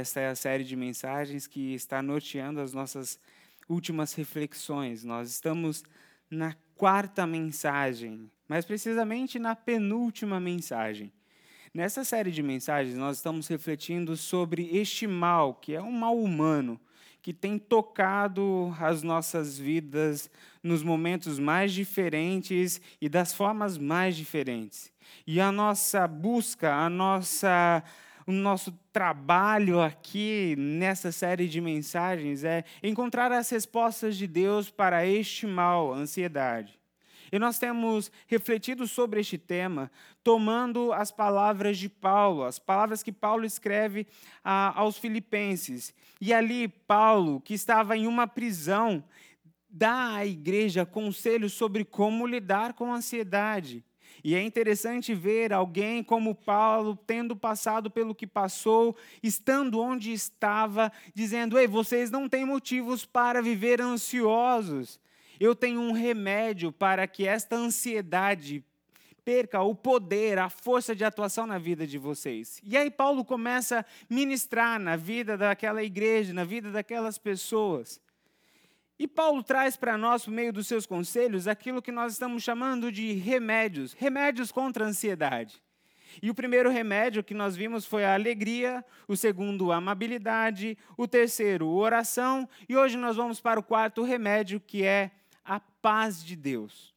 Esta 0.00 0.20
é 0.20 0.28
a 0.28 0.34
série 0.34 0.64
de 0.64 0.74
mensagens 0.76 1.46
que 1.46 1.74
está 1.74 2.00
norteando 2.00 2.58
as 2.58 2.72
nossas 2.72 3.20
últimas 3.68 4.14
reflexões. 4.14 5.04
Nós 5.04 5.28
estamos 5.28 5.84
na 6.30 6.56
quarta 6.74 7.26
mensagem, 7.26 8.30
mais 8.48 8.64
precisamente 8.64 9.38
na 9.38 9.54
penúltima 9.54 10.40
mensagem. 10.40 11.12
Nessa 11.74 12.02
série 12.02 12.30
de 12.30 12.42
mensagens, 12.42 12.96
nós 12.96 13.18
estamos 13.18 13.46
refletindo 13.46 14.16
sobre 14.16 14.74
este 14.74 15.06
mal, 15.06 15.52
que 15.52 15.74
é 15.74 15.82
um 15.82 15.92
mal 15.92 16.16
humano, 16.18 16.80
que 17.20 17.34
tem 17.34 17.58
tocado 17.58 18.74
as 18.80 19.02
nossas 19.02 19.58
vidas 19.58 20.30
nos 20.62 20.82
momentos 20.82 21.38
mais 21.38 21.74
diferentes 21.74 22.80
e 23.02 23.06
das 23.06 23.34
formas 23.34 23.76
mais 23.76 24.16
diferentes. 24.16 24.90
E 25.26 25.42
a 25.42 25.52
nossa 25.52 26.08
busca, 26.08 26.74
a 26.74 26.88
nossa 26.88 27.84
o 28.30 28.32
nosso 28.32 28.70
trabalho 28.92 29.80
aqui 29.80 30.54
nessa 30.56 31.10
série 31.10 31.48
de 31.48 31.60
mensagens 31.60 32.44
é 32.44 32.64
encontrar 32.80 33.32
as 33.32 33.50
respostas 33.50 34.16
de 34.16 34.26
Deus 34.28 34.70
para 34.70 35.04
este 35.04 35.48
mal, 35.48 35.92
a 35.92 35.96
ansiedade. 35.96 36.78
E 37.32 37.38
nós 37.38 37.58
temos 37.58 38.10
refletido 38.28 38.86
sobre 38.86 39.20
este 39.20 39.36
tema, 39.36 39.90
tomando 40.22 40.92
as 40.92 41.10
palavras 41.10 41.76
de 41.76 41.88
Paulo, 41.88 42.44
as 42.44 42.58
palavras 42.58 43.02
que 43.02 43.12
Paulo 43.12 43.44
escreve 43.44 44.06
a, 44.44 44.78
aos 44.78 44.96
Filipenses. 44.96 45.92
E 46.20 46.32
ali, 46.32 46.68
Paulo, 46.68 47.40
que 47.40 47.54
estava 47.54 47.96
em 47.96 48.06
uma 48.06 48.26
prisão, 48.28 49.02
dá 49.68 50.14
à 50.14 50.26
igreja 50.26 50.86
conselhos 50.86 51.52
sobre 51.52 51.84
como 51.84 52.26
lidar 52.26 52.74
com 52.74 52.92
a 52.92 52.96
ansiedade. 52.96 53.84
E 54.22 54.34
é 54.34 54.42
interessante 54.42 55.14
ver 55.14 55.52
alguém 55.52 56.02
como 56.02 56.34
Paulo, 56.34 56.96
tendo 57.06 57.34
passado 57.34 57.90
pelo 57.90 58.14
que 58.14 58.26
passou, 58.26 58.96
estando 59.22 59.80
onde 59.80 60.12
estava, 60.12 60.92
dizendo: 61.14 61.58
Ei, 61.58 61.66
vocês 61.66 62.10
não 62.10 62.28
têm 62.28 62.44
motivos 62.44 63.04
para 63.04 63.42
viver 63.42 63.80
ansiosos. 63.80 65.00
Eu 65.38 65.54
tenho 65.54 65.80
um 65.80 65.92
remédio 65.92 66.70
para 66.70 67.06
que 67.06 67.26
esta 67.26 67.56
ansiedade 67.56 68.62
perca 69.24 69.62
o 69.62 69.74
poder, 69.74 70.38
a 70.38 70.50
força 70.50 70.94
de 70.94 71.04
atuação 71.04 71.46
na 71.46 71.58
vida 71.58 71.86
de 71.86 71.98
vocês. 71.98 72.60
E 72.62 72.76
aí 72.76 72.90
Paulo 72.90 73.24
começa 73.24 73.80
a 73.80 73.84
ministrar 74.12 74.78
na 74.78 74.96
vida 74.96 75.36
daquela 75.36 75.82
igreja, 75.82 76.32
na 76.32 76.44
vida 76.44 76.70
daquelas 76.70 77.16
pessoas. 77.16 78.00
E 79.00 79.08
Paulo 79.08 79.42
traz 79.42 79.78
para 79.78 79.96
nós, 79.96 80.26
por 80.26 80.30
meio 80.30 80.52
dos 80.52 80.66
seus 80.66 80.84
conselhos, 80.84 81.48
aquilo 81.48 81.80
que 81.80 81.90
nós 81.90 82.12
estamos 82.12 82.42
chamando 82.42 82.92
de 82.92 83.14
remédios 83.14 83.94
remédios 83.94 84.52
contra 84.52 84.84
a 84.84 84.88
ansiedade. 84.88 85.62
E 86.22 86.28
o 86.28 86.34
primeiro 86.34 86.68
remédio 86.68 87.24
que 87.24 87.32
nós 87.32 87.56
vimos 87.56 87.86
foi 87.86 88.04
a 88.04 88.12
alegria, 88.12 88.84
o 89.08 89.16
segundo, 89.16 89.72
a 89.72 89.76
amabilidade, 89.76 90.76
o 90.98 91.08
terceiro, 91.08 91.66
oração, 91.66 92.46
e 92.68 92.76
hoje 92.76 92.98
nós 92.98 93.16
vamos 93.16 93.40
para 93.40 93.58
o 93.58 93.62
quarto 93.62 94.02
remédio, 94.02 94.60
que 94.60 94.82
é 94.82 95.10
a 95.42 95.58
paz 95.58 96.22
de 96.22 96.36
Deus. 96.36 96.94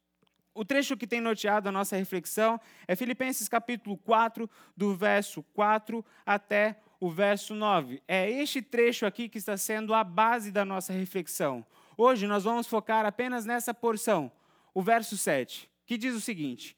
O 0.54 0.62
trecho 0.62 0.98
que 0.98 1.06
tem 1.06 1.22
norteado 1.22 1.70
a 1.70 1.72
nossa 1.72 1.96
reflexão 1.96 2.60
é 2.86 2.94
Filipenses 2.94 3.48
capítulo 3.48 3.96
4, 3.96 4.48
do 4.76 4.94
verso 4.94 5.42
4 5.54 6.04
até 6.26 6.76
o 7.00 7.10
verso 7.10 7.54
9. 7.54 8.02
É 8.06 8.30
este 8.30 8.60
trecho 8.60 9.06
aqui 9.06 9.26
que 9.26 9.38
está 9.38 9.56
sendo 9.56 9.94
a 9.94 10.04
base 10.04 10.52
da 10.52 10.66
nossa 10.66 10.92
reflexão. 10.92 11.64
Hoje 11.96 12.26
nós 12.26 12.44
vamos 12.44 12.66
focar 12.66 13.06
apenas 13.06 13.46
nessa 13.46 13.72
porção, 13.72 14.30
o 14.72 14.82
verso 14.82 15.16
7, 15.16 15.70
que 15.86 15.96
diz 15.96 16.14
o 16.14 16.20
seguinte: 16.20 16.76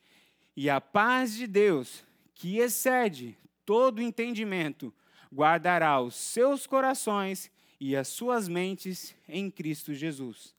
E 0.57 0.69
a 0.69 0.81
paz 0.81 1.35
de 1.35 1.47
Deus, 1.47 2.05
que 2.35 2.59
excede 2.59 3.37
todo 3.65 4.03
entendimento, 4.03 4.93
guardará 5.33 6.01
os 6.01 6.15
seus 6.15 6.67
corações 6.67 7.51
e 7.81 7.97
as 7.97 8.09
suas 8.09 8.49
mentes 8.49 9.15
em 9.29 9.51
Cristo 9.51 9.95
Jesus. 9.95 10.55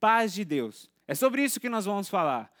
Paz 0.00 0.32
de 0.32 0.44
Deus. 0.44 0.90
É 1.06 1.14
sobre 1.14 1.42
isso 1.42 1.60
que 1.60 1.68
nós 1.68 1.84
vamos 1.84 2.08
falar. 2.08 2.52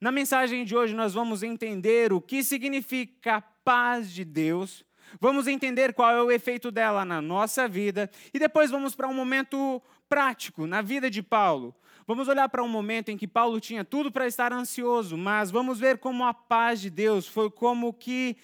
Na 0.00 0.12
mensagem 0.12 0.64
de 0.64 0.76
hoje, 0.76 0.94
nós 0.94 1.14
vamos 1.14 1.42
entender 1.42 2.12
o 2.12 2.20
que 2.20 2.44
significa 2.44 3.40
paz 3.40 4.12
de 4.12 4.24
Deus, 4.24 4.84
vamos 5.20 5.46
entender 5.46 5.94
qual 5.94 6.10
é 6.10 6.22
o 6.22 6.30
efeito 6.30 6.70
dela 6.70 7.04
na 7.04 7.20
nossa 7.20 7.66
vida 7.66 8.10
e 8.32 8.38
depois 8.38 8.70
vamos 8.70 8.94
para 8.94 9.08
um 9.08 9.14
momento 9.14 9.82
prático 10.08 10.66
na 10.66 10.82
vida 10.82 11.10
de 11.10 11.22
Paulo. 11.22 11.74
Vamos 12.06 12.28
olhar 12.28 12.48
para 12.48 12.62
um 12.62 12.68
momento 12.68 13.08
em 13.10 13.16
que 13.16 13.26
Paulo 13.26 13.60
tinha 13.60 13.84
tudo 13.84 14.12
para 14.12 14.26
estar 14.26 14.52
ansioso, 14.52 15.16
mas 15.16 15.50
vamos 15.50 15.80
ver 15.80 15.98
como 15.98 16.24
a 16.24 16.32
paz 16.32 16.80
de 16.80 16.88
Deus 16.88 17.26
foi 17.26 17.50
como 17.50 17.92
que 17.92 18.36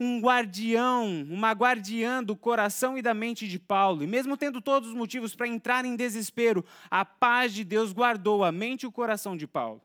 um 0.00 0.20
guardião, 0.20 1.26
uma 1.28 1.50
guardiã 1.50 2.22
do 2.22 2.36
coração 2.36 2.96
e 2.96 3.02
da 3.02 3.12
mente 3.12 3.48
de 3.48 3.58
Paulo. 3.58 4.04
E 4.04 4.06
mesmo 4.06 4.36
tendo 4.36 4.60
todos 4.60 4.90
os 4.90 4.94
motivos 4.94 5.34
para 5.34 5.48
entrar 5.48 5.84
em 5.84 5.96
desespero, 5.96 6.64
a 6.88 7.04
paz 7.04 7.52
de 7.52 7.64
Deus 7.64 7.92
guardou 7.92 8.44
a 8.44 8.52
mente 8.52 8.84
e 8.84 8.86
o 8.86 8.92
coração 8.92 9.36
de 9.36 9.46
Paulo. 9.46 9.82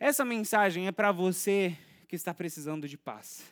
Essa 0.00 0.24
mensagem 0.24 0.86
é 0.86 0.92
para 0.92 1.12
você 1.12 1.76
que 2.08 2.16
está 2.16 2.32
precisando 2.32 2.88
de 2.88 2.96
paz. 2.96 3.44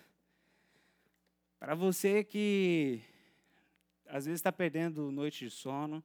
Para 1.60 1.74
você 1.74 2.24
que 2.24 3.00
às 4.08 4.24
vezes 4.24 4.40
está 4.40 4.50
perdendo 4.50 5.10
noite 5.10 5.44
de 5.44 5.50
sono, 5.50 6.02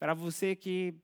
para 0.00 0.14
você 0.14 0.56
que 0.56 0.94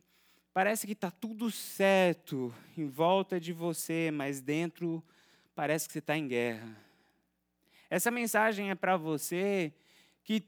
parece 0.55 0.87
que 0.87 0.95
está 0.95 1.11
tudo 1.11 1.51
certo 1.51 2.53
em 2.79 2.89
volta 2.89 3.39
de 3.39 3.53
você, 3.53 4.11
mas 4.11 4.41
dentro 4.41 5.05
parece 5.55 5.87
que 5.87 5.93
você 5.93 5.99
está 5.99 6.17
em 6.17 6.27
guerra. 6.27 6.75
Essa 7.91 8.11
mensagem 8.11 8.71
é 8.71 8.75
para 8.75 8.97
você 8.97 9.75
que 10.25 10.43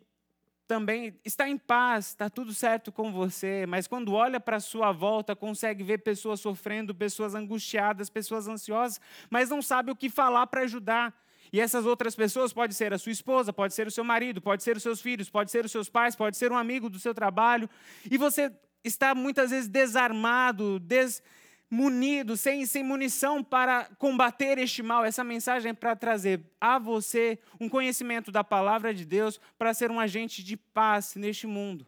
também 0.67 1.15
está 1.27 1.47
em 1.47 1.59
paz, 1.59 2.09
está 2.09 2.31
tudo 2.31 2.55
certo 2.55 2.91
com 2.91 3.13
você, 3.13 3.67
mas 3.67 3.87
quando 3.87 4.15
olha 4.15 4.41
para 4.41 4.61
sua 4.61 4.93
volta, 4.93 5.37
consegue 5.37 5.85
ver 5.85 5.99
pessoas 5.99 6.41
sofrendo, 6.41 6.95
pessoas 6.95 7.35
angustiadas, 7.35 8.09
pessoas 8.09 8.49
ansiosas, 8.49 8.99
mas 9.29 9.51
não 9.51 9.61
sabe 9.61 9.91
o 9.91 9.97
que 9.97 10.09
falar 10.09 10.47
para 10.47 10.63
ajudar. 10.63 11.15
E 11.53 11.61
essas 11.61 11.87
outras 11.87 12.15
pessoas 12.15 12.53
pode 12.53 12.75
ser 12.75 12.93
a 12.93 12.99
sua 12.99 13.13
esposa, 13.13 13.53
pode 13.53 13.75
ser 13.75 13.87
o 13.87 13.91
seu 13.91 14.05
marido, 14.05 14.41
pode 14.41 14.63
ser 14.63 14.77
os 14.77 14.83
seus 14.83 15.01
filhos, 15.01 15.31
pode 15.31 15.51
ser 15.51 15.65
os 15.65 15.73
seus 15.73 15.89
pais, 15.89 16.15
pode 16.15 16.37
ser 16.37 16.53
um 16.53 16.57
amigo 16.57 16.91
do 16.91 16.99
seu 16.99 17.15
trabalho. 17.15 17.69
E 18.11 18.19
você 18.19 18.53
está 18.85 19.15
muitas 19.15 19.51
vezes 19.51 19.69
desarmado, 19.69 20.79
desmunido, 20.79 22.37
sem, 22.37 22.67
sem 22.67 22.85
munição 22.85 23.43
para 23.43 23.85
combater 23.99 24.59
este 24.59 24.83
mal. 24.83 25.05
Essa 25.05 25.25
mensagem 25.25 25.71
é 25.71 25.75
para 25.75 25.97
trazer 25.97 26.43
a 26.61 26.79
você 26.79 27.39
um 27.59 27.69
conhecimento 27.69 28.31
da 28.31 28.45
palavra 28.45 28.93
de 28.93 29.05
Deus 29.05 29.41
para 29.57 29.73
ser 29.73 29.91
um 29.91 29.99
agente 29.99 30.43
de 30.43 30.57
paz 30.57 31.15
neste 31.15 31.47
mundo. 31.47 31.87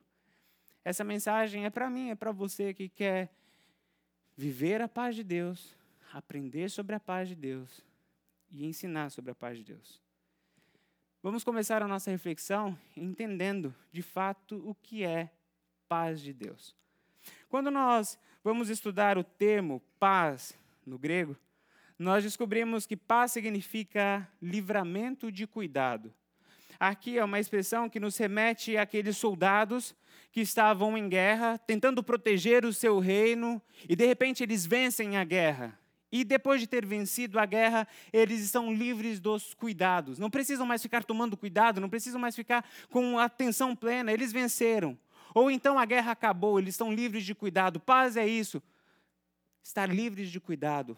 Essa 0.82 1.04
mensagem 1.04 1.66
é 1.66 1.70
para 1.70 1.90
mim, 1.90 2.08
é 2.08 2.14
para 2.14 2.32
você 2.32 2.72
que 2.72 2.88
quer 2.88 3.30
viver 4.34 4.80
a 4.80 4.88
paz 4.88 5.14
de 5.14 5.22
Deus, 5.22 5.76
aprender 6.14 6.70
sobre 6.70 6.96
a 6.96 7.00
paz 7.00 7.28
de 7.28 7.34
Deus 7.34 7.89
e 8.50 8.66
ensinar 8.66 9.10
sobre 9.10 9.30
a 9.30 9.34
paz 9.34 9.58
de 9.58 9.64
Deus. 9.64 10.00
Vamos 11.22 11.44
começar 11.44 11.82
a 11.82 11.88
nossa 11.88 12.10
reflexão 12.10 12.76
entendendo, 12.96 13.74
de 13.92 14.02
fato, 14.02 14.56
o 14.66 14.74
que 14.74 15.04
é 15.04 15.30
paz 15.88 16.20
de 16.20 16.32
Deus. 16.32 16.74
Quando 17.48 17.70
nós 17.70 18.18
vamos 18.42 18.70
estudar 18.70 19.18
o 19.18 19.24
termo 19.24 19.82
paz 19.98 20.56
no 20.86 20.98
grego, 20.98 21.36
nós 21.98 22.24
descobrimos 22.24 22.86
que 22.86 22.96
paz 22.96 23.32
significa 23.32 24.26
livramento 24.40 25.30
de 25.30 25.46
cuidado. 25.46 26.14
Aqui 26.78 27.18
é 27.18 27.24
uma 27.24 27.38
expressão 27.38 27.90
que 27.90 28.00
nos 28.00 28.16
remete 28.16 28.78
àqueles 28.78 29.18
soldados 29.18 29.94
que 30.32 30.40
estavam 30.40 30.96
em 30.96 31.10
guerra, 31.10 31.58
tentando 31.58 32.02
proteger 32.02 32.64
o 32.64 32.72
seu 32.72 32.98
reino, 32.98 33.60
e 33.86 33.94
de 33.94 34.06
repente 34.06 34.42
eles 34.42 34.64
vencem 34.64 35.18
a 35.18 35.24
guerra. 35.24 35.78
E 36.12 36.24
depois 36.24 36.60
de 36.60 36.66
ter 36.66 36.84
vencido 36.84 37.38
a 37.38 37.46
guerra, 37.46 37.86
eles 38.12 38.40
estão 38.40 38.72
livres 38.72 39.20
dos 39.20 39.54
cuidados. 39.54 40.18
Não 40.18 40.28
precisam 40.30 40.66
mais 40.66 40.82
ficar 40.82 41.04
tomando 41.04 41.36
cuidado, 41.36 41.80
não 41.80 41.88
precisam 41.88 42.20
mais 42.20 42.34
ficar 42.34 42.64
com 42.90 43.18
atenção 43.18 43.76
plena. 43.76 44.12
Eles 44.12 44.32
venceram. 44.32 44.98
Ou 45.34 45.50
então 45.50 45.78
a 45.78 45.84
guerra 45.84 46.12
acabou, 46.12 46.58
eles 46.58 46.74
estão 46.74 46.92
livres 46.92 47.24
de 47.24 47.34
cuidado. 47.34 47.78
Paz 47.78 48.16
é 48.16 48.26
isso. 48.26 48.60
Estar 49.62 49.88
livres 49.88 50.30
de 50.30 50.40
cuidado. 50.40 50.96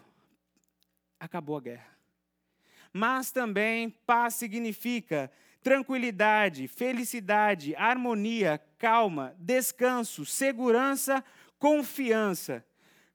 Acabou 1.20 1.56
a 1.56 1.60
guerra. 1.60 1.92
Mas 2.92 3.30
também 3.30 3.90
paz 3.90 4.34
significa 4.34 5.30
tranquilidade, 5.62 6.66
felicidade, 6.66 7.74
harmonia, 7.76 8.60
calma, 8.78 9.34
descanso, 9.38 10.24
segurança, 10.24 11.24
confiança. 11.58 12.64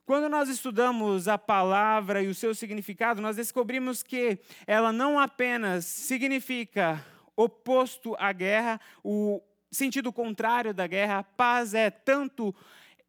Quando 0.08 0.30
nós 0.30 0.48
estudamos 0.48 1.28
a 1.28 1.38
palavra 1.38 2.24
e 2.24 2.30
o 2.30 2.34
seu 2.34 2.56
significado, 2.56 3.22
nós 3.22 3.36
descobrimos 3.36 4.02
que 4.02 4.40
ela 4.66 4.94
não 4.94 5.20
apenas 5.20 5.84
significa 5.84 7.06
oposto 7.36 8.16
à 8.18 8.32
guerra, 8.32 8.80
o 9.04 9.42
sentido 9.70 10.14
contrário 10.14 10.74
da 10.74 10.88
guerra, 10.88 11.24
paz 11.24 11.74
é 11.74 11.90
tanto 11.90 12.56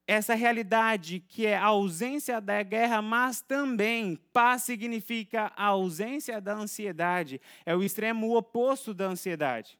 essa 0.09 0.35
realidade 0.35 1.21
que 1.21 1.47
é 1.47 1.57
a 1.57 1.67
ausência 1.67 2.41
da 2.41 2.65
guerra, 2.65 3.01
mas 3.01 3.41
também 3.41 4.19
paz 4.33 4.65
significa 4.65 5.53
a 5.57 5.67
ausência 5.67 6.41
da 6.41 6.55
ansiedade, 6.55 7.41
é 7.65 7.77
o 7.77 7.83
extremo 7.85 8.37
oposto 8.37 8.93
da 8.93 9.07
ansiedade. 9.07 9.79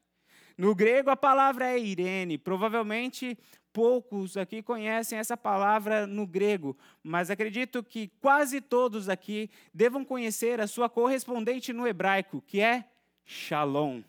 No 0.59 0.75
grego, 0.75 1.09
a 1.09 1.15
palavra 1.15 1.69
é 1.69 1.79
Irene. 1.79 2.37
Provavelmente 2.37 3.37
poucos 3.71 4.37
aqui 4.37 4.61
conhecem 4.61 5.17
essa 5.17 5.37
palavra 5.37 6.07
no 6.07 6.25
grego, 6.25 6.77
mas 7.03 7.29
acredito 7.29 7.83
que 7.83 8.07
quase 8.19 8.61
todos 8.61 9.09
aqui 9.09 9.49
devam 9.73 10.03
conhecer 10.03 10.59
a 10.59 10.67
sua 10.67 10.89
correspondente 10.89 11.71
no 11.71 11.87
hebraico, 11.87 12.43
que 12.45 12.61
é 12.61 12.85
Shalom. 13.25 14.01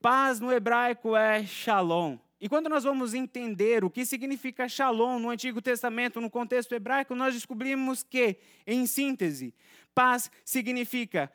Paz 0.00 0.40
no 0.40 0.52
hebraico 0.52 1.14
é 1.14 1.44
Shalom. 1.44 2.18
E 2.40 2.48
quando 2.48 2.68
nós 2.68 2.82
vamos 2.82 3.14
entender 3.14 3.84
o 3.84 3.90
que 3.90 4.04
significa 4.04 4.68
Shalom 4.68 5.20
no 5.20 5.30
Antigo 5.30 5.62
Testamento, 5.62 6.20
no 6.20 6.28
contexto 6.28 6.74
hebraico, 6.74 7.14
nós 7.14 7.34
descobrimos 7.34 8.02
que, 8.02 8.36
em 8.66 8.84
síntese, 8.84 9.54
paz 9.94 10.28
significa 10.44 11.30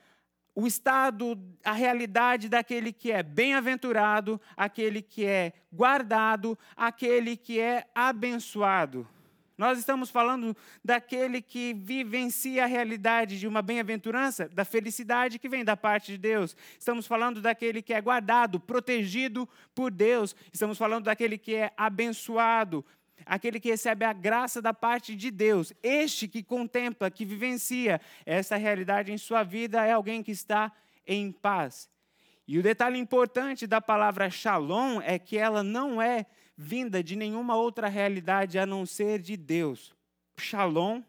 o 0.60 0.66
estado, 0.66 1.40
a 1.64 1.72
realidade 1.72 2.50
daquele 2.50 2.92
que 2.92 3.12
é 3.12 3.22
bem-aventurado, 3.22 4.42
aquele 4.56 5.04
que 5.04 5.24
é 5.24 5.54
guardado, 5.72 6.58
aquele 6.76 7.38
que 7.38 7.60
é 7.60 7.86
abençoado. 7.94 9.08
Nós 9.56 9.78
estamos 9.78 10.10
falando 10.10 10.58
daquele 10.84 11.44
que 11.44 11.76
vivencia 11.76 12.64
a 12.64 12.68
realidade 12.68 13.40
de 13.40 13.48
uma 13.48 13.62
bem-aventurança, 13.62 14.50
da 14.50 14.66
felicidade 14.66 15.38
que 15.38 15.48
vem 15.48 15.64
da 15.64 15.78
parte 15.78 16.14
de 16.14 16.18
Deus. 16.18 16.58
Estamos 16.80 17.06
falando 17.06 17.40
daquele 17.40 17.84
que 17.84 17.94
é 17.94 18.02
guardado, 18.02 18.60
protegido 18.60 19.48
por 19.76 19.92
Deus. 19.92 20.36
Estamos 20.52 20.78
falando 20.78 21.06
daquele 21.06 21.38
que 21.38 21.54
é 21.54 21.72
abençoado, 21.78 22.84
aquele 23.26 23.60
que 23.60 23.70
recebe 23.70 24.06
a 24.06 24.14
graça 24.14 24.62
da 24.62 24.74
parte 24.74 25.16
de 25.16 25.32
Deus. 25.32 25.74
Este 25.82 26.28
que 26.28 26.44
contempla, 26.44 27.12
que 27.12 27.26
vivencia 27.26 28.00
essa 28.26 28.56
realidade 28.56 29.12
em 29.12 29.18
sua 29.18 29.44
vida 29.44 29.86
é 29.86 29.92
alguém 29.92 30.24
que 30.24 30.32
está 30.32 30.72
em 31.06 31.32
paz. 31.32 31.90
E 32.48 32.58
o 32.58 32.64
detalhe 32.64 32.98
importante 32.98 33.68
da 33.68 33.82
palavra 33.82 34.30
shalom 34.30 35.02
é 35.02 35.20
que 35.20 35.38
ela 35.38 35.62
não 35.62 36.02
é 36.02 36.26
vinda 36.56 37.04
de 37.04 37.16
nenhuma 37.16 37.56
outra 37.56 37.88
realidade 37.88 38.58
a 38.58 38.66
não 38.66 38.86
ser 38.86 39.20
de 39.20 39.36
Deus. 39.36 39.94
Shalom 40.40 41.02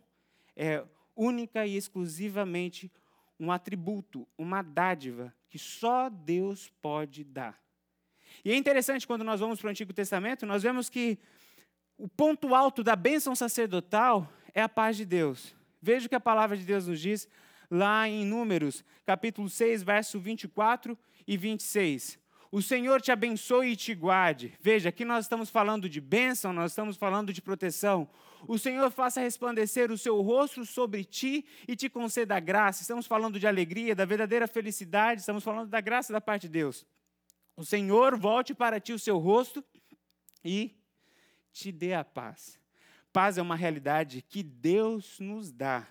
é 0.56 0.84
única 1.14 1.66
e 1.66 1.76
exclusivamente 1.76 2.90
um 3.38 3.52
atributo, 3.52 4.26
uma 4.36 4.62
dádiva 4.62 5.32
que 5.48 5.58
só 5.58 6.08
Deus 6.10 6.68
pode 6.82 7.24
dar. 7.24 7.58
E 8.44 8.52
é 8.52 8.56
interessante 8.56 9.06
quando 9.06 9.24
nós 9.24 9.40
vamos 9.40 9.60
para 9.60 9.68
o 9.68 9.70
Antigo 9.70 9.92
Testamento, 9.92 10.44
nós 10.44 10.62
vemos 10.62 10.88
que 10.88 11.18
o 11.98 12.08
ponto 12.08 12.54
alto 12.54 12.84
da 12.84 12.94
bênção 12.94 13.34
sacerdotal 13.34 14.32
é 14.54 14.62
a 14.62 14.68
paz 14.68 14.96
de 14.96 15.04
Deus. 15.04 15.54
Veja 15.82 16.06
o 16.06 16.08
que 16.08 16.14
a 16.14 16.20
palavra 16.20 16.56
de 16.56 16.64
Deus 16.64 16.86
nos 16.86 17.00
diz 17.00 17.28
lá 17.68 18.08
em 18.08 18.24
Números, 18.24 18.84
capítulo 19.04 19.48
6, 19.48 19.82
verso 19.82 20.20
24 20.20 20.96
e 21.26 21.36
26. 21.36 22.18
O 22.50 22.62
Senhor 22.62 23.02
te 23.02 23.12
abençoe 23.12 23.72
e 23.72 23.76
te 23.76 23.94
guarde. 23.94 24.54
Veja, 24.60 24.88
aqui 24.88 25.04
nós 25.04 25.24
estamos 25.24 25.50
falando 25.50 25.88
de 25.88 26.00
bênção, 26.00 26.52
nós 26.52 26.70
estamos 26.70 26.96
falando 26.96 27.32
de 27.32 27.42
proteção. 27.42 28.08
O 28.46 28.56
Senhor 28.56 28.90
faça 28.90 29.20
resplandecer 29.20 29.90
o 29.90 29.98
seu 29.98 30.20
rosto 30.22 30.64
sobre 30.64 31.04
ti 31.04 31.44
e 31.66 31.76
te 31.76 31.90
conceda 31.90 32.40
graça. 32.40 32.80
Estamos 32.80 33.06
falando 33.06 33.38
de 33.38 33.46
alegria, 33.46 33.94
da 33.94 34.04
verdadeira 34.04 34.46
felicidade, 34.46 35.20
estamos 35.20 35.44
falando 35.44 35.68
da 35.68 35.80
graça 35.80 36.12
da 36.12 36.20
parte 36.20 36.42
de 36.42 36.50
Deus. 36.50 36.86
O 37.56 37.64
Senhor 37.64 38.16
volte 38.16 38.54
para 38.54 38.80
ti 38.80 38.92
o 38.92 38.98
seu 38.98 39.18
rosto 39.18 39.62
e 40.44 40.77
te 41.58 41.72
dê 41.72 41.92
a 41.92 42.04
paz. 42.04 42.56
Paz 43.12 43.36
é 43.36 43.42
uma 43.42 43.56
realidade 43.56 44.22
que 44.22 44.44
Deus 44.44 45.18
nos 45.18 45.50
dá. 45.50 45.84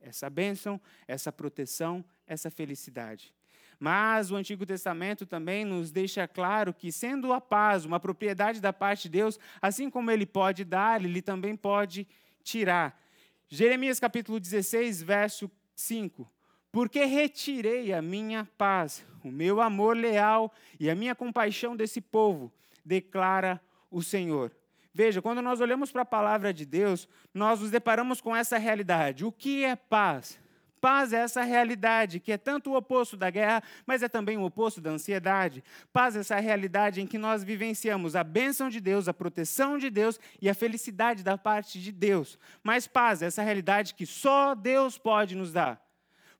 Essa 0.00 0.30
bênção, 0.30 0.80
essa 1.06 1.30
proteção, 1.30 2.02
essa 2.26 2.50
felicidade. 2.50 3.34
Mas 3.78 4.30
o 4.30 4.36
Antigo 4.36 4.64
Testamento 4.64 5.26
também 5.26 5.62
nos 5.62 5.90
deixa 5.90 6.26
claro 6.26 6.72
que, 6.72 6.90
sendo 6.90 7.34
a 7.34 7.40
paz 7.40 7.84
uma 7.84 8.00
propriedade 8.00 8.62
da 8.62 8.72
parte 8.72 9.02
de 9.02 9.10
Deus, 9.10 9.38
assim 9.60 9.90
como 9.90 10.10
Ele 10.10 10.24
pode 10.24 10.64
dar, 10.64 11.04
Ele 11.04 11.20
também 11.20 11.54
pode 11.54 12.08
tirar. 12.42 12.98
Jeremias 13.46 14.00
capítulo 14.00 14.40
16, 14.40 15.02
verso 15.02 15.50
5. 15.74 16.30
Porque 16.72 17.04
retirei 17.04 17.92
a 17.92 18.00
minha 18.00 18.48
paz, 18.56 19.04
o 19.22 19.30
meu 19.30 19.60
amor 19.60 19.94
leal 19.96 20.50
e 20.78 20.88
a 20.88 20.94
minha 20.94 21.14
compaixão 21.14 21.76
desse 21.76 22.00
povo, 22.00 22.50
declara 22.82 23.60
o 23.90 24.02
Senhor. 24.02 24.54
Veja, 24.92 25.22
quando 25.22 25.40
nós 25.40 25.60
olhamos 25.60 25.92
para 25.92 26.02
a 26.02 26.06
palavra 26.06 26.52
de 26.52 26.66
Deus, 26.66 27.08
nós 27.32 27.60
nos 27.60 27.70
deparamos 27.70 28.20
com 28.20 28.34
essa 28.34 28.58
realidade. 28.58 29.24
O 29.24 29.30
que 29.30 29.64
é 29.64 29.76
paz? 29.76 30.38
Paz 30.80 31.12
é 31.12 31.18
essa 31.18 31.42
realidade 31.42 32.18
que 32.18 32.32
é 32.32 32.38
tanto 32.38 32.70
o 32.70 32.76
oposto 32.76 33.16
da 33.16 33.28
guerra, 33.28 33.62
mas 33.86 34.02
é 34.02 34.08
também 34.08 34.38
o 34.38 34.42
oposto 34.42 34.80
da 34.80 34.90
ansiedade. 34.90 35.62
Paz 35.92 36.16
é 36.16 36.20
essa 36.20 36.40
realidade 36.40 37.00
em 37.00 37.06
que 37.06 37.18
nós 37.18 37.44
vivenciamos 37.44 38.16
a 38.16 38.24
bênção 38.24 38.70
de 38.70 38.80
Deus, 38.80 39.06
a 39.06 39.14
proteção 39.14 39.76
de 39.76 39.90
Deus 39.90 40.18
e 40.40 40.48
a 40.48 40.54
felicidade 40.54 41.22
da 41.22 41.36
parte 41.36 41.78
de 41.78 41.92
Deus. 41.92 42.38
Mas 42.62 42.86
paz 42.86 43.20
é 43.20 43.26
essa 43.26 43.42
realidade 43.42 43.94
que 43.94 44.06
só 44.06 44.54
Deus 44.54 44.96
pode 44.96 45.36
nos 45.36 45.52
dar. 45.52 45.80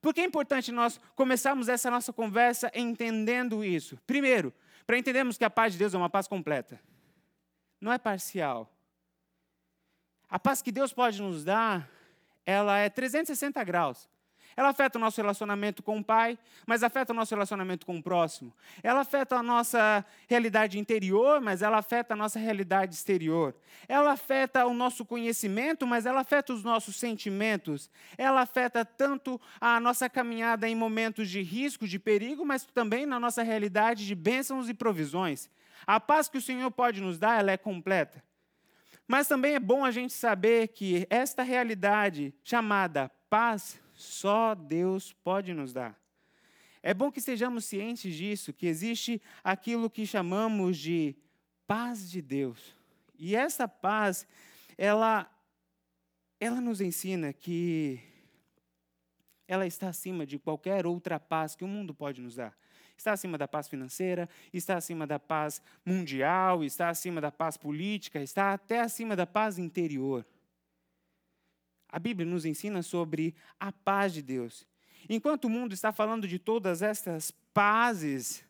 Por 0.01 0.15
que 0.15 0.23
é 0.23 0.25
importante 0.25 0.73
nós 0.73 0.99
começarmos 1.15 1.69
essa 1.69 1.91
nossa 1.91 2.11
conversa 2.11 2.73
entendendo 2.75 3.63
isso? 3.63 3.99
Primeiro, 4.07 4.53
para 4.87 4.97
entendermos 4.97 5.37
que 5.37 5.45
a 5.45 5.51
paz 5.51 5.75
de 5.75 5.79
Deus 5.79 5.93
é 5.93 5.99
uma 5.99 6.09
paz 6.09 6.27
completa 6.27 6.81
não 7.81 7.93
é 7.93 7.99
parcial. 7.99 8.71
A 10.29 10.39
paz 10.39 10.63
que 10.63 10.71
Deus 10.71 10.93
pode 10.93 11.21
nos 11.21 11.45
dar, 11.45 11.89
ela 12.45 12.79
é 12.79 12.89
360 12.89 13.63
graus. 13.65 14.09
Ela 14.61 14.69
afeta 14.69 14.99
o 14.99 15.01
nosso 15.01 15.19
relacionamento 15.19 15.83
com 15.83 16.01
o 16.01 16.05
Pai, 16.05 16.39
mas 16.67 16.83
afeta 16.83 17.15
o 17.15 17.17
nosso 17.17 17.35
relacionamento 17.35 17.87
com 17.87 17.97
o 17.97 18.03
próximo. 18.03 18.53
Ela 18.83 19.01
afeta 19.01 19.37
a 19.37 19.43
nossa 19.43 20.05
realidade 20.29 20.79
interior, 20.79 21.41
mas 21.41 21.63
ela 21.63 21.79
afeta 21.79 22.13
a 22.13 22.17
nossa 22.17 22.39
realidade 22.39 22.95
exterior. 22.95 23.57
Ela 23.89 24.13
afeta 24.13 24.67
o 24.67 24.75
nosso 24.75 25.03
conhecimento, 25.03 25.87
mas 25.87 26.05
ela 26.05 26.21
afeta 26.21 26.53
os 26.53 26.63
nossos 26.63 26.97
sentimentos. 26.97 27.89
Ela 28.19 28.43
afeta 28.43 28.85
tanto 28.85 29.41
a 29.59 29.81
nossa 29.81 30.11
caminhada 30.11 30.69
em 30.69 30.75
momentos 30.75 31.31
de 31.31 31.41
risco, 31.41 31.89
de 31.89 31.99
perigo, 31.99 32.45
mas 32.45 32.63
também 32.63 33.07
na 33.07 33.19
nossa 33.19 33.43
realidade 33.43 34.07
de 34.07 34.15
bênçãos 34.15 34.69
e 34.69 34.75
provisões. 34.75 35.49
A 35.87 35.99
paz 35.99 36.29
que 36.29 36.37
o 36.37 36.43
Senhor 36.43 36.71
pode 36.71 37.01
nos 37.01 37.19
dar, 37.19 37.41
ela 37.41 37.51
é 37.51 37.57
completa. 37.57 38.23
Mas 39.09 39.27
também 39.27 39.55
é 39.55 39.59
bom 39.59 39.87
a 39.87 39.91
gente 39.91 40.13
saber 40.13 40.69
que 40.69 41.07
esta 41.09 41.43
realidade 41.43 42.35
chamada 42.45 43.11
paz, 43.31 43.81
só 44.01 44.55
Deus 44.55 45.13
pode 45.13 45.53
nos 45.53 45.73
dar. 45.73 45.99
É 46.83 46.95
bom 46.95 47.11
que 47.11 47.19
estejamos 47.19 47.65
cientes 47.65 48.15
disso, 48.15 48.53
que 48.53 48.67
existe 48.67 49.21
aquilo 49.45 49.91
que 49.91 50.07
chamamos 50.07 50.79
de 50.79 51.15
paz 51.67 52.11
de 52.11 52.23
Deus. 52.23 52.75
E 53.19 53.37
essa 53.37 53.69
paz, 53.69 54.27
ela, 54.79 55.31
ela 56.39 56.61
nos 56.61 56.81
ensina 56.81 57.33
que 57.33 58.01
ela 59.47 59.67
está 59.67 59.89
acima 59.89 60.25
de 60.25 60.39
qualquer 60.39 60.87
outra 60.87 61.21
paz 61.21 61.55
que 61.55 61.65
o 61.65 61.69
mundo 61.69 61.95
pode 61.95 62.21
nos 62.21 62.37
dar 62.37 62.57
está 63.01 63.13
acima 63.13 63.39
da 63.39 63.49
paz 63.49 63.67
financeira, 63.67 64.29
está 64.53 64.77
acima 64.77 65.07
da 65.07 65.19
paz 65.19 65.63
mundial, 65.85 66.63
está 66.63 66.91
acima 66.91 67.19
da 67.19 67.33
paz 67.33 67.57
política, 67.57 68.21
está 68.21 68.53
até 68.53 68.81
acima 68.81 69.17
da 69.17 69.27
paz 69.27 69.59
interior. 69.59 70.25
A 71.91 71.99
Bíblia 71.99 72.29
nos 72.29 72.45
ensina 72.45 72.83
sobre 72.83 73.35
a 73.59 73.73
paz 73.73 74.13
de 74.13 74.23
Deus. 74.23 74.67
Enquanto 75.09 75.47
o 75.47 75.51
mundo 75.51 75.73
está 75.73 75.93
falando 75.93 76.29
de 76.29 76.39
todas 76.39 76.83
estas 76.83 77.31
pazes, 77.53 78.45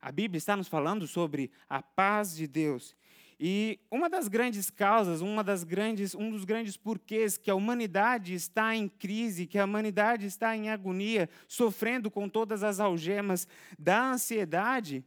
a 0.00 0.10
Bíblia 0.10 0.38
está 0.38 0.56
nos 0.56 0.68
falando 0.68 1.06
sobre 1.06 1.50
a 1.68 1.82
paz 1.82 2.34
de 2.34 2.46
Deus. 2.46 2.96
E 3.38 3.80
uma 3.90 4.08
das 4.08 4.28
grandes 4.28 4.70
causas, 4.70 5.20
uma 5.20 5.42
das 5.42 5.64
grandes, 5.64 6.14
um 6.14 6.30
dos 6.30 6.44
grandes 6.44 6.76
porquês 6.76 7.36
que 7.36 7.50
a 7.50 7.54
humanidade 7.54 8.34
está 8.34 8.74
em 8.74 8.88
crise, 8.88 9.46
que 9.46 9.58
a 9.58 9.64
humanidade 9.64 10.26
está 10.26 10.56
em 10.56 10.70
agonia, 10.70 11.28
sofrendo 11.48 12.10
com 12.10 12.28
todas 12.28 12.62
as 12.62 12.78
algemas 12.78 13.48
da 13.78 14.12
ansiedade, 14.12 15.04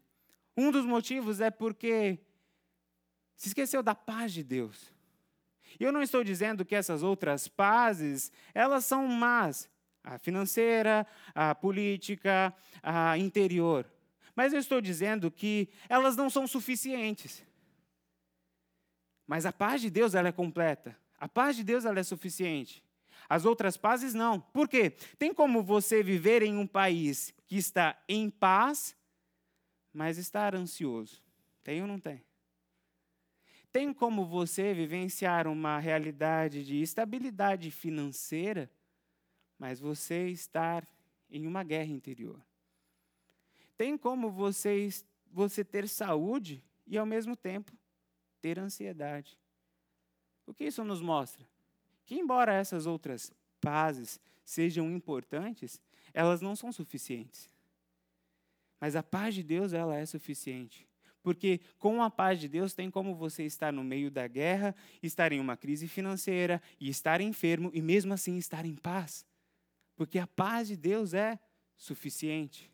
um 0.58 0.72
dos 0.72 0.86
motivos 0.86 1.42
é 1.42 1.52
porque 1.52 2.18
se 3.36 3.50
esqueceu 3.50 3.84
da 3.84 3.94
paz 3.94 4.32
de 4.32 4.44
Deus. 4.44 4.95
E 5.80 5.84
eu 5.84 5.92
não 5.92 6.02
estou 6.02 6.24
dizendo 6.24 6.66
que 6.66 6.76
essas 6.76 7.04
outras 7.04 7.48
pazes, 7.48 8.32
elas 8.54 8.86
são 8.86 9.08
más, 9.08 9.70
a 10.04 10.18
financeira, 10.18 11.06
a 11.34 11.54
política, 11.54 12.54
a 12.82 13.18
interior. 13.18 13.90
Mas 14.36 14.54
eu 14.54 14.60
estou 14.60 14.82
dizendo 14.82 15.32
que 15.32 15.70
elas 15.88 16.16
não 16.16 16.30
são 16.30 16.46
suficientes. 16.46 17.44
Mas 19.26 19.46
a 19.46 19.54
paz 19.54 19.82
de 19.82 19.90
Deus 19.90 20.14
ela 20.14 20.28
é 20.28 20.32
completa. 20.32 20.98
A 21.18 21.28
paz 21.28 21.56
de 21.56 21.64
Deus 21.64 21.86
ela 21.86 22.00
é 22.00 22.04
suficiente. 22.04 22.84
As 23.28 23.46
outras 23.46 23.76
pazes 23.76 24.14
não. 24.14 24.40
Por 24.40 24.68
quê? 24.68 24.92
Tem 25.18 25.34
como 25.34 25.64
você 25.64 26.04
viver 26.04 26.44
em 26.44 26.58
um 26.58 26.68
país 26.68 27.34
que 27.48 27.58
está 27.58 27.98
em 28.08 28.30
paz, 28.30 28.96
mas 29.92 30.18
estar 30.18 30.54
ansioso? 30.54 31.24
Tem 31.64 31.82
ou 31.82 31.88
não 31.88 32.00
tem? 32.00 32.24
Tem 33.76 33.94
como 33.94 34.26
você 34.26 34.74
vivenciar 34.74 35.50
uma 35.50 35.78
realidade 35.80 36.64
de 36.64 36.82
estabilidade 36.82 37.70
financeira, 37.70 38.72
mas 39.60 39.82
você 39.82 40.30
estar 40.30 40.88
em 41.30 41.46
uma 41.46 41.62
guerra 41.62 41.92
interior? 41.92 42.42
Tem 43.78 43.98
como 43.98 44.32
você 44.32 44.88
você 45.30 45.62
ter 45.62 45.90
saúde 45.90 46.64
e, 46.88 46.98
ao 46.98 47.06
mesmo 47.06 47.36
tempo, 47.36 47.74
ter 48.40 48.58
ansiedade. 48.58 49.38
O 50.48 50.54
que 50.54 50.64
isso 50.64 50.82
nos 50.86 51.02
mostra? 51.02 51.46
Que, 52.06 52.16
embora 52.16 52.54
essas 52.54 52.86
outras 52.86 53.34
pazes 53.60 54.22
sejam 54.46 54.90
importantes, 54.90 55.82
elas 56.14 56.40
não 56.40 56.56
são 56.56 56.72
suficientes. 56.72 57.50
Mas 58.80 58.96
a 58.96 59.04
paz 59.04 59.36
de 59.36 59.44
Deus, 59.44 59.74
ela 59.74 59.98
é 59.98 60.06
suficiente. 60.06 60.88
Porque 61.26 61.60
com 61.80 62.04
a 62.04 62.12
paz 62.12 62.40
de 62.40 62.48
Deus 62.48 62.76
tem 62.76 62.92
como 62.92 63.16
você 63.16 63.42
estar 63.46 63.74
no 63.74 63.84
meio 63.84 64.12
da 64.12 64.28
guerra, 64.28 64.76
estar 65.02 65.32
em 65.32 65.40
uma 65.40 65.58
crise 65.58 65.88
financeira 65.88 66.62
e 66.80 66.88
estar 66.88 67.20
enfermo 67.20 67.72
e 67.74 67.82
mesmo 67.82 68.14
assim 68.14 68.38
estar 68.38 68.64
em 68.64 68.76
paz. 68.76 69.26
Porque 69.96 70.20
a 70.20 70.28
paz 70.28 70.68
de 70.68 70.78
Deus 70.78 71.16
é 71.16 71.40
suficiente. 71.76 72.72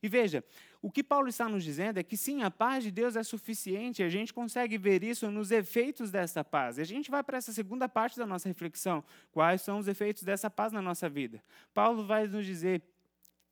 E 0.00 0.08
veja, 0.08 0.44
o 0.80 0.88
que 0.88 1.02
Paulo 1.02 1.26
está 1.26 1.48
nos 1.48 1.64
dizendo 1.64 1.98
é 1.98 2.04
que 2.04 2.16
sim, 2.16 2.44
a 2.44 2.50
paz 2.50 2.84
de 2.84 2.92
Deus 2.92 3.16
é 3.16 3.24
suficiente, 3.24 4.04
a 4.04 4.08
gente 4.08 4.32
consegue 4.32 4.78
ver 4.78 5.02
isso 5.02 5.28
nos 5.28 5.50
efeitos 5.50 6.12
dessa 6.12 6.44
paz. 6.44 6.78
E 6.78 6.82
a 6.82 6.86
gente 6.86 7.10
vai 7.10 7.24
para 7.24 7.38
essa 7.38 7.52
segunda 7.52 7.88
parte 7.88 8.16
da 8.16 8.24
nossa 8.24 8.46
reflexão: 8.46 9.02
quais 9.32 9.62
são 9.62 9.78
os 9.78 9.88
efeitos 9.88 10.22
dessa 10.22 10.48
paz 10.48 10.72
na 10.72 10.80
nossa 10.80 11.08
vida? 11.08 11.42
Paulo 11.74 12.06
vai 12.06 12.28
nos 12.28 12.46
dizer 12.46 12.84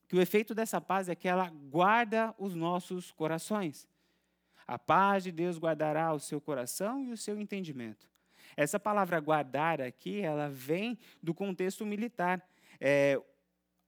que 0.07 0.15
o 0.15 0.21
efeito 0.21 0.55
dessa 0.55 0.81
paz 0.81 1.09
é 1.09 1.17
que 1.17 1.27
ela 1.27 1.51
guarda 1.51 2.33
os 2.39 2.55
nossos 2.55 3.11
corações. 3.11 3.89
A 4.69 4.79
paz 4.79 5.25
de 5.25 5.33
Deus 5.33 5.59
guardará 5.59 6.13
o 6.13 6.21
seu 6.21 6.39
coração 6.39 7.03
e 7.03 7.11
o 7.11 7.17
seu 7.17 7.41
entendimento. 7.41 8.07
Essa 8.55 8.79
palavra 8.79 9.19
guardar 9.19 9.81
aqui, 9.81 10.21
ela 10.21 10.51
vem 10.51 10.99
do 11.23 11.33
contexto 11.33 11.87
militar. 11.87 12.47
É, 12.79 13.19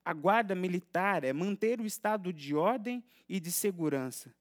a 0.02 0.14
guarda 0.14 0.54
militar 0.54 1.22
é 1.22 1.34
manter 1.34 1.82
o 1.82 1.84
estado 1.84 2.32
de 2.32 2.54
ordem 2.54 3.04
e 3.28 3.38
de 3.38 3.52
segurança. 3.52 4.34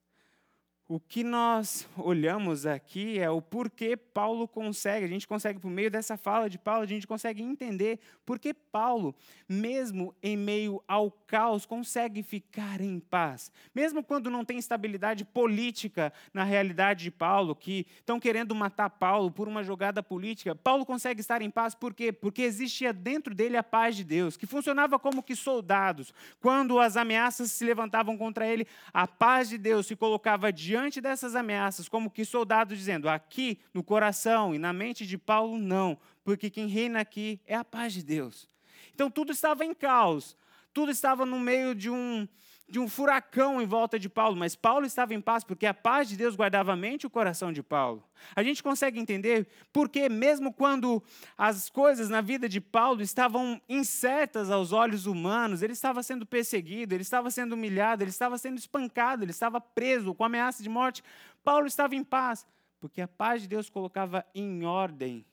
O 0.91 0.99
que 0.99 1.23
nós 1.23 1.87
olhamos 1.95 2.65
aqui 2.65 3.19
é 3.19 3.29
o 3.29 3.39
porquê 3.39 3.95
Paulo 3.95 4.47
consegue, 4.47 5.05
a 5.05 5.07
gente 5.07 5.27
consegue, 5.27 5.59
por 5.59 5.69
meio 5.69 5.91
dessa 5.91 6.17
fala 6.17 6.49
de 6.49 6.57
Paulo, 6.57 6.81
a 6.81 6.87
gente 6.87 7.05
consegue 7.05 7.43
entender 7.43 7.99
por 8.25 8.39
que 8.39 8.55
Paulo, 8.55 9.13
mesmo 9.47 10.15
em 10.23 10.35
meio 10.35 10.83
ao 10.87 11.11
caos, 11.11 11.63
consegue 11.63 12.23
ficar 12.23 12.81
em 12.81 12.99
paz. 12.99 13.51
Mesmo 13.73 14.03
quando 14.03 14.31
não 14.31 14.43
tem 14.43 14.57
estabilidade 14.57 15.23
política 15.23 16.11
na 16.33 16.43
realidade 16.43 17.03
de 17.03 17.11
Paulo, 17.11 17.55
que 17.55 17.85
estão 17.99 18.19
querendo 18.19 18.55
matar 18.55 18.89
Paulo 18.89 19.29
por 19.29 19.47
uma 19.47 19.63
jogada 19.63 20.01
política, 20.01 20.55
Paulo 20.55 20.87
consegue 20.87 21.21
estar 21.21 21.39
em 21.43 21.51
paz 21.51 21.75
por 21.75 21.93
quê? 21.93 22.11
Porque 22.11 22.41
existia 22.41 22.91
dentro 22.91 23.35
dele 23.35 23.57
a 23.57 23.63
paz 23.63 23.95
de 23.95 24.03
Deus, 24.03 24.35
que 24.35 24.47
funcionava 24.47 24.97
como 24.97 25.21
que 25.21 25.35
soldados. 25.35 26.11
Quando 26.39 26.79
as 26.79 26.97
ameaças 26.97 27.51
se 27.51 27.63
levantavam 27.63 28.17
contra 28.17 28.47
ele, 28.47 28.65
a 28.91 29.05
paz 29.05 29.49
de 29.49 29.57
Deus 29.59 29.85
se 29.85 29.95
colocava 29.95 30.51
diante 30.51 30.78
diante 30.79 31.01
dessas 31.01 31.35
ameaças, 31.35 31.89
como 31.89 32.09
que 32.09 32.23
soldados 32.23 32.77
dizendo: 32.77 33.09
aqui 33.09 33.59
no 33.73 33.83
coração 33.83 34.55
e 34.55 34.57
na 34.57 34.71
mente 34.71 35.05
de 35.05 35.17
Paulo, 35.17 35.57
não, 35.57 35.97
porque 36.23 36.49
quem 36.49 36.67
reina 36.67 37.01
aqui 37.01 37.39
é 37.45 37.55
a 37.55 37.65
paz 37.65 37.93
de 37.93 38.03
Deus. 38.03 38.47
Então 38.93 39.09
tudo 39.09 39.31
estava 39.31 39.65
em 39.65 39.73
caos, 39.73 40.37
tudo 40.73 40.91
estava 40.91 41.25
no 41.25 41.39
meio 41.39 41.75
de 41.75 41.89
um, 41.89 42.27
de 42.69 42.79
um 42.79 42.87
furacão 42.87 43.61
em 43.61 43.65
volta 43.65 43.97
de 43.97 44.07
Paulo, 44.07 44.35
mas 44.35 44.55
Paulo 44.55 44.85
estava 44.85 45.13
em 45.13 45.21
paz 45.21 45.43
porque 45.43 45.65
a 45.65 45.73
paz 45.73 46.07
de 46.07 46.15
Deus 46.15 46.35
guardava 46.35 46.73
a 46.73 46.75
mente 46.75 47.03
e 47.03 47.07
o 47.07 47.09
coração 47.09 47.51
de 47.51 47.63
Paulo. 47.63 48.03
A 48.35 48.43
gente 48.43 48.61
consegue 48.61 48.99
entender 48.99 49.47
porque, 49.73 50.07
mesmo 50.07 50.53
quando 50.53 51.01
as 51.37 51.69
coisas 51.69 52.09
na 52.09 52.21
vida 52.21 52.47
de 52.47 52.61
Paulo 52.61 53.01
estavam 53.01 53.59
incertas 53.67 54.51
aos 54.51 54.71
olhos 54.71 55.05
humanos, 55.05 55.63
ele 55.63 55.73
estava 55.73 56.03
sendo 56.03 56.25
perseguido, 56.25 56.93
ele 56.93 57.01
estava 57.01 57.31
sendo 57.31 57.53
humilhado, 57.53 58.03
ele 58.03 58.11
estava 58.11 58.37
sendo 58.37 58.57
espancado, 58.57 59.23
ele 59.23 59.31
estava 59.31 59.59
preso 59.59 60.13
com 60.13 60.23
ameaça 60.23 60.61
de 60.61 60.69
morte, 60.69 61.03
Paulo 61.43 61.65
estava 61.65 61.95
em 61.95 62.03
paz, 62.03 62.45
porque 62.79 63.01
a 63.01 63.07
paz 63.07 63.41
de 63.41 63.47
Deus 63.47 63.69
colocava 63.69 64.25
em 64.35 64.63
ordem 64.65 65.25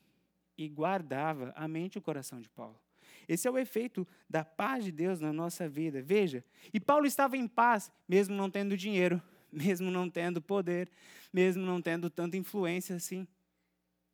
e 0.57 0.67
guardava 0.67 1.53
a 1.55 1.67
mente 1.67 1.95
e 1.95 1.99
o 1.99 2.01
coração 2.01 2.41
de 2.41 2.49
Paulo. 2.49 2.79
Esse 3.27 3.47
é 3.47 3.51
o 3.51 3.57
efeito 3.57 4.07
da 4.29 4.45
paz 4.45 4.85
de 4.85 4.91
Deus 4.91 5.19
na 5.19 5.33
nossa 5.33 5.67
vida. 5.67 6.01
Veja, 6.01 6.43
e 6.73 6.79
Paulo 6.79 7.05
estava 7.05 7.35
em 7.35 7.47
paz, 7.47 7.91
mesmo 8.07 8.35
não 8.35 8.49
tendo 8.49 8.77
dinheiro, 8.77 9.21
mesmo 9.51 9.91
não 9.91 10.09
tendo 10.09 10.41
poder, 10.41 10.89
mesmo 11.33 11.65
não 11.65 11.81
tendo 11.81 12.09
tanta 12.09 12.37
influência 12.37 12.95
assim. 12.95 13.27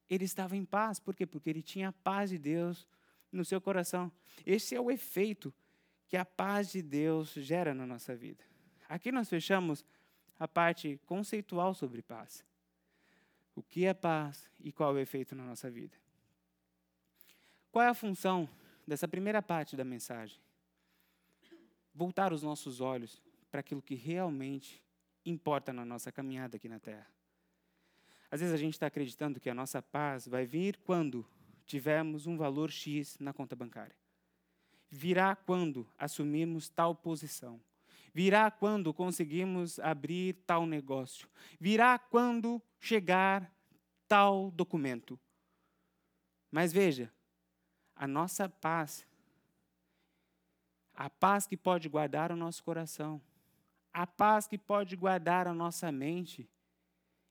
Ele 0.10 0.26
estava 0.26 0.58
em 0.58 0.66
paz, 0.66 1.00
por 1.00 1.16
quê? 1.16 1.26
Porque 1.26 1.50
ele 1.50 1.62
tinha 1.62 1.90
a 1.90 1.94
paz 1.94 2.32
de 2.32 2.38
Deus 2.38 2.88
no 3.32 3.46
seu 3.46 3.62
coração. 3.62 4.12
Esse 4.46 4.76
é 4.76 4.82
o 4.82 4.92
efeito 4.92 5.54
que 6.08 6.18
a 6.18 6.26
paz 6.26 6.72
de 6.72 6.82
Deus 6.82 7.34
gera 7.34 7.74
na 7.74 7.86
nossa 7.86 8.16
vida. 8.16 8.44
Aqui 8.90 9.12
nós 9.12 9.30
fechamos 9.30 9.86
a 10.40 10.48
parte 10.48 11.00
conceitual 11.06 11.74
sobre 11.74 12.02
paz. 12.02 12.44
O 13.56 13.62
que 13.62 13.86
é 13.86 13.94
paz 13.94 14.50
e 14.60 14.72
qual 14.72 14.92
é 14.92 14.94
o 14.96 15.00
efeito 15.00 15.36
na 15.36 15.44
nossa 15.44 15.70
vida? 15.70 15.96
Qual 17.72 17.84
é 17.84 17.90
a 17.90 17.94
função 17.94 18.50
dessa 18.88 19.08
primeira 19.08 19.42
parte 19.42 19.76
da 19.76 19.84
mensagem. 19.84 20.40
Voltar 21.94 22.34
os 22.34 22.42
nossos 22.42 22.82
olhos 22.82 23.22
para 23.50 23.60
aquilo 23.60 23.82
que 23.82 23.96
realmente 23.96 24.84
importa 25.26 25.72
na 25.72 25.86
nossa 25.86 26.12
caminhada 26.12 26.58
aqui 26.58 26.68
na 26.68 26.80
Terra. 26.80 27.08
Às 28.30 28.40
vezes 28.40 28.54
a 28.54 28.58
gente 28.58 28.74
está 28.74 28.88
acreditando 28.88 29.40
que 29.40 29.50
a 29.50 29.54
nossa 29.54 29.82
paz 29.82 30.28
vai 30.28 30.46
vir 30.46 30.78
quando 30.78 31.26
tivermos 31.66 32.26
um 32.26 32.36
valor 32.36 32.72
X 32.72 33.18
na 33.20 33.32
conta 33.32 33.56
bancária. 33.56 33.96
Virá 34.90 35.36
quando 35.36 35.88
assumirmos 35.98 36.70
tal 36.70 36.96
posição. 36.96 37.62
Virá 38.14 38.52
quando 38.52 38.94
conseguimos 38.94 39.80
abrir 39.80 40.34
tal 40.46 40.66
negócio. 40.66 41.28
Virá 41.60 41.98
quando 41.98 42.62
chegar 42.80 43.52
tal 44.08 44.52
documento. 44.52 45.20
Mas 46.52 46.72
veja, 46.72 47.12
a 47.96 48.08
nossa 48.08 48.50
paz, 48.50 49.06
a 50.96 51.10
paz 51.10 51.48
que 51.48 51.58
pode 51.58 51.88
guardar 51.90 52.32
o 52.32 52.36
nosso 52.36 52.64
coração, 52.64 53.22
a 53.94 54.08
paz 54.08 54.48
que 54.48 54.58
pode 54.58 54.96
guardar 54.96 55.48
a 55.48 55.54
nossa 55.54 55.92
mente, 55.92 56.50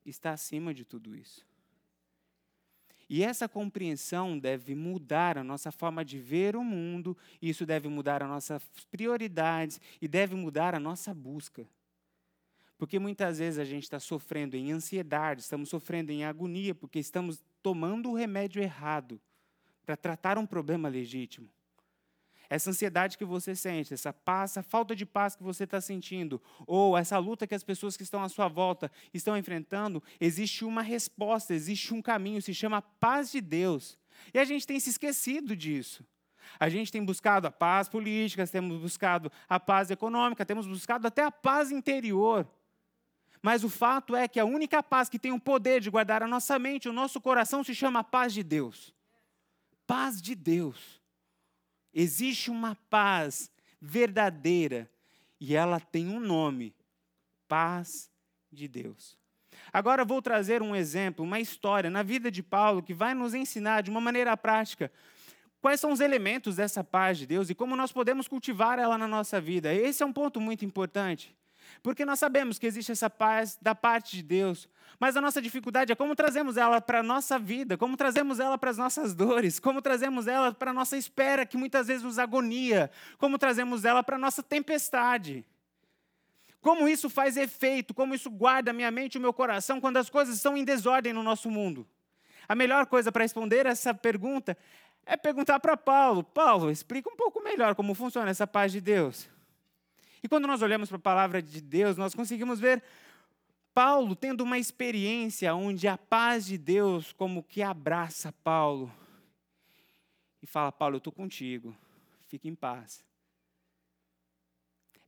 está 0.04 0.32
acima 0.32 0.72
de 0.72 0.84
tudo 0.84 1.14
isso. 1.16 1.46
E 3.08 3.22
essa 3.22 3.48
compreensão 3.48 4.38
deve 4.38 4.74
mudar 4.74 5.36
a 5.36 5.44
nossa 5.44 5.70
forma 5.70 6.04
de 6.04 6.18
ver 6.18 6.56
o 6.56 6.64
mundo, 6.64 7.16
isso 7.42 7.66
deve 7.66 7.88
mudar 7.88 8.22
as 8.22 8.28
nossas 8.28 8.62
prioridades 8.90 9.80
e 10.00 10.08
deve 10.08 10.34
mudar 10.34 10.74
a 10.74 10.80
nossa 10.80 11.12
busca. 11.12 11.68
Porque 12.78 12.98
muitas 12.98 13.38
vezes 13.38 13.58
a 13.58 13.64
gente 13.64 13.82
está 13.82 14.00
sofrendo 14.00 14.56
em 14.56 14.72
ansiedade, 14.72 15.42
estamos 15.42 15.68
sofrendo 15.68 16.10
em 16.10 16.24
agonia, 16.24 16.74
porque 16.74 16.98
estamos 16.98 17.42
tomando 17.62 18.10
o 18.10 18.14
remédio 18.14 18.62
errado 18.62 19.20
para 19.84 19.96
tratar 19.96 20.38
um 20.38 20.46
problema 20.46 20.88
legítimo. 20.88 21.48
Essa 22.52 22.68
ansiedade 22.68 23.16
que 23.16 23.24
você 23.24 23.56
sente, 23.56 23.94
essa 23.94 24.12
paz, 24.12 24.50
essa 24.50 24.62
falta 24.62 24.94
de 24.94 25.06
paz 25.06 25.34
que 25.34 25.42
você 25.42 25.64
está 25.64 25.80
sentindo, 25.80 26.40
ou 26.66 26.98
essa 26.98 27.16
luta 27.16 27.46
que 27.46 27.54
as 27.54 27.64
pessoas 27.64 27.96
que 27.96 28.02
estão 28.02 28.22
à 28.22 28.28
sua 28.28 28.46
volta 28.46 28.92
estão 29.14 29.38
enfrentando, 29.38 30.02
existe 30.20 30.62
uma 30.62 30.82
resposta, 30.82 31.54
existe 31.54 31.94
um 31.94 32.02
caminho, 32.02 32.42
se 32.42 32.52
chama 32.52 32.82
paz 32.82 33.32
de 33.32 33.40
Deus. 33.40 33.98
E 34.34 34.38
a 34.38 34.44
gente 34.44 34.66
tem 34.66 34.78
se 34.78 34.90
esquecido 34.90 35.56
disso. 35.56 36.04
A 36.60 36.68
gente 36.68 36.92
tem 36.92 37.02
buscado 37.02 37.46
a 37.46 37.50
paz 37.50 37.88
política, 37.88 38.46
temos 38.46 38.78
buscado 38.78 39.32
a 39.48 39.58
paz 39.58 39.90
econômica, 39.90 40.44
temos 40.44 40.66
buscado 40.66 41.06
até 41.06 41.24
a 41.24 41.30
paz 41.30 41.70
interior. 41.70 42.46
Mas 43.40 43.64
o 43.64 43.68
fato 43.70 44.14
é 44.14 44.28
que 44.28 44.38
a 44.38 44.44
única 44.44 44.82
paz 44.82 45.08
que 45.08 45.18
tem 45.18 45.32
o 45.32 45.40
poder 45.40 45.80
de 45.80 45.88
guardar 45.88 46.22
a 46.22 46.28
nossa 46.28 46.58
mente, 46.58 46.86
o 46.86 46.92
nosso 46.92 47.18
coração, 47.18 47.64
se 47.64 47.74
chama 47.74 48.04
paz 48.04 48.34
de 48.34 48.42
Deus 48.42 48.92
paz 49.86 50.20
de 50.20 50.34
Deus. 50.34 51.00
Existe 51.92 52.50
uma 52.50 52.76
paz 52.88 53.50
verdadeira 53.80 54.90
e 55.40 55.54
ela 55.54 55.80
tem 55.80 56.08
um 56.08 56.20
nome: 56.20 56.74
paz 57.48 58.10
de 58.50 58.68
Deus. 58.68 59.18
Agora 59.72 60.04
vou 60.04 60.22
trazer 60.22 60.62
um 60.62 60.74
exemplo, 60.74 61.24
uma 61.24 61.40
história 61.40 61.90
na 61.90 62.02
vida 62.02 62.30
de 62.30 62.42
Paulo 62.42 62.82
que 62.82 62.94
vai 62.94 63.14
nos 63.14 63.34
ensinar 63.34 63.82
de 63.82 63.90
uma 63.90 64.00
maneira 64.00 64.36
prática 64.36 64.90
quais 65.60 65.80
são 65.80 65.92
os 65.92 66.00
elementos 66.00 66.56
dessa 66.56 66.82
paz 66.82 67.16
de 67.18 67.26
Deus 67.26 67.48
e 67.48 67.54
como 67.54 67.76
nós 67.76 67.92
podemos 67.92 68.26
cultivar 68.26 68.78
ela 68.78 68.98
na 68.98 69.06
nossa 69.06 69.40
vida. 69.40 69.72
Esse 69.72 70.02
é 70.02 70.06
um 70.06 70.12
ponto 70.12 70.40
muito 70.40 70.64
importante. 70.64 71.34
Porque 71.82 72.04
nós 72.04 72.18
sabemos 72.18 72.58
que 72.58 72.66
existe 72.66 72.92
essa 72.92 73.08
paz 73.08 73.58
da 73.62 73.74
parte 73.74 74.16
de 74.16 74.22
Deus, 74.22 74.68
mas 74.98 75.16
a 75.16 75.20
nossa 75.20 75.40
dificuldade 75.40 75.92
é 75.92 75.94
como 75.94 76.14
trazemos 76.14 76.56
ela 76.56 76.80
para 76.80 77.00
a 77.00 77.02
nossa 77.02 77.38
vida, 77.38 77.76
como 77.76 77.96
trazemos 77.96 78.40
ela 78.40 78.58
para 78.58 78.70
as 78.70 78.78
nossas 78.78 79.14
dores, 79.14 79.58
como 79.58 79.80
trazemos 79.80 80.26
ela 80.26 80.52
para 80.52 80.70
a 80.70 80.74
nossa 80.74 80.96
espera, 80.96 81.46
que 81.46 81.56
muitas 81.56 81.86
vezes 81.86 82.02
nos 82.02 82.18
agonia, 82.18 82.90
como 83.18 83.38
trazemos 83.38 83.84
ela 83.84 84.02
para 84.02 84.16
a 84.16 84.18
nossa 84.18 84.42
tempestade. 84.42 85.44
Como 86.60 86.88
isso 86.88 87.10
faz 87.10 87.36
efeito, 87.36 87.92
como 87.92 88.14
isso 88.14 88.30
guarda 88.30 88.72
minha 88.72 88.90
mente 88.90 89.16
e 89.16 89.18
o 89.18 89.20
meu 89.20 89.32
coração 89.32 89.80
quando 89.80 89.96
as 89.96 90.08
coisas 90.08 90.36
estão 90.36 90.56
em 90.56 90.64
desordem 90.64 91.12
no 91.12 91.22
nosso 91.22 91.50
mundo. 91.50 91.86
A 92.48 92.54
melhor 92.54 92.86
coisa 92.86 93.10
para 93.10 93.24
responder 93.24 93.66
essa 93.66 93.92
pergunta 93.92 94.56
é 95.04 95.16
perguntar 95.16 95.58
para 95.58 95.76
Paulo: 95.76 96.22
Paulo, 96.22 96.70
explica 96.70 97.10
um 97.10 97.16
pouco 97.16 97.42
melhor 97.42 97.74
como 97.74 97.94
funciona 97.94 98.30
essa 98.30 98.46
paz 98.46 98.70
de 98.70 98.80
Deus. 98.80 99.28
E 100.22 100.28
quando 100.28 100.46
nós 100.46 100.62
olhamos 100.62 100.88
para 100.88 100.98
a 100.98 101.00
palavra 101.00 101.42
de 101.42 101.60
Deus, 101.60 101.96
nós 101.96 102.14
conseguimos 102.14 102.60
ver 102.60 102.82
Paulo 103.74 104.14
tendo 104.14 104.42
uma 104.42 104.58
experiência 104.58 105.54
onde 105.54 105.88
a 105.88 105.98
paz 105.98 106.46
de 106.46 106.56
Deus 106.56 107.12
como 107.12 107.42
que 107.42 107.62
abraça 107.62 108.32
Paulo 108.44 108.92
e 110.40 110.46
fala: 110.46 110.70
Paulo, 110.70 110.96
eu 110.96 110.98
estou 110.98 111.12
contigo, 111.12 111.76
fique 112.28 112.48
em 112.48 112.54
paz. 112.54 113.04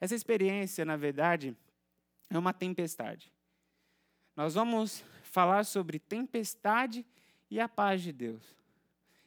Essa 0.00 0.14
experiência, 0.14 0.84
na 0.84 0.96
verdade, 0.96 1.56
é 2.28 2.38
uma 2.38 2.52
tempestade. 2.52 3.32
Nós 4.36 4.54
vamos 4.54 5.04
falar 5.22 5.64
sobre 5.64 5.98
tempestade 5.98 7.06
e 7.50 7.60
a 7.60 7.68
paz 7.68 8.02
de 8.02 8.12
Deus. 8.12 8.42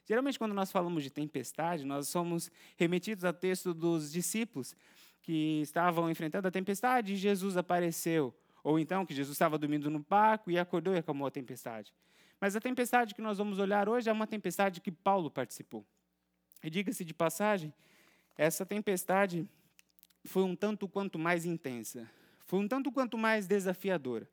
Geralmente, 0.04 0.38
quando 0.38 0.54
nós 0.54 0.70
falamos 0.70 1.02
de 1.02 1.10
tempestade, 1.10 1.84
nós 1.84 2.08
somos 2.08 2.50
remetidos 2.76 3.24
ao 3.24 3.32
texto 3.32 3.72
dos 3.74 4.12
discípulos 4.12 4.74
que 5.28 5.60
estavam 5.60 6.10
enfrentando 6.10 6.48
a 6.48 6.50
tempestade 6.50 7.12
e 7.12 7.16
Jesus 7.16 7.58
apareceu. 7.58 8.34
Ou 8.64 8.78
então 8.78 9.04
que 9.04 9.12
Jesus 9.12 9.34
estava 9.34 9.58
dormindo 9.58 9.90
no 9.90 9.98
barco 9.98 10.50
e 10.50 10.58
acordou 10.58 10.94
e 10.94 10.98
acalmou 10.98 11.28
a 11.28 11.30
tempestade. 11.30 11.92
Mas 12.40 12.56
a 12.56 12.60
tempestade 12.62 13.14
que 13.14 13.20
nós 13.20 13.36
vamos 13.36 13.58
olhar 13.58 13.90
hoje 13.90 14.08
é 14.08 14.12
uma 14.12 14.26
tempestade 14.26 14.80
que 14.80 14.90
Paulo 14.90 15.30
participou. 15.30 15.84
E 16.64 16.70
diga-se 16.70 17.04
de 17.04 17.12
passagem, 17.12 17.74
essa 18.38 18.64
tempestade 18.64 19.46
foi 20.24 20.44
um 20.44 20.56
tanto 20.56 20.88
quanto 20.88 21.18
mais 21.18 21.44
intensa, 21.44 22.10
foi 22.46 22.60
um 22.60 22.66
tanto 22.66 22.90
quanto 22.90 23.18
mais 23.18 23.46
desafiadora. 23.46 24.26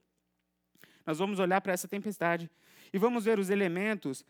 Nós 1.05 1.19
vamos 1.19 1.39
olhar 1.39 1.59
para 1.59 1.73
essa 1.73 1.89
tempestade 1.89 2.49
e 2.93 2.97
vamos 2.97 3.25
ver 3.25 3.37
os 3.37 3.49
elementos 3.49 4.23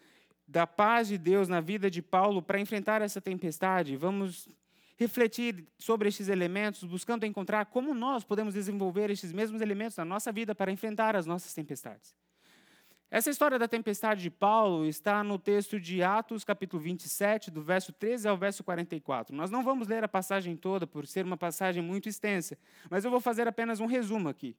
da 0.47 0.65
paz 0.65 1.09
de 1.09 1.17
Deus 1.19 1.47
na 1.47 1.61
vida 1.61 1.91
de 1.91 2.01
Paulo 2.01 2.41
para 2.41 2.59
enfrentar 2.59 3.03
essa 3.03 3.21
tempestade. 3.21 3.95
Vamos 3.95 4.49
refletir 4.97 5.67
sobre 5.77 6.07
estes 6.07 6.29
elementos, 6.29 6.83
buscando 6.83 7.25
encontrar 7.25 7.65
como 7.65 7.93
nós 7.93 8.23
podemos 8.23 8.53
desenvolver 8.53 9.09
estes 9.09 9.31
mesmos 9.31 9.61
elementos 9.61 9.97
na 9.97 10.05
nossa 10.05 10.31
vida 10.31 10.55
para 10.55 10.71
enfrentar 10.71 11.15
as 11.15 11.25
nossas 11.25 11.53
tempestades. 11.53 12.15
Essa 13.11 13.29
história 13.29 13.59
da 13.59 13.67
tempestade 13.67 14.21
de 14.21 14.31
Paulo 14.31 14.85
está 14.85 15.23
no 15.23 15.37
texto 15.37 15.79
de 15.79 16.01
Atos, 16.01 16.43
capítulo 16.43 16.81
27, 16.81 17.51
do 17.51 17.61
verso 17.61 17.93
13 17.93 18.27
ao 18.27 18.35
verso 18.35 18.63
44. 18.63 19.35
Nós 19.35 19.51
não 19.51 19.63
vamos 19.63 19.87
ler 19.87 20.03
a 20.03 20.07
passagem 20.07 20.57
toda, 20.57 20.87
por 20.87 21.05
ser 21.05 21.23
uma 21.23 21.37
passagem 21.37 21.83
muito 21.83 22.09
extensa, 22.09 22.57
mas 22.89 23.05
eu 23.05 23.11
vou 23.11 23.21
fazer 23.21 23.47
apenas 23.47 23.79
um 23.79 23.85
resumo 23.85 24.27
aqui. 24.27 24.57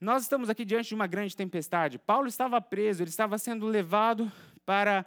Nós 0.00 0.22
estamos 0.24 0.50
aqui 0.50 0.64
diante 0.64 0.88
de 0.88 0.94
uma 0.94 1.06
grande 1.06 1.36
tempestade. 1.36 1.98
Paulo 1.98 2.26
estava 2.26 2.60
preso, 2.60 3.02
ele 3.02 3.10
estava 3.10 3.38
sendo 3.38 3.66
levado 3.66 4.32
para 4.64 5.06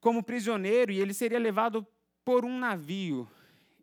como 0.00 0.22
prisioneiro 0.22 0.92
e 0.92 1.00
ele 1.00 1.12
seria 1.12 1.38
levado 1.38 1.86
por 2.24 2.44
um 2.44 2.58
navio. 2.58 3.28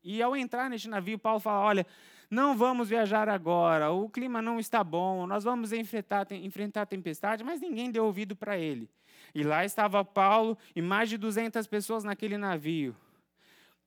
E 0.03 0.22
ao 0.22 0.36
entrar 0.36 0.70
neste 0.70 0.89
navio, 0.89 1.17
Paulo 1.17 1.39
fala: 1.39 1.60
Olha, 1.60 1.88
não 2.29 2.55
vamos 2.55 2.89
viajar 2.89 3.27
agora, 3.27 3.91
o 3.91 4.10
clima 4.10 4.41
não 4.41 4.60
está 4.60 4.84
bom, 4.84 5.27
nós 5.27 5.43
vamos 5.43 5.74
enfrentar, 5.74 6.25
enfrentar 6.31 6.84
a 6.84 6.86
tempestade, 6.86 7.43
mas 7.43 7.60
ninguém 7.60 7.91
deu 7.91 8.05
ouvido 8.05 8.36
para 8.36 8.58
ele. 8.58 8.89
E 9.36 9.43
lá 9.43 9.63
estava 9.63 10.03
Paulo 10.03 10.58
e 10.75 10.81
mais 10.81 11.10
de 11.10 11.17
200 11.17 11.67
pessoas 11.67 12.03
naquele 12.03 12.38
navio. 12.38 12.96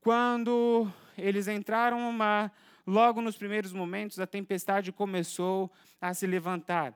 Quando 0.01 0.87
eles 1.17 1.49
entraram 1.49 2.01
no 2.01 2.13
mar, 2.13 2.55
logo 2.87 3.21
nos 3.21 3.37
primeiros 3.37 3.73
momentos, 3.73 4.21
a 4.21 4.27
tempestade 4.27 4.93
começou 4.93 5.73
a 6.01 6.13
se 6.13 6.27
levantar. 6.27 6.95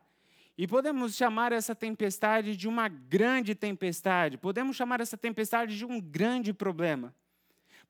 E 0.57 0.67
podemos 0.67 1.17
chamar 1.17 1.53
essa 1.53 1.75
tempestade 1.75 2.57
de 2.57 2.69
uma 2.69 2.89
grande 2.89 3.55
tempestade, 3.55 4.37
podemos 4.37 4.77
chamar 4.77 5.01
essa 5.01 5.17
tempestade 5.17 5.77
de 5.77 5.85
um 5.87 6.01
grande 6.01 6.53
problema 6.53 7.15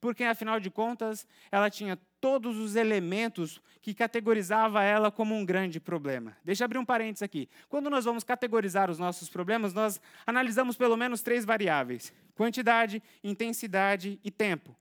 porque 0.00 0.24
afinal 0.24 0.60
de 0.60 0.70
contas 0.70 1.26
ela 1.50 1.70
tinha 1.70 1.98
todos 2.20 2.56
os 2.56 2.76
elementos 2.76 3.60
que 3.80 3.94
categorizava 3.94 4.82
ela 4.82 5.10
como 5.10 5.34
um 5.34 5.44
grande 5.44 5.80
problema. 5.80 6.36
Deixa 6.44 6.62
eu 6.62 6.66
abrir 6.66 6.78
um 6.78 6.84
parênteses 6.84 7.22
aqui. 7.22 7.48
Quando 7.68 7.88
nós 7.88 8.04
vamos 8.04 8.24
categorizar 8.24 8.90
os 8.90 8.98
nossos 8.98 9.28
problemas, 9.28 9.72
nós 9.72 10.00
analisamos 10.26 10.76
pelo 10.76 10.96
menos 10.96 11.22
três 11.22 11.44
variáveis: 11.44 12.12
quantidade, 12.34 13.02
intensidade 13.22 14.18
e 14.22 14.30
tempo. 14.30 14.76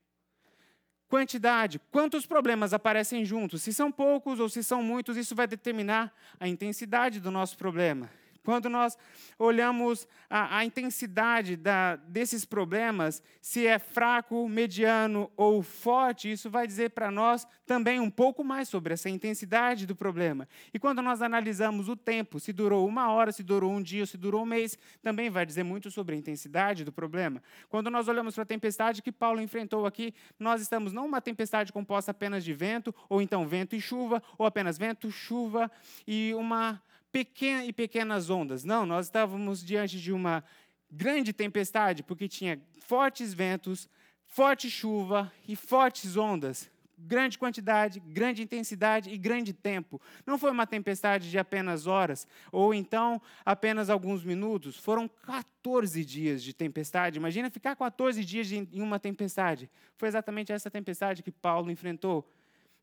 Quantidade, 1.07 1.79
quantos 1.89 2.25
problemas 2.25 2.73
aparecem 2.73 3.23
juntos? 3.23 3.63
Se 3.63 3.73
são 3.73 3.89
poucos 3.89 4.41
ou 4.41 4.49
se 4.49 4.61
são 4.61 4.83
muitos, 4.83 5.15
isso 5.15 5.33
vai 5.33 5.47
determinar 5.47 6.13
a 6.37 6.49
intensidade 6.49 7.21
do 7.21 7.31
nosso 7.31 7.57
problema. 7.57 8.09
Quando 8.47 8.69
nós 8.69 8.97
olhamos 9.37 10.07
a, 10.29 10.59
a 10.59 10.63
intensidade 10.63 11.57
da, 11.57 11.97
desses 11.97 12.45
problemas, 12.45 13.21
se 13.41 13.67
é 13.67 13.77
fraco, 13.77 14.47
mediano 14.47 15.29
ou 15.35 15.61
forte, 15.61 16.31
isso 16.31 16.49
vai 16.49 16.65
dizer 16.65 16.91
para 16.91 17.11
nós 17.11 17.45
também 17.65 17.99
um 17.99 18.09
pouco 18.09 18.45
mais 18.45 18.69
sobre 18.69 18.93
essa 18.93 19.09
intensidade 19.09 19.85
do 19.85 19.93
problema. 19.93 20.47
E 20.73 20.79
quando 20.79 21.01
nós 21.01 21.21
analisamos 21.21 21.89
o 21.89 21.95
tempo, 21.97 22.39
se 22.39 22.53
durou 22.53 22.87
uma 22.87 23.11
hora, 23.11 23.33
se 23.33 23.43
durou 23.43 23.69
um 23.69 23.83
dia, 23.83 24.05
se 24.05 24.15
durou 24.15 24.43
um 24.43 24.45
mês, 24.45 24.77
também 25.03 25.29
vai 25.29 25.45
dizer 25.45 25.63
muito 25.63 25.91
sobre 25.91 26.15
a 26.15 26.17
intensidade 26.17 26.85
do 26.85 26.91
problema. 26.93 27.43
Quando 27.67 27.91
nós 27.91 28.07
olhamos 28.07 28.33
para 28.33 28.43
a 28.43 28.45
tempestade 28.45 29.01
que 29.01 29.11
Paulo 29.11 29.41
enfrentou 29.41 29.85
aqui, 29.85 30.13
nós 30.39 30.61
estamos 30.61 30.93
não 30.93 31.05
uma 31.05 31.19
tempestade 31.19 31.73
composta 31.73 32.11
apenas 32.11 32.45
de 32.45 32.53
vento, 32.53 32.95
ou 33.09 33.21
então 33.21 33.45
vento 33.45 33.75
e 33.75 33.81
chuva, 33.81 34.23
ou 34.37 34.45
apenas 34.45 34.77
vento, 34.77 35.11
chuva 35.11 35.69
e 36.07 36.33
uma 36.33 36.81
pequena 37.17 37.65
e 37.65 37.73
pequenas 37.73 38.29
ondas. 38.29 38.63
Não, 38.63 38.85
nós 38.85 39.07
estávamos 39.07 39.65
diante 39.65 39.99
de 39.99 40.13
uma 40.13 40.43
grande 40.91 41.33
tempestade, 41.33 42.03
porque 42.03 42.27
tinha 42.27 42.61
fortes 42.79 43.33
ventos, 43.33 43.89
forte 44.27 44.69
chuva 44.69 45.31
e 45.47 45.55
fortes 45.55 46.15
ondas. 46.15 46.69
Grande 46.95 47.39
quantidade, 47.39 47.99
grande 47.99 48.43
intensidade 48.43 49.09
e 49.09 49.17
grande 49.17 49.51
tempo. 49.51 49.99
Não 50.27 50.37
foi 50.37 50.51
uma 50.51 50.67
tempestade 50.67 51.31
de 51.31 51.39
apenas 51.39 51.87
horas, 51.87 52.27
ou 52.51 52.71
então 52.71 53.19
apenas 53.43 53.89
alguns 53.89 54.23
minutos. 54.23 54.77
Foram 54.77 55.07
14 55.07 56.05
dias 56.05 56.43
de 56.43 56.53
tempestade. 56.53 57.17
Imagina 57.17 57.49
ficar 57.49 57.75
14 57.75 58.23
dias 58.23 58.51
em 58.51 58.67
uma 58.79 58.99
tempestade. 58.99 59.71
Foi 59.95 60.07
exatamente 60.07 60.51
essa 60.51 60.69
tempestade 60.69 61.23
que 61.23 61.31
Paulo 61.31 61.71
enfrentou. 61.71 62.31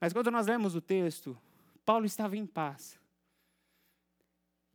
Mas 0.00 0.12
quando 0.12 0.28
nós 0.32 0.48
lemos 0.48 0.74
o 0.74 0.80
texto, 0.80 1.38
Paulo 1.84 2.04
estava 2.04 2.36
em 2.36 2.46
paz. 2.46 3.03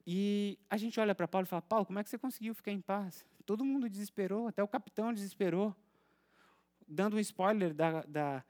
E 0.05 0.57
a 0.69 0.77
gente 0.77 0.99
olha 0.99 1.13
para 1.13 1.27
Paulo 1.27 1.45
e 1.45 1.49
fala: 1.49 1.61
Paulo, 1.61 1.85
como 1.85 1.99
é 1.99 2.03
que 2.03 2.09
você 2.09 2.17
conseguiu 2.17 2.53
ficar 2.53 2.71
em 2.71 2.81
paz? 2.81 3.25
Todo 3.45 3.65
mundo 3.65 3.89
desesperou, 3.89 4.47
até 4.47 4.63
o 4.63 4.67
capitão 4.67 5.13
desesperou. 5.13 5.75
Dando 6.87 7.17
um 7.17 7.19
spoiler 7.19 7.73
da, 7.73 8.01
da, 8.01 8.43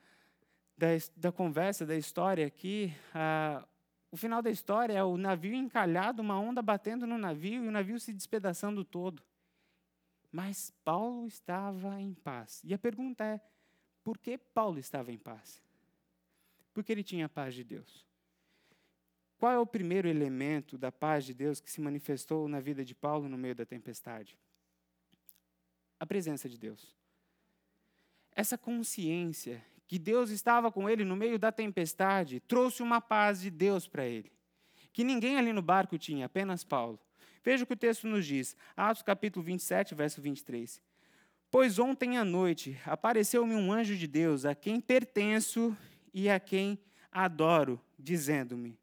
da, 0.77 0.87
da 1.17 1.31
conversa, 1.31 1.85
da 1.85 1.95
história 1.95 2.47
aqui, 2.47 2.93
ah, 3.13 3.67
o 4.11 4.17
final 4.17 4.41
da 4.41 4.49
história 4.49 4.93
é 4.93 5.03
o 5.03 5.17
navio 5.17 5.53
encalhado, 5.53 6.21
uma 6.21 6.39
onda 6.39 6.61
batendo 6.61 7.05
no 7.05 7.17
navio 7.17 7.63
e 7.63 7.67
o 7.67 7.71
navio 7.71 7.99
se 7.99 8.13
despedaçando 8.13 8.83
todo. 8.83 9.21
Mas 10.31 10.71
Paulo 10.83 11.27
estava 11.27 11.99
em 11.99 12.13
paz. 12.13 12.61
E 12.63 12.73
a 12.73 12.77
pergunta 12.77 13.23
é: 13.23 13.41
por 14.03 14.17
que 14.17 14.37
Paulo 14.37 14.79
estava 14.79 15.11
em 15.11 15.17
paz? 15.17 15.61
Porque 16.73 16.91
ele 16.91 17.03
tinha 17.03 17.25
a 17.25 17.29
paz 17.29 17.53
de 17.53 17.63
Deus. 17.63 18.08
Qual 19.39 19.53
é 19.53 19.57
o 19.57 19.65
primeiro 19.65 20.09
elemento 20.09 20.77
da 20.77 20.91
paz 20.91 21.23
de 21.23 21.33
Deus 21.33 21.61
que 21.61 21.71
se 21.71 21.79
manifestou 21.79 22.49
na 22.49 22.59
vida 22.59 22.83
de 22.83 22.93
Paulo 22.93 23.29
no 23.29 23.37
meio 23.37 23.55
da 23.55 23.65
tempestade? 23.65 24.37
A 25.97 26.05
presença 26.05 26.49
de 26.49 26.57
Deus. 26.57 26.93
Essa 28.35 28.57
consciência 28.57 29.63
que 29.87 29.97
Deus 29.97 30.29
estava 30.29 30.69
com 30.69 30.89
ele 30.89 31.05
no 31.05 31.15
meio 31.15 31.39
da 31.39 31.53
tempestade 31.53 32.41
trouxe 32.41 32.83
uma 32.83 32.99
paz 32.99 33.39
de 33.39 33.49
Deus 33.49 33.87
para 33.87 34.05
ele, 34.05 34.29
que 34.91 35.05
ninguém 35.05 35.37
ali 35.37 35.53
no 35.53 35.61
barco 35.61 35.97
tinha, 35.97 36.25
apenas 36.25 36.65
Paulo. 36.65 36.99
Veja 37.41 37.63
o 37.63 37.67
que 37.67 37.73
o 37.73 37.77
texto 37.77 38.07
nos 38.07 38.25
diz, 38.25 38.57
Atos 38.75 39.01
capítulo 39.01 39.45
27, 39.45 39.95
verso 39.95 40.21
23. 40.21 40.81
Pois 41.49 41.79
ontem 41.79 42.17
à 42.17 42.25
noite 42.25 42.77
apareceu-me 42.85 43.55
um 43.55 43.71
anjo 43.71 43.95
de 43.95 44.05
Deus, 44.05 44.43
a 44.43 44.53
quem 44.53 44.81
pertenço 44.81 45.75
e 46.13 46.29
a 46.29 46.41
quem 46.41 46.77
adoro, 47.09 47.81
dizendo-me: 47.97 48.77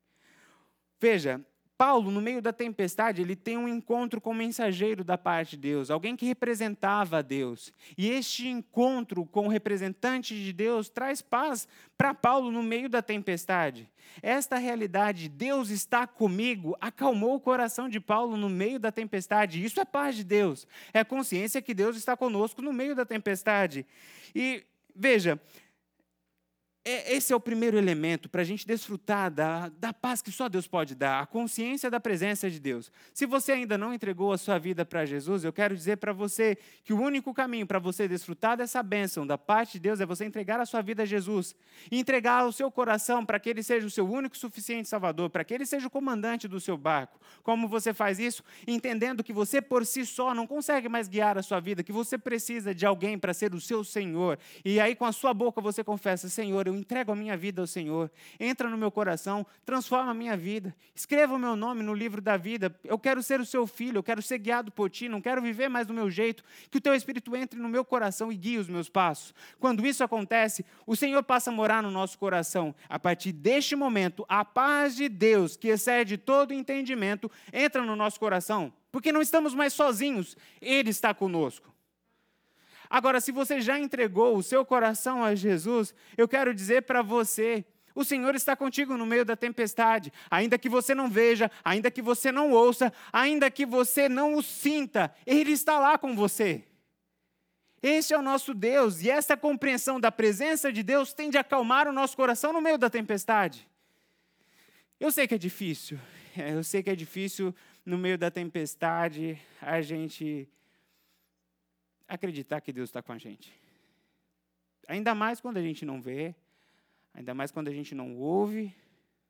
Veja, 1.08 1.40
Paulo, 1.78 2.10
no 2.10 2.20
meio 2.20 2.42
da 2.42 2.52
tempestade, 2.52 3.22
ele 3.22 3.36
tem 3.36 3.56
um 3.56 3.68
encontro 3.68 4.20
com 4.20 4.30
o 4.30 4.34
mensageiro 4.34 5.04
da 5.04 5.16
parte 5.16 5.50
de 5.50 5.58
Deus, 5.58 5.88
alguém 5.88 6.16
que 6.16 6.26
representava 6.26 7.18
a 7.18 7.22
Deus. 7.22 7.72
E 7.96 8.10
este 8.10 8.48
encontro 8.48 9.24
com 9.24 9.46
o 9.46 9.48
representante 9.48 10.34
de 10.34 10.52
Deus 10.52 10.88
traz 10.88 11.22
paz 11.22 11.68
para 11.96 12.12
Paulo 12.12 12.50
no 12.50 12.60
meio 12.60 12.88
da 12.88 13.00
tempestade. 13.00 13.88
Esta 14.20 14.56
realidade, 14.56 15.28
Deus 15.28 15.70
está 15.70 16.08
comigo, 16.08 16.76
acalmou 16.80 17.36
o 17.36 17.40
coração 17.40 17.88
de 17.88 18.00
Paulo 18.00 18.36
no 18.36 18.50
meio 18.50 18.80
da 18.80 18.90
tempestade. 18.90 19.64
Isso 19.64 19.78
é 19.78 19.84
paz 19.84 20.16
de 20.16 20.24
Deus. 20.24 20.66
É 20.92 21.04
consciência 21.04 21.62
que 21.62 21.72
Deus 21.72 21.96
está 21.96 22.16
conosco 22.16 22.60
no 22.60 22.72
meio 22.72 22.96
da 22.96 23.04
tempestade. 23.04 23.86
E 24.34 24.64
veja, 24.92 25.40
esse 26.88 27.32
é 27.32 27.36
o 27.36 27.40
primeiro 27.40 27.76
elemento 27.76 28.28
para 28.28 28.42
a 28.42 28.44
gente 28.44 28.64
desfrutar 28.64 29.28
da, 29.28 29.68
da 29.70 29.92
paz 29.92 30.22
que 30.22 30.30
só 30.30 30.48
Deus 30.48 30.68
pode 30.68 30.94
dar, 30.94 31.20
a 31.20 31.26
consciência 31.26 31.90
da 31.90 31.98
presença 31.98 32.48
de 32.48 32.60
Deus. 32.60 32.92
Se 33.12 33.26
você 33.26 33.52
ainda 33.52 33.76
não 33.76 33.92
entregou 33.92 34.32
a 34.32 34.38
sua 34.38 34.56
vida 34.56 34.84
para 34.84 35.04
Jesus, 35.04 35.42
eu 35.42 35.52
quero 35.52 35.74
dizer 35.74 35.96
para 35.96 36.12
você 36.12 36.56
que 36.84 36.92
o 36.92 37.00
único 37.00 37.34
caminho 37.34 37.66
para 37.66 37.80
você 37.80 38.06
desfrutar 38.06 38.56
dessa 38.56 38.84
bênção 38.84 39.26
da 39.26 39.36
parte 39.36 39.72
de 39.72 39.80
Deus 39.80 40.00
é 40.00 40.06
você 40.06 40.24
entregar 40.24 40.60
a 40.60 40.66
sua 40.66 40.80
vida 40.80 41.02
a 41.02 41.06
Jesus 41.06 41.56
e 41.90 41.98
entregar 41.98 42.46
o 42.46 42.52
seu 42.52 42.70
coração 42.70 43.26
para 43.26 43.40
que 43.40 43.50
Ele 43.50 43.64
seja 43.64 43.84
o 43.84 43.90
seu 43.90 44.08
único 44.08 44.36
suficiente 44.36 44.88
Salvador, 44.88 45.28
para 45.28 45.42
que 45.42 45.52
Ele 45.52 45.66
seja 45.66 45.88
o 45.88 45.90
comandante 45.90 46.46
do 46.46 46.60
seu 46.60 46.76
barco. 46.76 47.18
Como 47.42 47.66
você 47.66 47.92
faz 47.92 48.20
isso? 48.20 48.44
Entendendo 48.64 49.24
que 49.24 49.32
você 49.32 49.60
por 49.60 49.84
si 49.84 50.06
só 50.06 50.32
não 50.32 50.46
consegue 50.46 50.88
mais 50.88 51.08
guiar 51.08 51.36
a 51.36 51.42
sua 51.42 51.58
vida, 51.58 51.82
que 51.82 51.92
você 51.92 52.16
precisa 52.16 52.72
de 52.72 52.86
alguém 52.86 53.18
para 53.18 53.34
ser 53.34 53.54
o 53.54 53.60
seu 53.60 53.82
Senhor. 53.82 54.38
E 54.64 54.78
aí, 54.78 54.94
com 54.94 55.04
a 55.04 55.10
sua 55.10 55.34
boca, 55.34 55.60
você 55.60 55.82
confessa: 55.82 56.28
Senhor, 56.28 56.68
entrego 56.76 57.12
a 57.12 57.16
minha 57.16 57.36
vida 57.36 57.60
ao 57.60 57.66
Senhor. 57.66 58.10
Entra 58.38 58.68
no 58.68 58.76
meu 58.76 58.90
coração, 58.90 59.46
transforma 59.64 60.10
a 60.10 60.14
minha 60.14 60.36
vida. 60.36 60.74
Escreva 60.94 61.34
o 61.34 61.38
meu 61.38 61.56
nome 61.56 61.82
no 61.82 61.94
livro 61.94 62.20
da 62.20 62.36
vida. 62.36 62.74
Eu 62.84 62.98
quero 62.98 63.22
ser 63.22 63.40
o 63.40 63.46
seu 63.46 63.66
filho, 63.66 63.98
eu 63.98 64.02
quero 64.02 64.22
ser 64.22 64.38
guiado 64.38 64.70
por 64.70 64.90
ti, 64.90 65.08
não 65.08 65.20
quero 65.20 65.40
viver 65.40 65.68
mais 65.68 65.86
do 65.86 65.94
meu 65.94 66.10
jeito. 66.10 66.44
Que 66.70 66.78
o 66.78 66.80
teu 66.80 66.94
espírito 66.94 67.34
entre 67.34 67.58
no 67.58 67.68
meu 67.68 67.84
coração 67.84 68.30
e 68.30 68.36
guie 68.36 68.58
os 68.58 68.68
meus 68.68 68.88
passos. 68.88 69.34
Quando 69.58 69.86
isso 69.86 70.04
acontece, 70.04 70.64
o 70.86 70.94
Senhor 70.94 71.22
passa 71.22 71.50
a 71.50 71.52
morar 71.52 71.82
no 71.82 71.90
nosso 71.90 72.18
coração. 72.18 72.74
A 72.88 72.98
partir 72.98 73.32
deste 73.32 73.74
momento, 73.74 74.24
a 74.28 74.44
paz 74.44 74.96
de 74.96 75.08
Deus, 75.08 75.56
que 75.56 75.68
excede 75.68 76.16
todo 76.16 76.52
entendimento, 76.52 77.30
entra 77.52 77.84
no 77.84 77.96
nosso 77.96 78.18
coração, 78.18 78.72
porque 78.90 79.12
não 79.12 79.20
estamos 79.20 79.54
mais 79.54 79.72
sozinhos, 79.72 80.36
Ele 80.60 80.90
está 80.90 81.12
conosco. 81.14 81.75
Agora, 82.88 83.20
se 83.20 83.32
você 83.32 83.60
já 83.60 83.78
entregou 83.78 84.36
o 84.36 84.42
seu 84.42 84.64
coração 84.64 85.24
a 85.24 85.34
Jesus, 85.34 85.94
eu 86.16 86.28
quero 86.28 86.54
dizer 86.54 86.82
para 86.82 87.02
você, 87.02 87.64
o 87.94 88.04
Senhor 88.04 88.34
está 88.34 88.54
contigo 88.54 88.96
no 88.96 89.06
meio 89.06 89.24
da 89.24 89.34
tempestade, 89.34 90.12
ainda 90.30 90.58
que 90.58 90.68
você 90.68 90.94
não 90.94 91.08
veja, 91.08 91.50
ainda 91.64 91.90
que 91.90 92.02
você 92.02 92.30
não 92.30 92.50
ouça, 92.52 92.92
ainda 93.12 93.50
que 93.50 93.64
você 93.64 94.08
não 94.08 94.34
o 94.34 94.42
sinta, 94.42 95.14
Ele 95.26 95.52
está 95.52 95.78
lá 95.78 95.96
com 95.96 96.14
você. 96.14 96.62
Este 97.82 98.12
é 98.12 98.18
o 98.18 98.22
nosso 98.22 98.52
Deus, 98.52 99.00
e 99.00 99.10
essa 99.10 99.36
compreensão 99.36 99.98
da 99.98 100.12
presença 100.12 100.72
de 100.72 100.82
Deus 100.82 101.12
tende 101.12 101.38
a 101.38 101.40
acalmar 101.40 101.88
o 101.88 101.92
nosso 101.92 102.16
coração 102.16 102.52
no 102.52 102.60
meio 102.60 102.76
da 102.76 102.90
tempestade. 102.90 103.66
Eu 105.00 105.10
sei 105.10 105.26
que 105.26 105.34
é 105.34 105.38
difícil, 105.38 105.98
eu 106.36 106.62
sei 106.62 106.82
que 106.82 106.90
é 106.90 106.96
difícil 106.96 107.54
no 107.84 107.96
meio 107.96 108.18
da 108.18 108.30
tempestade 108.30 109.38
a 109.60 109.80
gente 109.80 110.48
acreditar 112.08 112.60
que 112.60 112.72
Deus 112.72 112.88
está 112.88 113.02
com 113.02 113.12
a 113.12 113.18
gente. 113.18 113.52
Ainda 114.88 115.14
mais 115.14 115.40
quando 115.40 115.56
a 115.56 115.62
gente 115.62 115.84
não 115.84 116.00
vê, 116.00 116.34
ainda 117.12 117.34
mais 117.34 117.50
quando 117.50 117.68
a 117.68 117.72
gente 117.72 117.94
não 117.94 118.16
ouve, 118.16 118.74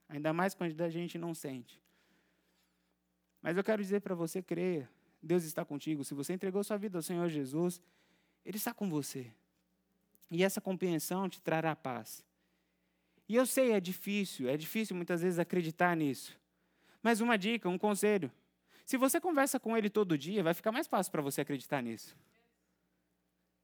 ainda 0.09 0.33
mais 0.33 0.55
quando 0.55 0.81
a 0.81 0.91
gente 0.91 1.17
não 1.17 1.35
sente. 1.35 1.81
Mas 3.41 3.57
eu 3.57 3.65
quero 3.65 3.83
dizer 3.83 4.01
para 4.01 4.15
você, 4.15 4.43
creia, 4.43 4.89
Deus 5.23 5.45
está 5.45 5.65
contigo. 5.65 6.05
Se 6.05 6.15
você 6.15 6.33
entregou 6.33 6.63
sua 6.63 6.77
vida 6.77 6.99
ao 6.99 7.03
Senhor 7.03 7.29
Jesus, 7.29 7.81
Ele 8.45 8.57
está 8.57 8.75
com 8.75 8.89
você. 8.89 9.33
E 10.31 10.43
essa 10.43 10.61
compreensão 10.61 11.29
te 11.29 11.41
trará 11.41 11.75
paz. 11.75 12.25
E 13.29 13.35
eu 13.35 13.47
sei, 13.47 13.73
é 13.73 13.81
difícil, 13.81 14.49
é 14.49 14.57
difícil 14.57 14.95
muitas 14.95 15.23
vezes 15.23 15.39
acreditar 15.39 15.97
nisso. 15.97 16.39
Mas 17.03 17.21
uma 17.21 17.39
dica, 17.39 17.69
um 17.69 17.79
conselho. 17.79 18.31
Se 18.85 18.97
você 18.97 19.21
conversa 19.21 19.59
com 19.59 19.77
Ele 19.77 19.89
todo 19.89 20.19
dia, 20.19 20.43
vai 20.43 20.55
ficar 20.55 20.71
mais 20.71 20.87
fácil 20.87 21.11
para 21.11 21.23
você 21.23 21.41
acreditar 21.41 21.83
nisso 21.83 22.15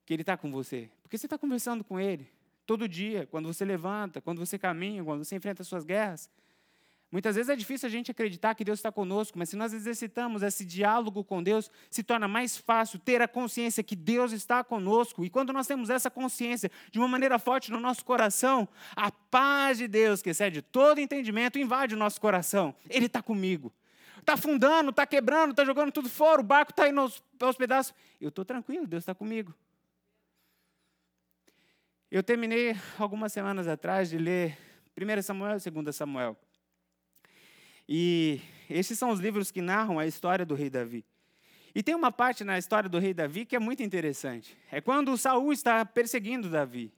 que 0.04 0.12
Ele 0.12 0.22
está 0.22 0.36
com 0.36 0.50
você? 0.50 0.90
Porque 1.02 1.16
você 1.16 1.26
está 1.26 1.38
conversando 1.38 1.82
com 1.84 1.98
Ele 1.98 2.28
todo 2.66 2.88
dia, 2.88 3.26
quando 3.30 3.52
você 3.52 3.64
levanta, 3.64 4.20
quando 4.20 4.38
você 4.38 4.58
caminha, 4.58 5.02
quando 5.04 5.24
você 5.24 5.36
enfrenta 5.36 5.62
as 5.62 5.68
suas 5.68 5.84
guerras. 5.84 6.30
Muitas 7.10 7.36
vezes 7.36 7.50
é 7.50 7.54
difícil 7.54 7.86
a 7.86 7.90
gente 7.90 8.10
acreditar 8.10 8.54
que 8.54 8.64
Deus 8.64 8.78
está 8.78 8.90
conosco, 8.90 9.38
mas 9.38 9.50
se 9.50 9.56
nós 9.56 9.74
exercitamos 9.74 10.42
esse 10.42 10.64
diálogo 10.64 11.22
com 11.22 11.42
Deus, 11.42 11.70
se 11.90 12.02
torna 12.02 12.26
mais 12.26 12.56
fácil 12.56 12.98
ter 12.98 13.20
a 13.20 13.28
consciência 13.28 13.82
que 13.82 13.94
Deus 13.94 14.32
está 14.32 14.64
conosco. 14.64 15.22
E 15.22 15.28
quando 15.28 15.52
nós 15.52 15.66
temos 15.66 15.90
essa 15.90 16.10
consciência 16.10 16.70
de 16.90 16.98
uma 16.98 17.06
maneira 17.06 17.38
forte 17.38 17.70
no 17.70 17.78
nosso 17.78 18.02
coração, 18.02 18.66
a 18.96 19.10
paz 19.10 19.76
de 19.76 19.86
Deus, 19.86 20.22
que 20.22 20.30
excede 20.30 20.62
todo 20.62 21.02
entendimento, 21.02 21.58
invade 21.58 21.94
o 21.94 21.98
nosso 21.98 22.18
coração. 22.18 22.74
Ele 22.88 23.04
está 23.04 23.20
comigo. 23.20 23.70
Está 24.18 24.32
afundando, 24.32 24.88
está 24.88 25.04
quebrando, 25.04 25.50
está 25.50 25.66
jogando 25.66 25.92
tudo 25.92 26.08
fora, 26.08 26.40
o 26.40 26.44
barco 26.44 26.70
está 26.70 26.88
indo 26.88 27.00
aos, 27.00 27.22
aos 27.38 27.56
pedaços. 27.56 27.92
Eu 28.18 28.30
estou 28.30 28.44
tranquilo, 28.44 28.86
Deus 28.86 29.02
está 29.02 29.14
comigo. 29.14 29.52
Eu 32.14 32.22
terminei 32.22 32.76
algumas 32.98 33.32
semanas 33.32 33.66
atrás 33.66 34.10
de 34.10 34.18
ler 34.18 34.58
1 34.94 35.22
Samuel 35.22 35.56
e 35.56 35.70
2 35.70 35.96
Samuel. 35.96 36.36
E 37.88 38.38
esses 38.68 38.98
são 38.98 39.08
os 39.08 39.18
livros 39.18 39.50
que 39.50 39.62
narram 39.62 39.98
a 39.98 40.06
história 40.06 40.44
do 40.44 40.54
rei 40.54 40.68
Davi. 40.68 41.06
E 41.74 41.82
tem 41.82 41.94
uma 41.94 42.12
parte 42.12 42.44
na 42.44 42.58
história 42.58 42.86
do 42.86 42.98
rei 42.98 43.14
Davi 43.14 43.46
que 43.46 43.56
é 43.56 43.58
muito 43.58 43.82
interessante. 43.82 44.54
É 44.70 44.78
quando 44.78 45.16
Saul 45.16 45.54
está 45.54 45.86
perseguindo 45.86 46.50
Davi. 46.50 46.92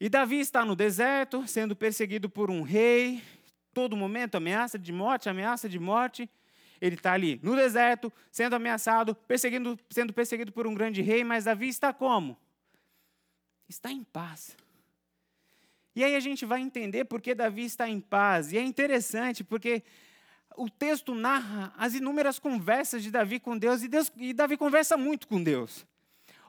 E 0.00 0.08
Davi 0.08 0.40
está 0.40 0.64
no 0.64 0.74
deserto, 0.74 1.46
sendo 1.46 1.76
perseguido 1.76 2.28
por 2.28 2.50
um 2.50 2.62
rei, 2.62 3.22
todo 3.72 3.96
momento 3.96 4.34
ameaça 4.34 4.80
de 4.80 4.90
morte, 4.90 5.28
ameaça 5.28 5.68
de 5.68 5.78
morte. 5.78 6.28
Ele 6.80 6.96
está 6.96 7.12
ali 7.12 7.38
no 7.40 7.54
deserto, 7.54 8.12
sendo 8.32 8.56
ameaçado, 8.56 9.14
perseguindo, 9.14 9.78
sendo 9.88 10.12
perseguido 10.12 10.50
por 10.50 10.66
um 10.66 10.74
grande 10.74 11.02
rei, 11.02 11.22
mas 11.22 11.44
Davi 11.44 11.68
está 11.68 11.92
como? 11.92 12.36
Está 13.72 13.90
em 13.90 14.04
paz. 14.04 14.56
E 15.94 16.04
aí 16.04 16.14
a 16.14 16.20
gente 16.20 16.44
vai 16.44 16.60
entender 16.60 17.04
por 17.04 17.20
que 17.20 17.34
Davi 17.34 17.64
está 17.64 17.88
em 17.88 18.00
paz. 18.00 18.52
E 18.52 18.58
é 18.58 18.62
interessante 18.62 19.42
porque 19.42 19.82
o 20.56 20.68
texto 20.68 21.14
narra 21.14 21.72
as 21.76 21.94
inúmeras 21.94 22.38
conversas 22.38 23.02
de 23.02 23.10
Davi 23.10 23.40
com 23.40 23.56
Deus 23.56 23.82
e, 23.82 23.88
Deus, 23.88 24.12
e 24.16 24.32
Davi 24.32 24.56
conversa 24.56 24.96
muito 24.96 25.26
com 25.26 25.42
Deus. 25.42 25.86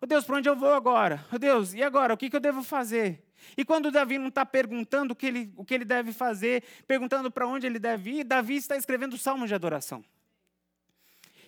Oh 0.02 0.06
Deus, 0.06 0.26
para 0.26 0.38
onde 0.38 0.50
eu 0.50 0.56
vou 0.56 0.74
agora? 0.74 1.26
Oh 1.32 1.40
Deus, 1.40 1.74
e 1.74 1.82
agora? 1.82 2.14
O 2.14 2.18
que, 2.18 2.30
que 2.30 2.36
eu 2.36 2.42
devo 2.42 2.62
fazer? 2.62 3.24
E 3.58 3.64
quando 3.64 3.92
Davi 3.92 4.18
não 4.18 4.28
está 4.28 4.46
perguntando 4.46 5.14
o 5.14 5.16
que, 5.16 5.26
ele, 5.26 5.54
o 5.56 5.66
que 5.66 5.74
ele 5.74 5.86
deve 5.86 6.12
fazer, 6.12 6.64
perguntando 6.86 7.32
para 7.32 7.48
onde 7.48 7.66
ele 7.66 7.80
deve 7.80 8.20
ir, 8.20 8.24
Davi 8.24 8.56
está 8.56 8.76
escrevendo 8.76 9.18
salmos 9.18 9.50
de 9.50 9.56
adoração. 9.56 10.04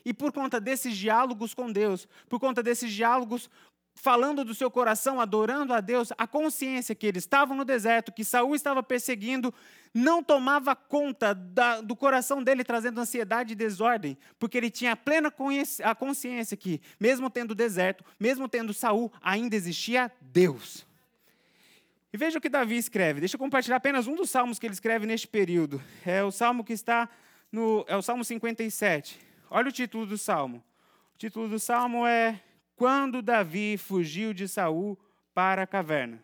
E 0.06 0.14
por 0.14 0.32
conta 0.32 0.60
desses 0.60 0.96
diálogos 0.96 1.54
com 1.54 1.72
Deus, 1.72 2.08
por 2.30 2.40
conta 2.40 2.62
desses 2.62 2.92
diálogos 2.92 3.50
falando 3.96 4.44
do 4.44 4.54
seu 4.54 4.70
coração, 4.70 5.20
adorando 5.20 5.74
a 5.74 5.80
Deus, 5.80 6.12
a 6.18 6.28
consciência 6.28 6.94
que 6.94 7.08
eles 7.08 7.24
estavam 7.24 7.56
no 7.56 7.64
deserto, 7.66 8.12
que 8.12 8.24
Saul 8.24 8.54
estava 8.54 8.84
perseguindo, 8.84 9.54
não 9.94 10.22
tomava 10.22 10.76
conta 10.76 11.34
da, 11.34 11.80
do 11.80 11.96
coração 11.96 12.44
dele, 12.44 12.64
trazendo 12.64 13.00
ansiedade 13.00 13.54
e 13.54 13.56
desordem, 13.56 14.18
porque 14.38 14.58
ele 14.58 14.70
tinha 14.70 14.96
plena 14.96 15.34
a 15.84 15.96
consciência 15.96 16.58
que, 16.58 16.82
mesmo 17.00 17.30
tendo 17.30 17.56
deserto, 17.56 18.04
mesmo 18.20 18.50
tendo 18.50 18.74
Saul, 18.74 19.12
ainda 19.22 19.56
existia 19.56 20.12
Deus. 20.20 20.86
E 22.12 22.18
veja 22.18 22.38
o 22.38 22.42
que 22.42 22.50
Davi 22.50 22.78
escreve. 22.78 23.22
Deixa 23.22 23.36
eu 23.36 23.40
compartilhar 23.40 23.78
apenas 23.78 24.08
um 24.08 24.16
dos 24.16 24.30
salmos 24.30 24.60
que 24.60 24.66
ele 24.66 24.74
escreve 24.74 25.06
neste 25.06 25.28
período. 25.28 25.82
É 26.06 26.24
o 26.24 26.32
salmo 26.32 26.64
que 26.64 26.74
está 26.74 27.10
no. 27.52 27.84
É 27.88 27.96
o 27.98 28.02
Salmo 28.02 28.24
57. 28.24 29.20
Olha 29.50 29.68
o 29.68 29.72
título 29.72 30.06
do 30.06 30.18
salmo. 30.18 30.64
O 31.14 31.18
título 31.18 31.50
do 31.50 31.60
salmo 31.60 32.08
é 32.08 32.42
quando 32.76 33.22
Davi 33.22 33.78
fugiu 33.78 34.34
de 34.34 34.48
Saul 34.48 34.98
para 35.34 35.64
a 35.64 35.68
caverna. 35.68 36.24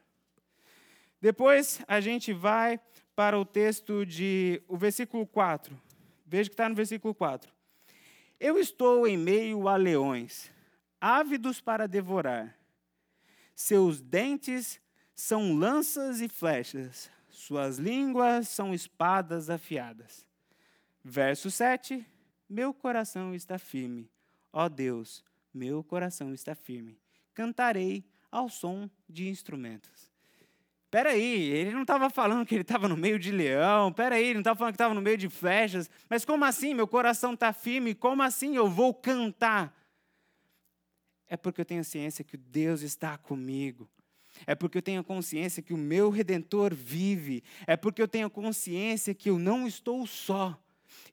Depois 1.20 1.82
a 1.88 2.02
gente 2.02 2.34
vai 2.34 2.80
para 3.16 3.38
o 3.40 3.46
texto 3.46 4.06
de 4.06 4.62
o 4.68 4.76
versículo 4.78 5.26
4. 5.28 5.80
Veja 6.26 6.50
que 6.50 6.54
está 6.54 6.68
no 6.68 6.76
versículo 6.76 7.14
4. 7.14 7.52
Eu 8.40 8.58
estou 8.58 9.08
em 9.08 9.18
meio 9.18 9.68
a 9.68 9.76
leões, 9.76 10.52
ávidos 11.00 11.62
para 11.62 11.88
devorar. 11.88 12.58
Seus 13.56 14.02
dentes 14.02 14.82
são 15.14 15.54
lanças 15.54 16.22
e 16.22 16.28
flechas, 16.28 17.12
suas 17.30 17.78
línguas 17.78 18.48
são 18.48 18.74
espadas 18.74 19.50
afiadas. 19.50 20.26
Verso 21.04 21.52
7. 21.52 22.04
Meu 22.50 22.74
coração 22.74 23.36
está 23.36 23.60
firme, 23.60 24.10
ó 24.52 24.68
Deus, 24.68 25.24
meu 25.54 25.84
coração 25.84 26.34
está 26.34 26.56
firme. 26.56 27.00
Cantarei 27.34 28.06
ao 28.32 28.50
som 28.50 28.90
de 29.10 29.28
instrumentos. 29.28 30.12
Peraí, 30.90 31.50
ele 31.52 31.72
não 31.72 31.84
estava 31.84 32.10
falando 32.10 32.46
que 32.46 32.54
ele 32.54 32.64
estava 32.64 32.88
no 32.90 32.98
meio 32.98 33.18
de 33.18 33.32
leão, 33.32 33.94
peraí, 33.94 34.26
ele 34.26 34.34
não 34.34 34.42
estava 34.42 34.58
falando 34.58 34.74
que 34.74 34.76
estava 34.76 34.94
no 34.94 35.02
meio 35.02 35.18
de 35.18 35.30
flechas, 35.30 35.90
mas 36.10 36.26
como 36.26 36.44
assim 36.44 36.74
meu 36.74 36.86
coração 36.86 37.34
está 37.34 37.54
firme? 37.54 37.96
Como 37.96 38.22
assim 38.22 38.58
eu 38.58 38.70
vou 38.70 38.94
cantar? 38.94 39.74
É 41.30 41.38
porque 41.38 41.62
eu 41.62 41.66
tenho 41.66 41.84
ciência 41.86 42.26
que 42.26 42.36
Deus 42.36 42.82
está 42.82 43.18
comigo. 43.18 43.90
É 44.46 44.54
porque 44.54 44.78
eu 44.78 44.82
tenho 44.82 45.02
consciência 45.02 45.64
que 45.64 45.74
o 45.74 45.78
meu 45.78 46.10
redentor 46.10 46.74
vive. 46.74 47.42
É 47.66 47.78
porque 47.78 48.02
eu 48.02 48.08
tenho 48.08 48.30
consciência 48.30 49.14
que 49.14 49.30
eu 49.30 49.40
não 49.40 49.66
estou 49.66 50.06
só. 50.06 50.62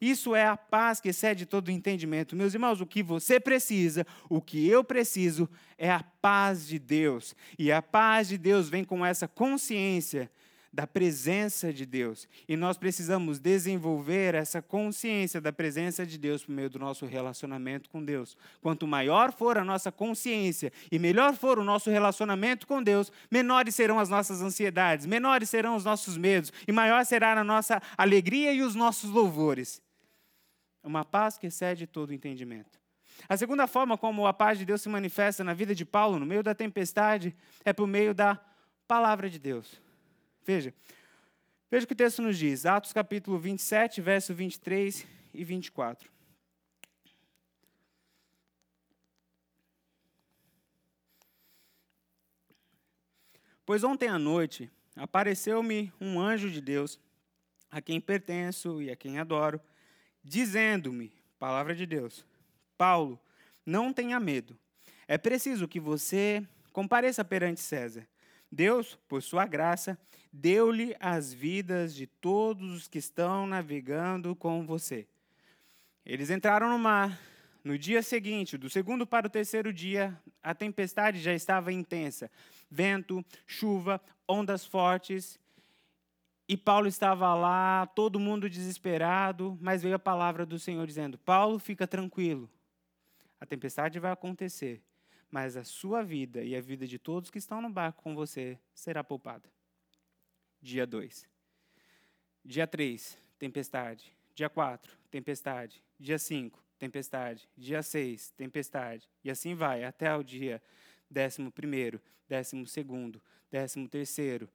Isso 0.01 0.35
é 0.35 0.47
a 0.47 0.57
paz 0.57 1.01
que 1.01 1.09
excede 1.09 1.47
todo 1.47 1.71
entendimento. 1.71 2.37
Meus 2.37 2.55
irmãos, 2.55 2.81
o 2.81 2.87
que 2.87 3.03
você 3.03 3.41
precisa, 3.41 4.07
o 4.29 4.41
que 4.41 4.69
eu 4.69 4.85
preciso, 4.85 5.49
é 5.77 5.91
a 5.91 6.03
paz 6.03 6.67
de 6.67 6.79
Deus. 6.79 7.35
E 7.59 7.73
a 7.73 7.83
paz 7.83 8.29
de 8.29 8.39
Deus 8.39 8.69
vem 8.69 8.85
com 8.85 9.05
essa 9.05 9.27
consciência 9.27 10.31
da 10.73 10.87
presença 10.87 11.73
de 11.73 11.87
Deus. 11.87 12.29
E 12.49 12.57
nós 12.57 12.77
precisamos 12.77 13.39
desenvolver 13.39 14.35
essa 14.35 14.61
consciência 14.61 15.41
da 15.41 15.53
presença 15.53 16.05
de 16.05 16.19
Deus 16.19 16.45
por 16.45 16.53
meio 16.53 16.71
do 16.71 16.79
nosso 16.79 17.07
relacionamento 17.07 17.89
com 17.91 18.05
Deus. 18.05 18.37
Quanto 18.61 18.87
maior 18.87 19.33
for 19.33 19.59
a 19.59 19.65
nossa 19.65 19.91
consciência 19.91 20.73
e 20.91 20.99
melhor 20.99 21.35
for 21.35 21.59
o 21.59 21.65
nosso 21.65 21.91
relacionamento 21.91 22.67
com 22.67 22.83
Deus, 22.83 23.11
menores 23.31 23.75
serão 23.75 23.99
as 23.99 24.09
nossas 24.09 24.43
ansiedades, 24.43 25.07
menores 25.07 25.51
serão 25.51 25.75
os 25.75 25.85
nossos 25.85 26.17
medos 26.17 26.53
e 26.67 26.73
maior 26.73 27.05
será 27.05 27.33
a 27.33 27.45
nossa 27.45 27.81
alegria 27.97 28.53
e 28.53 28.63
os 28.63 28.75
nossos 28.75 29.11
louvores. 29.11 29.88
Uma 30.89 31.05
paz 31.05 31.37
que 31.37 31.49
excede 31.49 31.87
todo 31.87 32.15
entendimento. 32.15 32.81
A 33.29 33.37
segunda 33.37 33.67
forma 33.67 33.99
como 33.99 34.27
a 34.27 34.33
paz 34.33 34.59
de 34.59 34.65
Deus 34.65 34.81
se 34.81 34.89
manifesta 34.89 35.45
na 35.45 35.53
vida 35.53 35.75
de 35.75 35.85
Paulo, 35.85 36.19
no 36.19 36.25
meio 36.25 36.43
da 36.43 36.55
tempestade, 36.55 37.37
é 37.63 37.75
por 37.75 37.87
meio 37.87 38.15
da 38.15 38.41
palavra 38.87 39.29
de 39.29 39.39
Deus. 39.39 39.83
Veja. 40.47 40.73
Veja 41.71 41.85
o 41.85 41.87
que 41.87 41.93
o 41.93 41.97
texto 41.97 42.23
nos 42.23 42.39
diz. 42.39 42.65
Atos 42.65 42.95
capítulo 42.95 43.39
27, 43.39 44.01
verso 44.01 44.33
23 44.33 45.07
e 45.35 45.45
24. 45.45 46.11
Pois 53.67 53.85
ontem 53.85 54.09
à 54.09 54.19
noite 54.19 54.71
apareceu-me 54.97 55.93
um 56.01 56.19
anjo 56.19 56.51
de 56.51 56.63
Deus, 56.63 56.99
a 57.71 57.83
quem 57.83 58.01
pertenço 58.01 58.81
e 58.81 58.91
a 58.91 58.97
quem 58.97 59.19
adoro, 59.19 59.61
dizendo-me, 60.29 61.11
palavra 61.39 61.75
de 61.75 61.87
Deus, 61.87 62.25
Paulo, 62.77 63.19
não 63.65 63.93
tenha 63.93 64.21
medo. 64.21 64.59
É 65.07 65.17
preciso 65.17 65.67
que 65.67 65.81
você 65.81 66.47
compareça 66.71 67.25
perante 67.25 67.61
César. 67.61 68.07
Deus, 68.53 68.99
por 69.09 69.23
sua 69.23 69.47
graça, 69.47 69.99
deu-lhe 70.31 70.95
as 71.01 71.33
vidas 71.33 71.95
de 71.95 72.07
todos 72.07 72.71
os 72.71 72.89
que 72.89 72.99
estão 72.99 73.47
navegando 73.47 74.37
com 74.37 74.67
você. 74.67 75.07
Eles 76.05 76.31
entraram 76.31 76.69
no 76.69 76.79
mar. 76.79 77.19
No 77.65 77.77
dia 77.77 78.03
seguinte, 78.03 78.57
do 78.57 78.71
segundo 78.71 79.07
para 79.07 79.27
o 79.27 79.31
terceiro 79.31 79.73
dia, 79.73 80.19
a 80.43 80.55
tempestade 80.55 81.21
já 81.21 81.35
estava 81.35 81.73
intensa. 81.73 82.31
Vento, 82.71 83.25
chuva, 83.47 84.01
ondas 84.27 84.65
fortes. 84.65 85.39
E 86.49 86.57
Paulo 86.57 86.89
estava 86.89 87.35
lá, 87.35 87.87
todo 87.87 88.19
mundo 88.19 88.49
desesperado, 88.49 89.59
mas 89.61 89.83
veio 89.83 89.97
a 89.97 89.99
palavra 89.99 90.47
do 90.47 90.59
Senhor 90.59 90.87
dizendo: 90.87 91.19
Paulo, 91.19 91.59
fica 91.59 91.87
tranquilo. 91.87 92.51
A 93.39 93.45
tempestade 93.45 94.01
vai 94.01 94.11
acontecer, 94.11 94.83
mas 95.31 95.59
a 95.59 95.63
sua 95.63 96.03
vida 96.03 96.43
e 96.43 96.57
a 96.57 96.61
vida 96.61 96.87
de 96.87 96.99
todos 96.99 97.31
que 97.31 97.37
estão 97.37 97.61
no 97.61 97.69
barco 97.69 98.03
com 98.03 98.15
você 98.15 98.59
será 98.75 99.05
poupada. 99.05 99.49
Dia 100.61 100.87
2. 100.87 101.29
Dia 102.43 102.67
3, 102.67 103.19
tempestade. 103.39 104.13
Dia 104.35 104.49
4, 104.49 104.97
tempestade. 105.11 105.83
Dia 106.01 106.19
5, 106.19 106.65
tempestade. 106.79 107.47
Dia 107.57 107.83
6, 107.83 108.31
tempestade. 108.31 109.07
E 109.23 109.31
assim 109.31 109.55
vai 109.55 109.85
até 109.85 110.17
o 110.17 110.23
dia 110.23 110.63
décimo 111.11 111.53
primeiro, 111.53 112.01
décimo 112.27 112.67
segundo, 112.67 113.21
décimo 113.51 113.87
terceiro. 113.87 114.49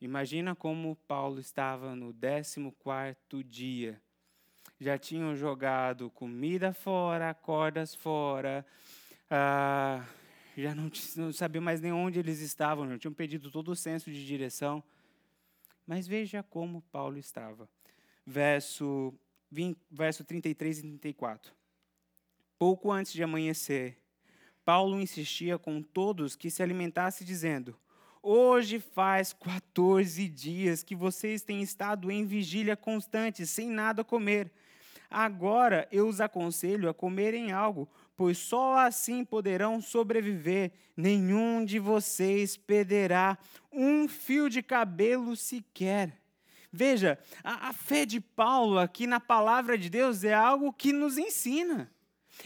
Imagina 0.00 0.54
como 0.54 0.96
Paulo 1.08 1.40
estava 1.40 1.94
no 1.94 2.12
décimo 2.12 2.72
quarto 2.72 3.42
dia. 3.42 4.00
Já 4.80 4.98
tinham 4.98 5.34
jogado 5.34 6.10
comida 6.10 6.72
fora, 6.72 7.32
cordas 7.32 7.94
fora, 7.94 8.66
ah, 9.30 10.04
já 10.56 10.74
não, 10.74 10.90
não 11.16 11.32
sabiam 11.32 11.62
mais 11.62 11.80
nem 11.80 11.92
onde 11.92 12.18
eles 12.18 12.40
estavam, 12.40 12.88
já 12.88 12.98
tinham 12.98 13.14
perdido 13.14 13.50
todo 13.50 13.70
o 13.70 13.76
senso 13.76 14.10
de 14.10 14.24
direção. 14.24 14.82
Mas 15.86 16.06
veja 16.06 16.42
como 16.42 16.82
Paulo 16.82 17.18
estava. 17.18 17.68
Verso, 18.26 19.12
20, 19.50 19.78
verso 19.90 20.24
33 20.24 20.78
e 20.78 20.82
34. 20.82 21.52
Pouco 22.58 22.90
antes 22.90 23.12
de 23.12 23.22
amanhecer, 23.22 23.98
Paulo 24.64 25.00
insistia 25.00 25.58
com 25.58 25.82
todos 25.82 26.36
que 26.36 26.50
se 26.50 26.62
alimentasse, 26.62 27.24
dizendo: 27.24 27.76
Hoje 28.26 28.80
faz 28.80 29.34
14 29.34 30.26
dias 30.30 30.82
que 30.82 30.96
vocês 30.96 31.42
têm 31.42 31.60
estado 31.60 32.10
em 32.10 32.24
vigília 32.24 32.74
constante, 32.74 33.46
sem 33.46 33.68
nada 33.68 34.02
comer. 34.02 34.50
Agora 35.10 35.86
eu 35.92 36.08
os 36.08 36.22
aconselho 36.22 36.88
a 36.88 36.94
comerem 36.94 37.52
algo, 37.52 37.86
pois 38.16 38.38
só 38.38 38.78
assim 38.78 39.26
poderão 39.26 39.78
sobreviver. 39.78 40.72
Nenhum 40.96 41.62
de 41.66 41.78
vocês 41.78 42.56
perderá 42.56 43.36
um 43.70 44.08
fio 44.08 44.48
de 44.48 44.62
cabelo 44.62 45.36
sequer. 45.36 46.18
Veja, 46.72 47.18
a, 47.42 47.68
a, 47.68 47.72
fé 47.74 48.06
de 48.06 48.22
Paulo 48.22 48.78
aqui 48.78 49.06
na 49.06 49.20
palavra 49.20 49.76
de 49.76 49.90
Deus 49.90 50.24
é 50.24 50.32
algo 50.32 50.72
que 50.72 50.94
nos 50.94 51.18
ensina. 51.18 51.93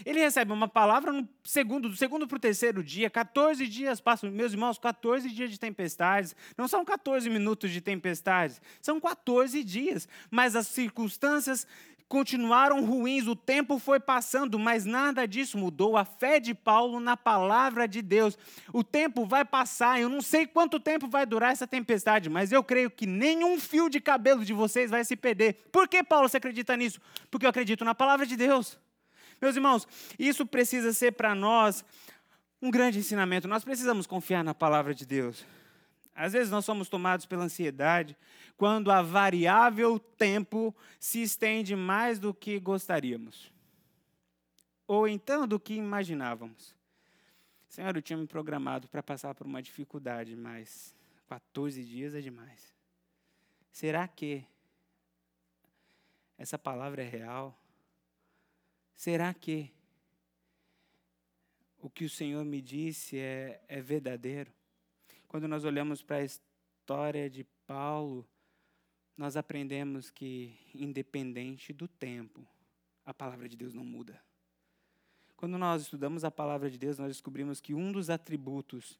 Ele 0.05 0.19
recebe 0.19 0.51
uma 0.51 0.67
palavra 0.67 1.11
no 1.11 1.27
segundo, 1.43 1.89
do 1.89 1.95
segundo 1.95 2.27
para 2.27 2.37
o 2.37 2.39
terceiro 2.39 2.83
dia, 2.83 3.09
14 3.09 3.67
dias 3.67 3.99
passam, 3.99 4.31
meus 4.31 4.53
irmãos, 4.53 4.77
14 4.77 5.29
dias 5.29 5.51
de 5.51 5.59
tempestades. 5.59 6.35
Não 6.57 6.67
são 6.67 6.85
14 6.85 7.29
minutos 7.29 7.71
de 7.71 7.81
tempestades, 7.81 8.61
são 8.81 8.99
14 8.99 9.63
dias. 9.63 10.07
Mas 10.31 10.55
as 10.55 10.67
circunstâncias 10.67 11.67
continuaram 12.09 12.83
ruins, 12.83 13.27
o 13.27 13.35
tempo 13.35 13.77
foi 13.77 13.99
passando, 13.99 14.57
mas 14.57 14.83
nada 14.83 15.27
disso 15.27 15.59
mudou. 15.59 15.95
A 15.95 16.03
fé 16.03 16.39
de 16.39 16.55
Paulo 16.55 16.99
na 16.99 17.15
palavra 17.15 17.87
de 17.87 18.01
Deus. 18.01 18.37
O 18.73 18.83
tempo 18.83 19.25
vai 19.25 19.45
passar, 19.45 20.01
eu 20.01 20.09
não 20.09 20.19
sei 20.19 20.47
quanto 20.47 20.79
tempo 20.79 21.07
vai 21.07 21.25
durar 21.25 21.51
essa 21.51 21.67
tempestade, 21.67 22.27
mas 22.27 22.51
eu 22.51 22.63
creio 22.63 22.89
que 22.89 23.05
nenhum 23.05 23.59
fio 23.59 23.87
de 23.89 24.01
cabelo 24.01 24.43
de 24.43 24.53
vocês 24.53 24.89
vai 24.89 25.05
se 25.05 25.15
perder. 25.15 25.67
Por 25.71 25.87
que, 25.87 26.03
Paulo, 26.03 26.27
você 26.27 26.37
acredita 26.37 26.75
nisso? 26.75 26.99
Porque 27.29 27.45
eu 27.45 27.49
acredito 27.49 27.85
na 27.85 27.93
palavra 27.93 28.25
de 28.25 28.35
Deus. 28.35 28.77
Meus 29.41 29.55
irmãos, 29.55 29.87
isso 30.17 30.45
precisa 30.45 30.93
ser 30.93 31.13
para 31.13 31.33
nós 31.33 31.83
um 32.61 32.69
grande 32.69 32.99
ensinamento. 32.99 33.47
Nós 33.47 33.63
precisamos 33.63 34.05
confiar 34.05 34.43
na 34.43 34.53
palavra 34.53 34.93
de 34.93 35.05
Deus. 35.05 35.45
Às 36.15 36.33
vezes 36.33 36.51
nós 36.51 36.65
somos 36.65 36.89
tomados 36.89 37.25
pela 37.25 37.45
ansiedade 37.45 38.17
quando 38.57 38.91
a 38.91 39.01
variável 39.01 39.97
tempo 39.97 40.75
se 40.99 41.21
estende 41.21 41.75
mais 41.75 42.19
do 42.19 42.33
que 42.33 42.59
gostaríamos. 42.59 43.53
Ou 44.85 45.07
então 45.07 45.47
do 45.47 45.57
que 45.57 45.75
imaginávamos. 45.75 46.75
Senhor, 47.69 47.95
eu 47.95 48.01
tinha 48.01 48.17
me 48.17 48.27
programado 48.27 48.89
para 48.89 49.01
passar 49.01 49.33
por 49.33 49.47
uma 49.47 49.61
dificuldade, 49.61 50.35
mas 50.35 50.93
14 51.29 51.81
dias 51.85 52.13
é 52.13 52.19
demais. 52.19 52.73
Será 53.71 54.07
que 54.07 54.43
essa 56.37 56.57
palavra 56.57 57.01
é 57.01 57.07
real? 57.07 57.57
Será 58.99 59.33
que 59.33 59.71
o 61.77 61.89
que 61.89 62.03
o 62.03 62.09
Senhor 62.09 62.43
me 62.43 62.61
disse 62.61 63.17
é, 63.17 63.63
é 63.69 63.79
verdadeiro? 63.79 64.51
Quando 65.25 65.47
nós 65.47 65.63
olhamos 65.63 66.03
para 66.03 66.17
a 66.17 66.23
história 66.25 67.29
de 67.29 67.45
Paulo, 67.65 68.27
nós 69.15 69.37
aprendemos 69.37 70.11
que, 70.11 70.53
independente 70.75 71.71
do 71.71 71.87
tempo, 71.87 72.45
a 73.05 73.13
palavra 73.13 73.47
de 73.47 73.55
Deus 73.55 73.73
não 73.73 73.85
muda. 73.85 74.21
Quando 75.37 75.57
nós 75.57 75.83
estudamos 75.83 76.25
a 76.25 76.29
palavra 76.29 76.69
de 76.69 76.77
Deus, 76.77 76.99
nós 76.99 77.07
descobrimos 77.07 77.61
que 77.61 77.73
um 77.73 77.93
dos 77.93 78.09
atributos 78.09 78.99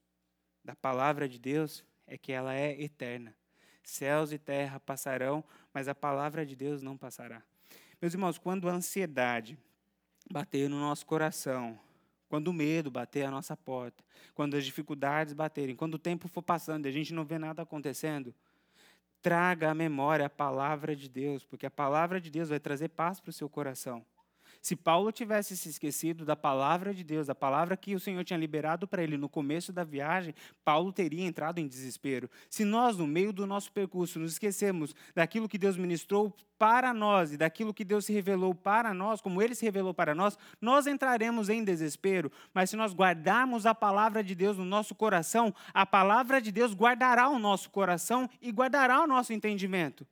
da 0.63 0.77
palavra 0.77 1.27
de 1.27 1.37
Deus 1.37 1.83
é 2.07 2.17
que 2.17 2.31
ela 2.31 2.55
é 2.55 2.81
eterna. 2.81 3.35
Céus 3.83 4.31
e 4.31 4.37
terra 4.37 4.79
passarão, 4.79 5.43
mas 5.73 5.89
a 5.89 5.93
palavra 5.93 6.45
de 6.45 6.55
Deus 6.55 6.81
não 6.81 6.95
passará. 6.97 7.43
Meus 8.01 8.13
irmãos, 8.13 8.37
quando 8.37 8.69
a 8.69 8.73
ansiedade 8.73 9.59
bater 10.29 10.69
no 10.69 10.79
nosso 10.79 11.05
coração, 11.05 11.79
quando 12.29 12.49
o 12.49 12.53
medo 12.53 12.91
bater 12.91 13.25
a 13.25 13.31
nossa 13.31 13.57
porta, 13.57 14.03
quando 14.35 14.55
as 14.55 14.63
dificuldades 14.63 15.33
baterem, 15.33 15.75
quando 15.75 15.95
o 15.95 15.99
tempo 15.99 16.27
for 16.27 16.43
passando 16.43 16.85
e 16.85 16.89
a 16.89 16.91
gente 16.91 17.13
não 17.13 17.25
vê 17.25 17.39
nada 17.39 17.63
acontecendo, 17.63 18.33
traga 19.21 19.71
à 19.71 19.73
memória 19.73 20.27
a 20.27 20.29
palavra 20.29 20.95
de 20.95 21.09
Deus, 21.09 21.43
porque 21.43 21.65
a 21.65 21.71
palavra 21.71 22.21
de 22.21 22.29
Deus 22.29 22.49
vai 22.49 22.59
trazer 22.59 22.89
paz 22.89 23.19
para 23.19 23.31
o 23.31 23.33
seu 23.33 23.49
coração. 23.49 24.05
Se 24.61 24.75
Paulo 24.75 25.11
tivesse 25.11 25.55
se 25.55 25.69
esquecido 25.69 26.25
da 26.25 26.35
palavra 26.35 26.93
de 26.93 27.03
Deus, 27.03 27.27
da 27.27 27.35
palavra 27.35 27.77
que 27.77 27.95
o 27.95 27.99
Senhor 27.99 28.23
tinha 28.25 28.37
liberado 28.37 28.87
para 28.87 29.01
ele 29.01 29.17
no 29.17 29.29
começo 29.29 29.71
da 29.71 29.85
viagem, 29.85 30.35
Paulo 30.65 30.91
teria 30.91 31.25
entrado 31.25 31.59
em 31.59 31.67
desespero. 31.67 32.29
Se 32.49 32.65
nós, 32.65 32.97
no 32.97 33.07
meio 33.07 33.31
do 33.31 33.47
nosso 33.47 33.71
percurso, 33.71 34.19
nos 34.19 34.33
esquecemos 34.33 34.93
daquilo 35.15 35.47
que 35.47 35.57
Deus 35.57 35.77
ministrou 35.77 36.35
para 36.57 36.93
nós 36.93 37.31
e 37.31 37.37
daquilo 37.37 37.73
que 37.73 37.85
Deus 37.85 38.03
se 38.03 38.11
revelou 38.11 38.53
para 38.53 38.93
nós, 38.93 39.21
como 39.21 39.41
ele 39.41 39.55
se 39.55 39.63
revelou 39.63 39.93
para 39.93 40.13
nós, 40.13 40.37
nós 40.59 40.87
entraremos 40.87 41.47
em 41.47 41.63
desespero. 41.63 42.29
Mas 42.53 42.69
se 42.69 42.75
nós 42.75 42.93
guardarmos 42.93 43.65
a 43.65 43.73
palavra 43.73 44.21
de 44.21 44.35
Deus 44.35 44.57
no 44.57 44.65
nosso 44.65 44.93
coração, 44.93 45.55
a 45.73 45.85
palavra 45.85 46.41
de 46.41 46.51
Deus 46.51 46.73
guardará 46.73 47.29
o 47.29 47.39
nosso 47.39 47.69
coração 47.69 48.29
e 48.41 48.51
guardará 48.51 49.01
o 49.01 49.07
nosso 49.07 49.31
entendimento. 49.31 50.05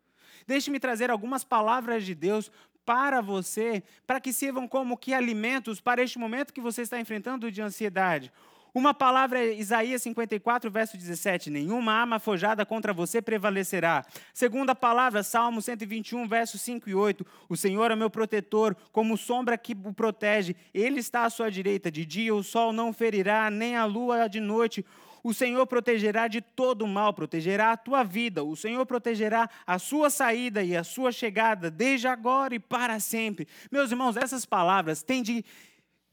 Deixe-me 0.47 0.79
trazer 0.79 1.11
algumas 1.11 1.43
palavras 1.43 2.05
de 2.05 2.15
Deus 2.15 2.49
para 2.87 3.19
você, 3.19 3.83
para 4.07 4.21
que 4.21 4.31
sirvam 4.31 4.65
como 4.65 4.95
que 4.95 5.13
alimentos 5.13 5.81
para 5.81 6.01
este 6.01 6.17
momento 6.17 6.53
que 6.53 6.61
você 6.61 6.83
está 6.83 6.97
enfrentando 6.97 7.51
de 7.51 7.61
ansiedade. 7.61 8.31
Uma 8.73 8.93
palavra 8.93 9.39
é 9.39 9.53
Isaías 9.55 10.03
54, 10.03 10.71
verso 10.71 10.95
17: 10.97 11.49
Nenhuma 11.49 11.91
arma 11.91 12.17
forjada 12.17 12.65
contra 12.65 12.93
você 12.93 13.21
prevalecerá. 13.21 14.05
Segunda 14.33 14.73
palavra, 14.73 15.21
Salmo 15.21 15.61
121, 15.61 16.25
versos 16.29 16.61
5 16.61 16.89
e 16.89 16.95
8: 16.95 17.25
O 17.49 17.57
Senhor 17.57 17.91
é 17.91 17.95
meu 17.95 18.09
protetor, 18.09 18.73
como 18.93 19.17
sombra 19.17 19.57
que 19.57 19.75
o 19.83 19.93
protege. 19.93 20.55
Ele 20.73 21.01
está 21.01 21.25
à 21.25 21.29
sua 21.29 21.51
direita. 21.51 21.91
De 21.91 22.05
dia 22.05 22.33
o 22.33 22.43
sol 22.43 22.71
não 22.71 22.93
ferirá, 22.93 23.51
nem 23.51 23.75
a 23.75 23.83
lua 23.83 24.29
de 24.29 24.39
noite. 24.39 24.85
O 25.27 25.33
Senhor 25.33 25.67
protegerá 25.67 26.29
de 26.29 26.39
todo 26.39 26.87
mal, 26.87 27.13
protegerá 27.13 27.73
a 27.73 27.77
tua 27.77 28.01
vida. 28.01 28.45
O 28.45 28.55
Senhor 28.55 28.85
protegerá 28.85 29.49
a 29.65 29.77
sua 29.77 30.09
saída 30.09 30.63
e 30.63 30.73
a 30.73 30.85
sua 30.85 31.11
chegada, 31.11 31.69
desde 31.69 32.07
agora 32.07 32.55
e 32.55 32.59
para 32.59 32.97
sempre. 33.01 33.45
Meus 33.69 33.91
irmãos, 33.91 34.15
essas 34.15 34.45
palavras 34.45 35.03
têm 35.03 35.21
de 35.21 35.43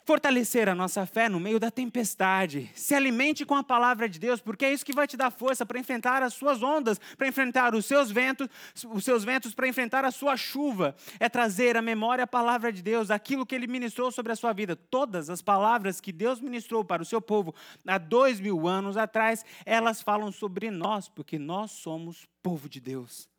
fortalecer 0.04 0.68
a 0.68 0.74
nossa 0.74 1.06
fé 1.06 1.28
no 1.28 1.40
meio 1.40 1.58
da 1.58 1.70
tempestade. 1.70 2.70
Se 2.74 2.94
alimente 2.94 3.44
com 3.44 3.54
a 3.54 3.64
palavra 3.64 4.08
de 4.08 4.18
Deus, 4.18 4.40
porque 4.40 4.64
é 4.64 4.72
isso 4.72 4.84
que 4.84 4.92
vai 4.92 5.06
te 5.06 5.16
dar 5.16 5.30
força 5.30 5.64
para 5.64 5.78
enfrentar 5.78 6.22
as 6.22 6.34
suas 6.34 6.62
ondas, 6.62 7.00
para 7.16 7.26
enfrentar 7.26 7.74
os 7.74 7.86
seus 7.86 8.10
ventos, 8.10 8.48
os 8.90 9.04
seus 9.04 9.24
ventos, 9.24 9.54
para 9.54 9.66
enfrentar 9.66 10.04
a 10.04 10.10
sua 10.10 10.36
chuva. 10.36 10.94
É 11.18 11.28
trazer 11.28 11.76
à 11.76 11.82
memória 11.82 12.24
a 12.24 12.26
palavra 12.26 12.72
de 12.72 12.82
Deus, 12.82 13.10
aquilo 13.10 13.46
que 13.46 13.54
Ele 13.54 13.66
ministrou 13.66 14.12
sobre 14.12 14.32
a 14.32 14.36
sua 14.36 14.52
vida. 14.52 14.76
Todas 14.76 15.30
as 15.30 15.40
palavras 15.40 16.00
que 16.00 16.12
Deus 16.12 16.40
ministrou 16.40 16.84
para 16.84 17.02
o 17.02 17.06
seu 17.06 17.20
povo 17.20 17.54
há 17.86 17.98
dois 17.98 18.40
mil 18.40 18.68
anos 18.68 18.96
atrás, 18.96 19.44
elas 19.64 20.02
falam 20.02 20.30
sobre 20.30 20.70
nós, 20.70 21.08
porque 21.08 21.38
nós 21.38 21.70
somos 21.70 22.26
povo 22.42 22.68
de 22.68 22.80
Deus. 22.80 23.33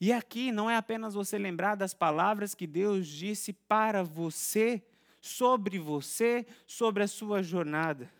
E 0.00 0.14
aqui 0.14 0.50
não 0.50 0.70
é 0.70 0.76
apenas 0.76 1.12
você 1.12 1.36
lembrar 1.36 1.74
das 1.74 1.92
palavras 1.92 2.54
que 2.54 2.66
Deus 2.66 3.06
disse 3.06 3.52
para 3.52 4.02
você, 4.02 4.82
sobre 5.20 5.78
você, 5.78 6.46
sobre 6.66 7.02
a 7.02 7.08
sua 7.08 7.42
jornada. 7.42 8.10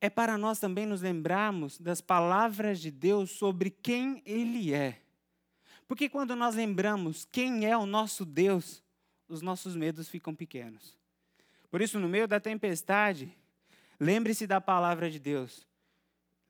É 0.00 0.10
para 0.10 0.36
nós 0.36 0.58
também 0.58 0.84
nos 0.84 1.00
lembrarmos 1.00 1.78
das 1.78 2.00
palavras 2.00 2.80
de 2.80 2.90
Deus 2.90 3.30
sobre 3.30 3.70
quem 3.70 4.20
Ele 4.26 4.74
é. 4.74 5.00
Porque 5.86 6.08
quando 6.08 6.34
nós 6.34 6.56
lembramos 6.56 7.28
quem 7.30 7.64
é 7.64 7.76
o 7.76 7.86
nosso 7.86 8.24
Deus, 8.24 8.82
os 9.28 9.40
nossos 9.40 9.76
medos 9.76 10.08
ficam 10.08 10.34
pequenos. 10.34 10.96
Por 11.70 11.80
isso, 11.80 12.00
no 12.00 12.08
meio 12.08 12.26
da 12.26 12.40
tempestade, 12.40 13.32
lembre-se 14.00 14.44
da 14.44 14.60
palavra 14.60 15.08
de 15.08 15.20
Deus. 15.20 15.64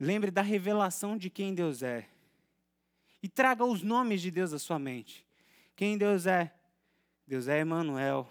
Lembre 0.00 0.30
da 0.30 0.42
revelação 0.42 1.18
de 1.18 1.28
quem 1.28 1.54
Deus 1.54 1.82
é 1.82 2.08
e 3.26 3.28
traga 3.28 3.64
os 3.64 3.82
nomes 3.82 4.22
de 4.22 4.30
Deus 4.30 4.52
à 4.52 4.58
sua 4.58 4.78
mente. 4.78 5.26
Quem 5.74 5.98
Deus 5.98 6.26
é? 6.26 6.54
Deus 7.26 7.48
é 7.48 7.60
Emmanuel, 7.60 8.28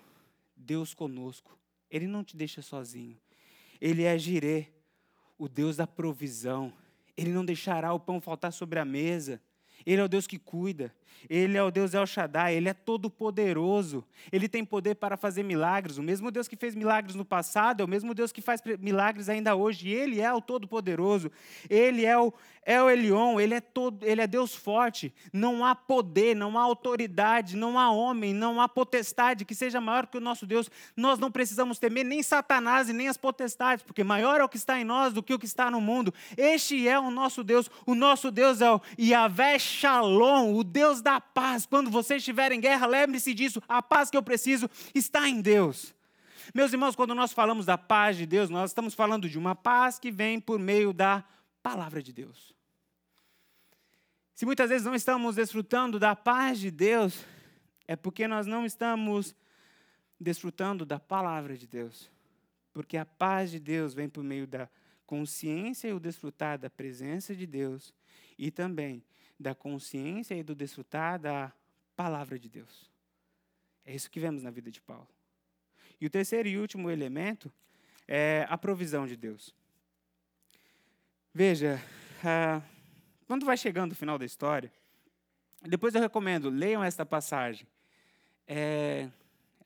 Deus 0.56 0.94
conosco. 0.94 1.60
Ele 1.92 2.08
não 2.08 2.24
te 2.24 2.38
deixa 2.38 2.62
sozinho. 2.62 3.18
Ele 3.82 4.04
é 4.04 4.18
Jirê, 4.18 4.68
o 5.38 5.50
Deus 5.50 5.76
da 5.76 5.86
provisão. 5.86 6.72
Ele 7.18 7.34
não 7.34 7.44
deixará 7.44 7.92
o 7.92 8.00
pão 8.00 8.22
faltar 8.22 8.54
sobre 8.54 8.80
a 8.80 8.86
mesa. 8.86 9.42
Ele 9.86 10.00
é 10.00 10.04
o 10.06 10.08
Deus 10.08 10.26
que 10.26 10.40
cuida. 10.40 10.96
Ele 11.30 11.58
é 11.58 11.64
o 11.64 11.72
Deus 11.72 11.94
El 11.94 12.06
Shaddai, 12.06 12.56
ele 12.56 12.70
é 12.70 12.74
todo 12.74 13.10
poderoso. 13.10 14.04
Ele 14.32 14.48
tem 14.48 14.64
poder 14.64 14.96
para 14.96 15.18
fazer 15.18 15.44
milagres. 15.44 15.98
O 15.98 16.04
mesmo 16.04 16.30
Deus 16.30 16.48
que 16.48 16.56
fez 16.56 16.76
milagres 16.76 17.16
no 17.16 17.26
passado 17.26 17.82
é 17.82 17.84
o 17.84 17.88
mesmo 17.88 18.14
Deus 18.14 18.32
que 18.32 18.42
faz 18.42 18.62
milagres 18.80 19.30
ainda 19.30 19.56
hoje. 19.56 19.90
Ele 19.90 20.22
é 20.22 20.32
o 20.34 20.42
todo 20.42 20.68
poderoso. 20.68 21.32
Ele 21.70 22.06
é 22.06 22.18
o 22.18 22.34
é 22.66 22.82
o 22.82 22.90
Elion, 22.90 23.40
ele 23.40 23.54
é 23.54 23.62
todo, 23.62 24.04
ele 24.04 24.22
é 24.22 24.26
Deus 24.26 24.56
forte. 24.56 25.14
Não 25.32 25.64
há 25.64 25.76
poder, 25.76 26.36
não 26.36 26.58
há 26.58 26.64
autoridade, 26.64 27.56
não 27.56 27.78
há 27.78 27.92
homem, 27.92 28.34
não 28.34 28.60
há 28.60 28.68
potestade 28.68 29.46
que 29.46 29.54
seja 29.54 29.80
maior 29.80 30.08
que 30.08 30.18
o 30.18 30.22
nosso 30.22 30.48
Deus. 30.48 30.70
Nós 30.98 31.20
não 31.20 31.30
precisamos 31.30 31.78
temer 31.78 32.04
nem 32.04 32.24
Satanás 32.24 32.90
e 32.90 32.94
nem 32.94 33.08
as 33.08 33.18
potestades, 33.18 33.84
porque 33.84 34.04
maior 34.04 34.42
é 34.42 34.44
o 34.44 34.50
que 34.50 34.58
está 34.58 34.80
em 34.80 34.84
nós 34.84 35.14
do 35.14 35.22
que 35.22 35.34
o 35.34 35.38
que 35.38 35.46
está 35.46 35.70
no 35.70 35.80
mundo. 35.80 36.12
Este 36.36 36.88
é 36.88 36.98
o 36.98 37.12
nosso 37.12 37.44
Deus. 37.44 37.70
O 37.86 37.94
nosso 37.94 38.32
Deus 38.32 38.60
é 38.62 38.72
o 38.72 38.82
Yahvé 39.00 39.60
Shalom, 39.60 40.56
o 40.56 40.64
Deus 40.64 41.04
da 41.04 41.22
paz. 41.22 41.68
Quando 41.68 41.92
você 41.92 42.16
estiver 42.16 42.52
em 42.52 42.60
guerra, 42.60 42.88
lembre-se 42.88 43.32
disso. 43.36 43.62
A 43.70 43.84
paz 43.84 44.10
que 44.10 44.18
eu 44.18 44.24
preciso 44.24 44.68
está 44.96 45.30
em 45.30 45.40
Deus. 45.40 45.94
Meus 46.52 46.74
irmãos, 46.74 46.96
quando 46.96 47.14
nós 47.14 47.32
falamos 47.32 47.68
da 47.68 47.78
paz 47.78 48.18
de 48.18 48.26
Deus, 48.26 48.50
nós 48.50 48.72
estamos 48.72 48.96
falando 48.96 49.30
de 49.30 49.38
uma 49.38 49.54
paz 49.54 50.00
que 50.00 50.10
vem 50.10 50.40
por 50.40 50.58
meio 50.58 50.92
da 50.92 51.24
palavra 51.62 52.02
de 52.02 52.12
Deus. 52.12 52.55
Se 54.36 54.46
muitas 54.46 54.70
vezes 54.70 54.86
não 54.86 54.94
estamos 54.94 55.38
desfrutando 55.38 55.98
da 55.98 56.14
paz 56.14 56.60
de 56.60 56.70
Deus, 56.70 57.26
é 57.88 57.96
porque 57.96 58.28
nós 58.28 58.46
não 58.46 58.66
estamos 58.66 59.34
desfrutando 60.20 60.86
da 60.86 61.00
palavra 61.00 61.58
de 61.58 61.66
Deus. 61.66 62.12
Porque 62.74 62.98
a 62.98 63.06
paz 63.06 63.50
de 63.50 63.62
Deus 63.62 63.94
vem 63.94 64.10
por 64.10 64.26
meio 64.26 64.46
da 64.46 64.70
consciência 65.06 65.88
e 65.88 65.94
o 65.94 66.02
desfrutar 66.02 66.60
da 66.60 66.70
presença 66.70 67.34
de 67.34 67.48
Deus 67.48 67.94
e 68.38 68.52
também 68.52 69.02
da 69.40 69.56
consciência 69.56 70.36
e 70.36 70.44
do 70.44 70.54
desfrutar 70.54 71.18
da 71.18 71.54
palavra 71.96 72.38
de 72.38 72.50
Deus. 72.50 72.92
É 73.86 73.96
isso 73.96 74.12
que 74.12 74.20
vemos 74.20 74.44
na 74.44 74.52
vida 74.52 74.70
de 74.70 74.82
Paulo. 74.82 75.08
E 76.02 76.06
o 76.06 76.10
terceiro 76.10 76.50
e 76.50 76.58
último 76.58 76.92
elemento 76.92 77.50
é 78.06 78.46
a 78.50 78.58
provisão 78.58 79.08
de 79.08 79.16
Deus. 79.16 79.56
Veja, 81.34 81.82
uh, 82.20 82.75
quando 83.28 83.46
vai 83.46 83.58
chegando 83.58 83.94
o 83.94 83.96
final 83.96 84.18
da 84.18 84.26
história, 84.26 84.72
depois 85.64 85.96
eu 85.96 86.02
recomendo, 86.02 86.50
leiam 86.50 86.84
esta 86.84 87.06
passagem. 87.06 87.68
É, 88.48 89.10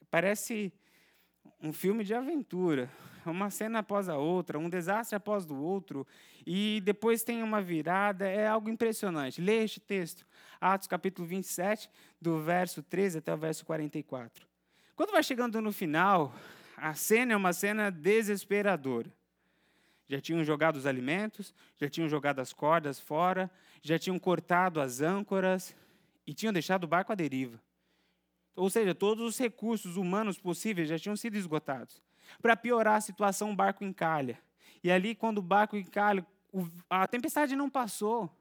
parece 0.09 0.71
um 1.61 1.73
filme 1.73 2.03
de 2.03 2.13
aventura, 2.13 2.89
uma 3.25 3.49
cena 3.49 3.79
após 3.79 4.07
a 4.07 4.17
outra, 4.17 4.57
um 4.57 4.69
desastre 4.69 5.15
após 5.15 5.45
o 5.45 5.55
outro, 5.55 6.07
e 6.45 6.81
depois 6.85 7.21
tem 7.21 7.43
uma 7.43 7.61
virada, 7.61 8.27
é 8.27 8.47
algo 8.47 8.69
impressionante. 8.69 9.41
Leia 9.41 9.63
este 9.63 9.79
texto, 9.79 10.25
Atos 10.61 10.87
capítulo 10.87 11.27
27, 11.27 11.89
do 12.21 12.41
verso 12.41 12.81
13 12.81 13.17
até 13.17 13.33
o 13.33 13.37
verso 13.37 13.65
44. 13.65 14.47
Quando 14.95 15.11
vai 15.11 15.21
chegando 15.21 15.61
no 15.61 15.73
final, 15.73 16.33
a 16.77 16.93
cena 16.93 17.33
é 17.33 17.35
uma 17.35 17.51
cena 17.51 17.91
desesperadora 17.91 19.11
já 20.09 20.19
tinham 20.19 20.43
jogado 20.43 20.75
os 20.75 20.87
alimentos, 20.87 21.53
já 21.77 21.87
tinham 21.87 22.09
jogado 22.09 22.39
as 22.39 22.51
cordas 22.51 22.99
fora, 22.99 23.49
já 23.81 23.99
tinham 23.99 24.17
cortado 24.17 24.81
as 24.81 25.01
âncoras 25.01 25.75
e 26.25 26.33
tinham 26.33 26.51
deixado 26.51 26.85
o 26.85 26.87
barco 26.87 27.11
à 27.11 27.15
deriva. 27.15 27.61
Ou 28.55 28.69
seja, 28.71 28.95
todos 28.95 29.23
os 29.23 29.37
recursos 29.37 29.95
humanos 29.95 30.39
possíveis 30.39 30.89
já 30.89 30.97
tinham 30.97 31.15
sido 31.15 31.37
esgotados. 31.37 32.01
Para 32.41 32.57
piorar 32.57 32.95
a 32.95 33.01
situação, 33.01 33.51
o 33.51 33.55
barco 33.55 33.83
encalha. 33.83 34.39
E 34.83 34.91
ali, 34.91 35.13
quando 35.13 35.37
o 35.37 35.43
barco 35.43 35.77
encalha, 35.77 36.25
a 36.89 37.07
tempestade 37.07 37.55
não 37.55 37.69
passou. 37.69 38.35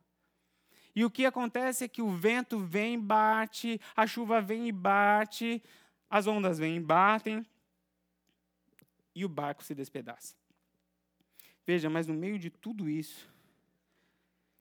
E 0.97 1.05
o 1.05 1.11
que 1.11 1.27
acontece 1.27 1.85
é 1.85 1.89
que 1.89 2.01
o 2.01 2.11
vento 2.11 2.59
vem 2.59 2.95
e 2.95 2.99
bate, 2.99 3.81
a 3.95 4.07
chuva 4.07 4.41
vem 4.41 4.67
e 4.69 4.73
bate, 4.73 5.63
as 6.09 6.27
ondas 6.27 6.59
vêm 6.59 6.77
e 6.77 6.81
batem, 6.81 7.47
e 9.15 9.25
o 9.25 9.29
barco 9.29 9.63
se 9.63 9.75
despedaça. 9.75 10.38
Veja, 11.69 11.91
mas 11.91 12.07
no 12.07 12.15
meio 12.15 12.39
de 12.39 12.49
tudo 12.49 12.89
isso, 12.89 13.29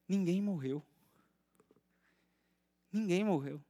ninguém 0.09 0.41
morreu. 0.41 0.83
Ninguém 2.91 3.23
morreu. 3.23 3.63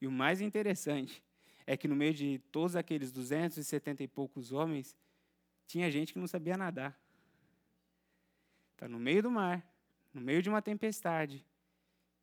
E 0.00 0.08
o 0.08 0.10
mais 0.10 0.40
interessante 0.40 1.22
é 1.64 1.76
que 1.76 1.86
no 1.86 1.94
meio 1.94 2.12
de 2.12 2.40
todos 2.50 2.74
aqueles 2.74 3.12
270 3.12 4.02
e 4.02 4.08
poucos 4.08 4.50
homens, 4.50 4.96
tinha 5.68 5.88
gente 5.88 6.12
que 6.12 6.18
não 6.18 6.26
sabia 6.26 6.56
nadar. 6.56 7.00
Está 8.72 8.88
no 8.88 8.98
meio 8.98 9.22
do 9.22 9.30
mar, 9.30 9.64
no 10.12 10.20
meio 10.20 10.42
de 10.42 10.48
uma 10.48 10.60
tempestade, 10.60 11.46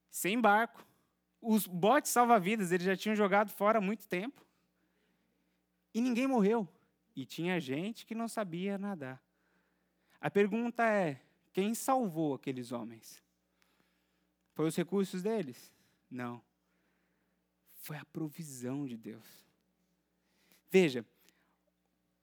sem 0.10 0.38
barco. 0.38 0.86
Os 1.42 1.66
botes 1.66 2.12
salva-vidas 2.12 2.74
eles 2.74 2.86
já 2.86 2.98
tinham 2.98 3.16
jogado 3.16 3.52
fora 3.52 3.78
há 3.78 3.82
muito 3.82 4.06
tempo. 4.06 4.46
E 5.94 6.02
ninguém 6.02 6.28
morreu. 6.28 6.68
E 7.16 7.26
tinha 7.26 7.58
gente 7.58 8.06
que 8.06 8.14
não 8.14 8.28
sabia 8.28 8.78
nadar. 8.78 9.29
A 10.22 10.30
pergunta 10.30 10.86
é: 10.86 11.22
quem 11.54 11.74
salvou 11.74 12.34
aqueles 12.34 12.72
homens? 12.72 13.22
Foi 14.54 14.68
os 14.68 14.76
recursos 14.76 15.22
deles? 15.22 15.72
Não. 16.10 16.42
Foi 17.74 17.98
a 17.98 18.06
provisão 18.06 18.86
de 18.86 18.98
Deus. 18.98 19.46
Veja, 20.70 21.06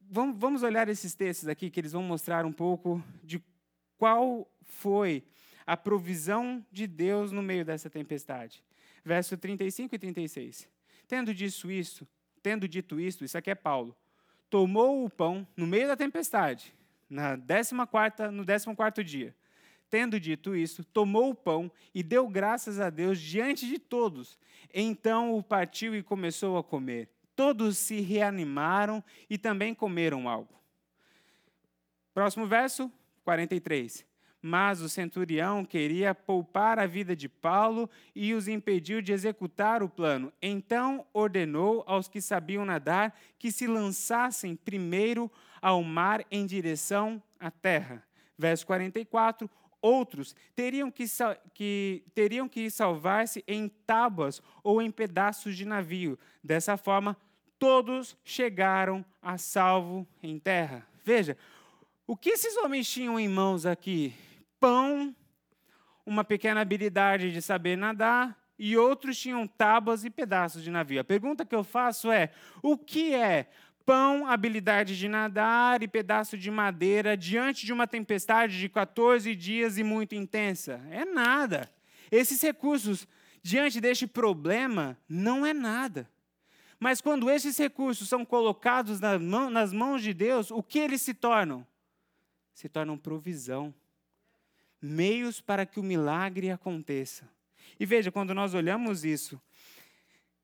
vamos 0.00 0.62
olhar 0.62 0.88
esses 0.88 1.14
textos 1.14 1.48
aqui 1.48 1.70
que 1.70 1.80
eles 1.80 1.92
vão 1.92 2.02
mostrar 2.02 2.44
um 2.44 2.52
pouco 2.52 3.02
de 3.24 3.42
qual 3.96 4.46
foi 4.64 5.24
a 5.66 5.76
provisão 5.76 6.64
de 6.70 6.86
Deus 6.86 7.32
no 7.32 7.42
meio 7.42 7.64
dessa 7.64 7.88
tempestade. 7.88 8.62
Verso 9.02 9.36
35 9.36 9.94
e 9.94 9.98
36. 9.98 10.68
Tendo 11.08 11.32
dito 11.32 11.70
isso, 11.70 12.06
tendo 12.42 12.68
dito 12.68 13.00
isto, 13.00 13.24
isso 13.24 13.38
aqui 13.38 13.50
é 13.50 13.54
Paulo, 13.54 13.96
tomou 14.50 15.04
o 15.04 15.10
pão 15.10 15.46
no 15.56 15.66
meio 15.66 15.88
da 15.88 15.96
tempestade 15.96 16.75
na 17.08 17.36
14 17.36 18.32
no 18.32 18.44
14 18.44 19.04
dia. 19.04 19.34
tendo 19.88 20.18
dito 20.18 20.56
isso, 20.56 20.82
tomou 20.82 21.30
o 21.30 21.34
pão 21.34 21.70
e 21.94 22.02
deu 22.02 22.28
graças 22.28 22.80
a 22.80 22.90
Deus 22.90 23.20
diante 23.20 23.66
de 23.66 23.78
todos. 23.78 24.38
Então 24.74 25.36
o 25.36 25.42
partiu 25.42 25.94
e 25.94 26.02
começou 26.02 26.58
a 26.58 26.64
comer. 26.64 27.08
Todos 27.36 27.78
se 27.78 28.00
reanimaram 28.00 29.04
e 29.28 29.38
também 29.38 29.74
comeram 29.74 30.28
algo. 30.28 30.56
Próximo 32.12 32.46
verso, 32.46 32.90
43. 33.24 34.06
Mas 34.40 34.80
o 34.80 34.88
centurião 34.88 35.64
queria 35.64 36.14
poupar 36.14 36.78
a 36.78 36.86
vida 36.86 37.14
de 37.14 37.28
Paulo 37.28 37.90
e 38.14 38.32
os 38.32 38.48
impediu 38.48 39.02
de 39.02 39.12
executar 39.12 39.82
o 39.82 39.88
plano. 39.88 40.32
Então 40.40 41.04
ordenou 41.12 41.84
aos 41.86 42.08
que 42.08 42.20
sabiam 42.20 42.64
nadar 42.64 43.14
que 43.38 43.52
se 43.52 43.66
lançassem 43.66 44.56
primeiro 44.56 45.30
ao 45.60 45.82
mar 45.82 46.24
em 46.30 46.46
direção 46.46 47.22
à 47.38 47.50
terra. 47.50 48.02
Verso 48.38 48.66
44. 48.66 49.48
Outros 49.80 50.34
teriam 50.54 50.90
que, 50.90 51.04
que, 51.54 52.02
teriam 52.14 52.48
que 52.48 52.70
salvar-se 52.70 53.44
em 53.46 53.68
tábuas 53.68 54.42
ou 54.62 54.82
em 54.82 54.90
pedaços 54.90 55.56
de 55.56 55.64
navio. 55.64 56.18
Dessa 56.42 56.76
forma, 56.76 57.16
todos 57.58 58.16
chegaram 58.24 59.04
a 59.22 59.38
salvo 59.38 60.06
em 60.22 60.38
terra. 60.38 60.86
Veja, 61.04 61.36
o 62.06 62.16
que 62.16 62.30
esses 62.30 62.56
homens 62.56 62.88
tinham 62.88 63.20
em 63.20 63.28
mãos 63.28 63.64
aqui? 63.64 64.14
pão, 64.60 65.14
uma 66.04 66.24
pequena 66.24 66.60
habilidade 66.60 67.32
de 67.32 67.42
saber 67.42 67.76
nadar, 67.76 68.36
e 68.58 68.76
outros 68.76 69.18
tinham 69.18 69.46
tábuas 69.46 70.04
e 70.04 70.10
pedaços 70.10 70.62
de 70.62 70.70
navio. 70.70 71.00
A 71.00 71.04
pergunta 71.04 71.44
que 71.44 71.54
eu 71.54 71.62
faço 71.62 72.10
é: 72.10 72.30
o 72.62 72.78
que 72.78 73.14
é 73.14 73.48
pão, 73.86 74.26
habilidade 74.28 74.98
de 74.98 75.08
nadar 75.08 75.82
e 75.82 75.88
pedaço 75.88 76.36
de 76.36 76.50
madeira 76.50 77.16
diante 77.16 77.64
de 77.64 77.72
uma 77.72 77.86
tempestade 77.86 78.58
de 78.58 78.68
14 78.68 79.34
dias 79.34 79.78
e 79.78 79.84
muito 79.84 80.16
intensa? 80.16 80.84
É 80.90 81.04
nada. 81.04 81.70
Esses 82.10 82.42
recursos, 82.42 83.06
diante 83.42 83.80
deste 83.80 84.06
problema, 84.06 84.98
não 85.08 85.46
é 85.46 85.54
nada. 85.54 86.10
Mas 86.78 87.00
quando 87.00 87.30
esses 87.30 87.56
recursos 87.56 88.08
são 88.08 88.24
colocados 88.24 89.00
nas 89.00 89.72
mãos 89.72 90.02
de 90.02 90.12
Deus, 90.12 90.50
o 90.50 90.62
que 90.62 90.78
eles 90.78 91.00
se 91.00 91.14
tornam? 91.14 91.66
Se 92.52 92.68
tornam 92.68 92.98
provisão 92.98 93.72
meios 94.80 95.40
para 95.40 95.64
que 95.64 95.80
o 95.80 95.82
milagre 95.82 96.50
aconteça. 96.50 97.28
E 97.78 97.86
veja, 97.86 98.12
quando 98.12 98.34
nós 98.34 98.54
olhamos 98.54 99.04
isso, 99.04 99.40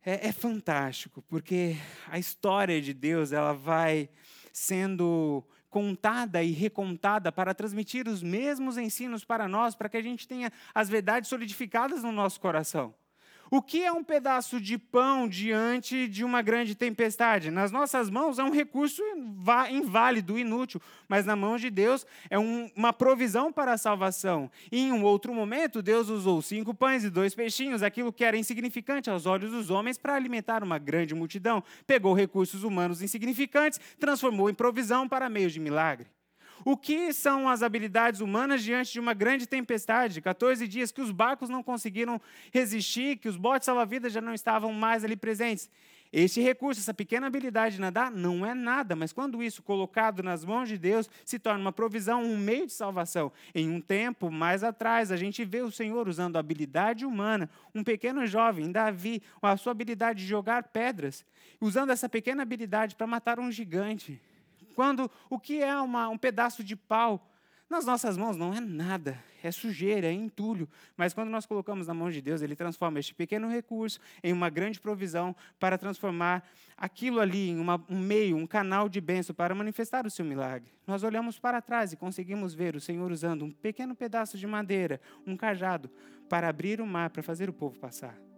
é, 0.05 0.29
é, 0.29 0.33
fantástico, 0.33 1.23
porque 1.23 1.77
a 2.09 2.19
história 2.19 2.81
de 2.81 2.93
Deus 2.93 3.33
ela 3.33 3.53
vai 3.53 4.09
sendo 4.53 5.45
contada 5.71 6.43
e 6.43 6.51
recontada 6.51 7.33
para 7.33 7.55
transmitir 7.55 8.07
os 8.07 8.23
mesmos 8.23 8.77
ensinos 8.77 9.25
para 9.25 9.49
nós, 9.49 9.75
para 9.75 9.89
que 9.89 9.97
a 9.97 10.03
gente 10.03 10.29
tenha 10.29 10.53
as 10.75 10.89
verdades 10.89 11.31
solidificadas 11.31 12.03
no 12.03 12.13
nosso 12.13 12.41
coração. 12.41 12.95
O 13.55 13.61
que 13.61 13.85
é 13.85 13.93
um 13.93 14.03
pedaço 14.03 14.59
de 14.59 14.79
pão 14.79 15.29
diante 15.29 16.09
de 16.09 16.25
uma 16.25 16.41
grande 16.41 16.75
tempestade? 16.75 17.51
Nas 17.51 17.71
nossas 17.71 18.09
mãos 18.09 18.39
é 18.39 18.43
um 18.43 18.51
recurso 18.51 19.03
inválido, 19.71 20.39
inútil, 20.39 20.81
mas 21.07 21.27
na 21.27 21.37
mão 21.37 21.59
de 21.59 21.69
Deus 21.69 22.07
é 22.31 22.39
um, 22.39 22.71
uma 22.75 22.95
provisão 22.95 23.53
para 23.53 23.75
a 23.75 23.77
salvação. 23.77 24.51
E 24.73 24.79
em 24.81 24.91
um 24.91 25.05
outro 25.05 25.35
momento, 25.35 25.83
Deus 25.83 26.09
usou 26.09 26.41
cinco 26.41 26.73
pães 26.73 27.05
e 27.05 27.11
dois 27.11 27.35
peixinhos, 27.35 27.83
aquilo 27.83 28.11
que 28.11 28.25
era 28.25 28.39
insignificante 28.39 29.11
aos 29.11 29.27
olhos 29.27 29.51
dos 29.51 29.69
homens, 29.69 29.99
para 29.99 30.15
alimentar 30.15 30.65
uma 30.65 30.79
grande 30.79 31.15
multidão. 31.15 31.63
Pegou 31.87 32.15
recursos 32.15 32.63
humanos 32.65 33.03
insignificantes, 33.03 33.79
transformou 34.01 34.49
em 34.49 34.55
provisão 34.55 35.07
para 35.07 35.29
meios 35.29 35.53
de 35.53 35.61
milagre. 35.61 36.07
O 36.65 36.77
que 36.77 37.13
são 37.13 37.49
as 37.49 37.63
habilidades 37.63 38.21
humanas 38.21 38.63
diante 38.63 38.93
de 38.93 39.01
uma 39.01 39.15
grande 39.15 39.47
tempestade? 39.47 40.21
14 40.21 40.67
dias 40.69 40.93
que 40.93 41.01
os 41.01 41.11
barcos 41.11 41.49
não 41.49 41.63
conseguiram 41.63 42.21
resistir, 42.53 43.17
que 43.17 43.29
os 43.29 43.37
botes 43.37 43.67
salva-vidas 43.67 44.13
já 44.13 44.21
não 44.21 44.35
estavam 44.35 44.73
mais 44.73 45.05
ali 45.05 45.17
presentes. 45.17 45.69
Este 46.13 46.43
recurso, 46.43 46.79
essa 46.79 46.93
pequena 46.93 47.27
habilidade 47.27 47.77
de 47.77 47.81
nadar, 47.81 48.11
não 48.11 48.45
é 48.45 48.53
nada, 48.53 48.95
mas 48.95 49.15
quando 49.15 49.43
isso 49.43 49.63
colocado 49.63 50.23
nas 50.23 50.45
mãos 50.45 50.69
de 50.69 50.77
Deus, 50.77 51.09
se 51.25 51.39
torna 51.39 51.59
uma 51.59 51.73
provisão, 51.73 52.23
um 52.23 52.37
meio 52.37 52.67
de 52.67 52.73
salvação. 52.73 53.33
Em 53.55 53.71
um 53.71 53.81
tempo 53.81 54.31
mais 54.31 54.63
atrás, 54.63 55.11
a 55.11 55.17
gente 55.17 55.43
vê 55.43 55.63
o 55.63 55.71
Senhor 55.71 56.07
usando 56.07 56.37
a 56.37 56.41
habilidade 56.41 57.07
humana, 57.07 57.49
um 57.75 57.83
pequeno 57.83 58.27
jovem, 58.27 58.71
Davi, 58.71 59.23
a 59.41 59.57
sua 59.57 59.73
habilidade 59.73 60.21
de 60.21 60.27
jogar 60.27 60.65
pedras, 60.65 61.25
usando 61.59 61.91
essa 61.91 62.11
pequena 62.11 62.43
habilidade 62.43 62.95
para 62.95 63.07
matar 63.07 63.41
um 63.41 63.51
gigante. 63.51 64.21
Quando 64.73 65.11
o 65.31 65.39
que 65.39 65.63
é 65.63 65.77
uma, 65.77 66.09
um 66.09 66.19
pedaço 66.19 66.65
de 66.65 66.75
pau 66.75 67.29
nas 67.73 67.87
nossas 67.87 68.19
mãos 68.19 68.37
não 68.37 68.53
é 68.53 68.61
nada, 68.61 69.19
é 69.43 69.51
sujeira, 69.51 70.07
é 70.07 70.13
entulho. 70.13 70.69
Mas 70.95 71.15
quando 71.15 71.31
nós 71.31 71.47
colocamos 71.47 71.87
na 71.87 71.95
mão 71.95 72.11
de 72.11 72.21
Deus, 72.21 72.43
Ele 72.43 72.55
transforma 72.55 72.99
este 72.99 73.15
pequeno 73.15 73.49
recurso 73.49 73.99
em 74.23 74.31
uma 74.31 74.51
grande 74.51 74.79
provisão 74.79 75.35
para 75.59 75.79
transformar 75.79 76.47
aquilo 76.77 77.19
ali 77.19 77.49
em 77.49 77.59
uma, 77.59 77.83
um 77.89 77.99
meio, 77.99 78.37
um 78.37 78.47
canal 78.47 78.91
de 78.91 79.01
bênção 79.01 79.35
para 79.35 79.55
manifestar 79.55 80.07
o 80.07 80.11
seu 80.11 80.23
milagre. 80.23 80.71
Nós 80.87 81.03
olhamos 81.03 81.39
para 81.39 81.63
trás 81.63 81.95
e 81.95 81.97
conseguimos 81.97 82.53
ver 82.53 82.77
o 82.77 82.81
Senhor 82.81 83.11
usando 83.11 83.43
um 83.47 83.51
pequeno 83.51 83.95
pedaço 83.95 84.37
de 84.37 84.47
madeira, 84.47 85.01
um 85.27 85.35
cajado, 85.35 85.91
para 86.29 86.49
abrir 86.49 86.79
o 86.79 86.87
mar, 86.87 87.09
para 87.09 87.23
fazer 87.23 87.49
o 87.49 87.55
povo 87.55 87.79
passar. 87.79 88.32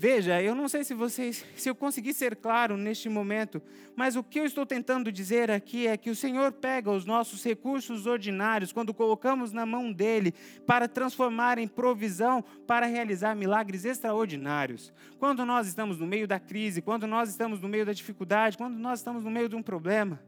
Veja, 0.00 0.40
eu 0.40 0.54
não 0.54 0.68
sei 0.68 0.84
se 0.84 0.94
vocês, 0.94 1.44
se 1.56 1.68
eu 1.68 1.74
consegui 1.74 2.14
ser 2.14 2.36
claro 2.36 2.76
neste 2.76 3.08
momento, 3.08 3.60
mas 3.96 4.14
o 4.14 4.22
que 4.22 4.38
eu 4.38 4.44
estou 4.44 4.64
tentando 4.64 5.10
dizer 5.10 5.50
aqui 5.50 5.88
é 5.88 5.96
que 5.96 6.08
o 6.08 6.14
Senhor 6.14 6.52
pega 6.52 6.88
os 6.88 7.04
nossos 7.04 7.42
recursos 7.42 8.06
ordinários 8.06 8.72
quando 8.72 8.94
colocamos 8.94 9.52
na 9.52 9.66
mão 9.66 9.92
dele 9.92 10.32
para 10.64 10.86
transformar 10.86 11.58
em 11.58 11.66
provisão 11.66 12.44
para 12.64 12.86
realizar 12.86 13.34
milagres 13.34 13.84
extraordinários. 13.84 14.92
Quando 15.18 15.44
nós 15.44 15.66
estamos 15.66 15.98
no 15.98 16.06
meio 16.06 16.28
da 16.28 16.38
crise, 16.38 16.80
quando 16.80 17.04
nós 17.04 17.28
estamos 17.28 17.60
no 17.60 17.68
meio 17.68 17.84
da 17.84 17.92
dificuldade, 17.92 18.56
quando 18.56 18.78
nós 18.78 19.00
estamos 19.00 19.24
no 19.24 19.30
meio 19.30 19.48
de 19.48 19.56
um 19.56 19.62
problema, 19.64 20.22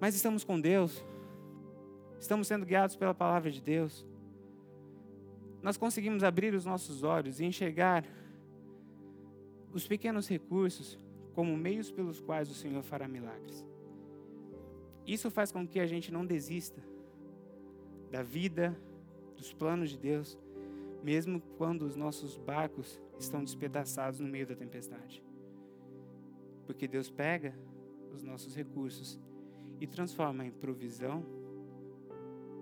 mas 0.00 0.16
estamos 0.16 0.42
com 0.42 0.60
Deus, 0.60 1.04
estamos 2.18 2.48
sendo 2.48 2.66
guiados 2.66 2.96
pela 2.96 3.14
palavra 3.14 3.52
de 3.52 3.62
Deus 3.62 4.04
nós 5.62 5.76
conseguimos 5.76 6.22
abrir 6.22 6.54
os 6.54 6.64
nossos 6.64 7.02
olhos 7.02 7.40
e 7.40 7.44
enxergar 7.44 8.04
os 9.72 9.86
pequenos 9.86 10.28
recursos 10.28 10.98
como 11.34 11.56
meios 11.56 11.90
pelos 11.90 12.20
quais 12.20 12.50
o 12.50 12.54
Senhor 12.54 12.82
fará 12.82 13.06
milagres. 13.06 13.64
Isso 15.06 15.30
faz 15.30 15.50
com 15.50 15.66
que 15.66 15.80
a 15.80 15.86
gente 15.86 16.12
não 16.12 16.24
desista 16.24 16.82
da 18.10 18.22
vida, 18.22 18.76
dos 19.36 19.52
planos 19.52 19.90
de 19.90 19.98
Deus, 19.98 20.38
mesmo 21.02 21.40
quando 21.56 21.82
os 21.82 21.96
nossos 21.96 22.36
barcos 22.36 23.00
estão 23.18 23.42
despedaçados 23.42 24.20
no 24.20 24.28
meio 24.28 24.46
da 24.46 24.54
tempestade. 24.54 25.22
Porque 26.66 26.86
Deus 26.86 27.10
pega 27.10 27.54
os 28.12 28.22
nossos 28.22 28.54
recursos 28.54 29.18
e 29.80 29.86
transforma 29.86 30.44
em 30.44 30.50
provisão 30.50 31.24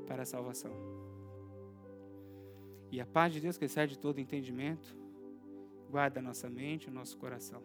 para 0.06 0.22
a 0.22 0.26
salvação. 0.26 0.95
E 2.90 3.00
a 3.00 3.06
paz 3.06 3.32
de 3.32 3.40
Deus 3.40 3.58
que 3.58 3.64
excede 3.64 3.98
todo 3.98 4.20
entendimento, 4.20 4.96
guarda 5.90 6.20
a 6.20 6.22
nossa 6.22 6.48
mente, 6.48 6.88
o 6.88 6.92
nosso 6.92 7.16
coração. 7.16 7.62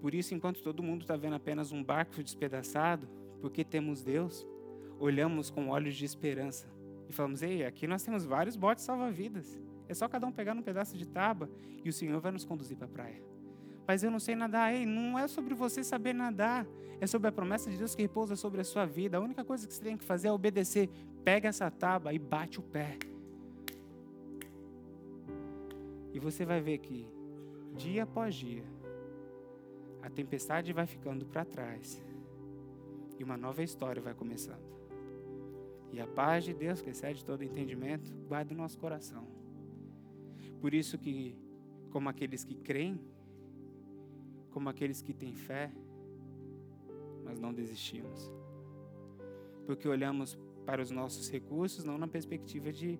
Por 0.00 0.14
isso, 0.14 0.34
enquanto 0.34 0.62
todo 0.62 0.82
mundo 0.82 1.02
está 1.02 1.16
vendo 1.16 1.34
apenas 1.34 1.72
um 1.72 1.82
barco 1.82 2.22
despedaçado, 2.22 3.08
porque 3.40 3.64
temos 3.64 4.02
Deus, 4.02 4.46
olhamos 4.98 5.50
com 5.50 5.68
olhos 5.68 5.96
de 5.96 6.04
esperança 6.04 6.68
e 7.08 7.12
falamos: 7.12 7.42
Ei, 7.42 7.64
aqui 7.64 7.86
nós 7.86 8.02
temos 8.02 8.24
vários 8.24 8.56
botes 8.56 8.84
salva-vidas. 8.84 9.60
É 9.88 9.94
só 9.94 10.08
cada 10.08 10.26
um 10.26 10.32
pegar 10.32 10.54
um 10.54 10.62
pedaço 10.62 10.96
de 10.96 11.06
tábua 11.06 11.50
e 11.84 11.88
o 11.88 11.92
Senhor 11.92 12.20
vai 12.20 12.30
nos 12.30 12.44
conduzir 12.44 12.76
para 12.76 12.86
a 12.86 12.90
praia. 12.90 13.22
Mas 13.86 14.04
eu 14.04 14.10
não 14.10 14.20
sei 14.20 14.36
nadar. 14.36 14.74
Ei, 14.74 14.84
não 14.84 15.18
é 15.18 15.26
sobre 15.26 15.54
você 15.54 15.82
saber 15.82 16.12
nadar. 16.12 16.66
É 17.00 17.06
sobre 17.06 17.28
a 17.28 17.32
promessa 17.32 17.70
de 17.70 17.78
Deus 17.78 17.94
que 17.94 18.02
repousa 18.02 18.36
sobre 18.36 18.60
a 18.60 18.64
sua 18.64 18.84
vida. 18.84 19.16
A 19.16 19.20
única 19.20 19.42
coisa 19.44 19.66
que 19.66 19.72
você 19.72 19.82
tem 19.82 19.96
que 19.96 20.04
fazer 20.04 20.28
é 20.28 20.32
obedecer. 20.32 20.90
Pega 21.24 21.48
essa 21.48 21.70
tábua 21.70 22.12
e 22.12 22.18
bate 22.18 22.60
o 22.60 22.62
pé. 22.62 22.98
E 26.18 26.20
você 26.20 26.44
vai 26.44 26.60
ver 26.60 26.78
que, 26.78 27.06
dia 27.76 28.02
após 28.02 28.34
dia, 28.34 28.64
a 30.02 30.10
tempestade 30.10 30.72
vai 30.72 30.84
ficando 30.84 31.24
para 31.24 31.44
trás 31.44 32.04
e 33.16 33.22
uma 33.22 33.36
nova 33.36 33.62
história 33.62 34.02
vai 34.02 34.14
começando. 34.14 34.68
E 35.92 36.00
a 36.00 36.08
paz 36.08 36.42
de 36.42 36.52
Deus, 36.52 36.82
que 36.82 36.90
excede 36.90 37.24
todo 37.24 37.44
entendimento, 37.44 38.12
guarda 38.26 38.52
o 38.52 38.56
nosso 38.56 38.76
coração. 38.80 39.28
Por 40.60 40.74
isso 40.74 40.98
que, 40.98 41.36
como 41.92 42.08
aqueles 42.08 42.42
que 42.42 42.56
creem, 42.56 43.00
como 44.50 44.68
aqueles 44.68 45.00
que 45.00 45.14
têm 45.14 45.36
fé, 45.36 45.70
nós 47.24 47.38
não 47.38 47.54
desistimos. 47.54 48.28
Porque 49.66 49.86
olhamos 49.86 50.36
para 50.66 50.82
os 50.82 50.90
nossos 50.90 51.30
recursos 51.30 51.84
não 51.84 51.96
na 51.96 52.08
perspectiva 52.08 52.72
de 52.72 52.98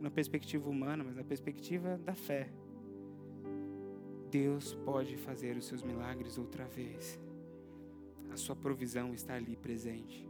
na 0.00 0.10
perspectiva 0.10 0.68
humana, 0.68 1.04
mas 1.04 1.14
na 1.14 1.22
perspectiva 1.22 1.98
da 1.98 2.14
fé. 2.14 2.48
Deus 4.30 4.74
pode 4.84 5.16
fazer 5.16 5.56
os 5.56 5.66
seus 5.66 5.82
milagres 5.82 6.38
outra 6.38 6.64
vez. 6.64 7.20
A 8.30 8.36
sua 8.36 8.56
provisão 8.56 9.12
está 9.12 9.34
ali 9.34 9.56
presente. 9.56 10.26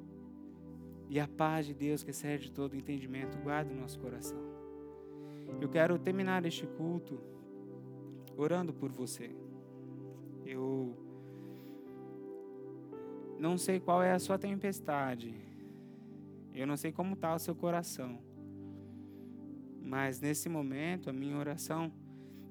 E 1.08 1.20
a 1.20 1.28
paz 1.28 1.66
de 1.66 1.74
Deus, 1.74 2.02
que 2.02 2.10
excede 2.10 2.50
todo 2.50 2.76
entendimento, 2.76 3.38
guarda 3.38 3.72
o 3.72 3.76
nosso 3.76 3.98
coração. 3.98 4.40
Eu 5.60 5.68
quero 5.68 5.98
terminar 5.98 6.44
este 6.46 6.66
culto 6.66 7.20
orando 8.36 8.72
por 8.72 8.90
você. 8.90 9.30
Eu 10.46 10.96
não 13.38 13.58
sei 13.58 13.80
qual 13.80 14.02
é 14.02 14.12
a 14.12 14.18
sua 14.18 14.38
tempestade. 14.38 15.34
Eu 16.54 16.66
não 16.66 16.76
sei 16.76 16.92
como 16.92 17.14
está 17.14 17.34
o 17.34 17.38
seu 17.38 17.54
coração. 17.54 18.29
Mas 19.82 20.20
nesse 20.20 20.48
momento, 20.48 21.10
a 21.10 21.12
minha 21.12 21.36
oração 21.36 21.92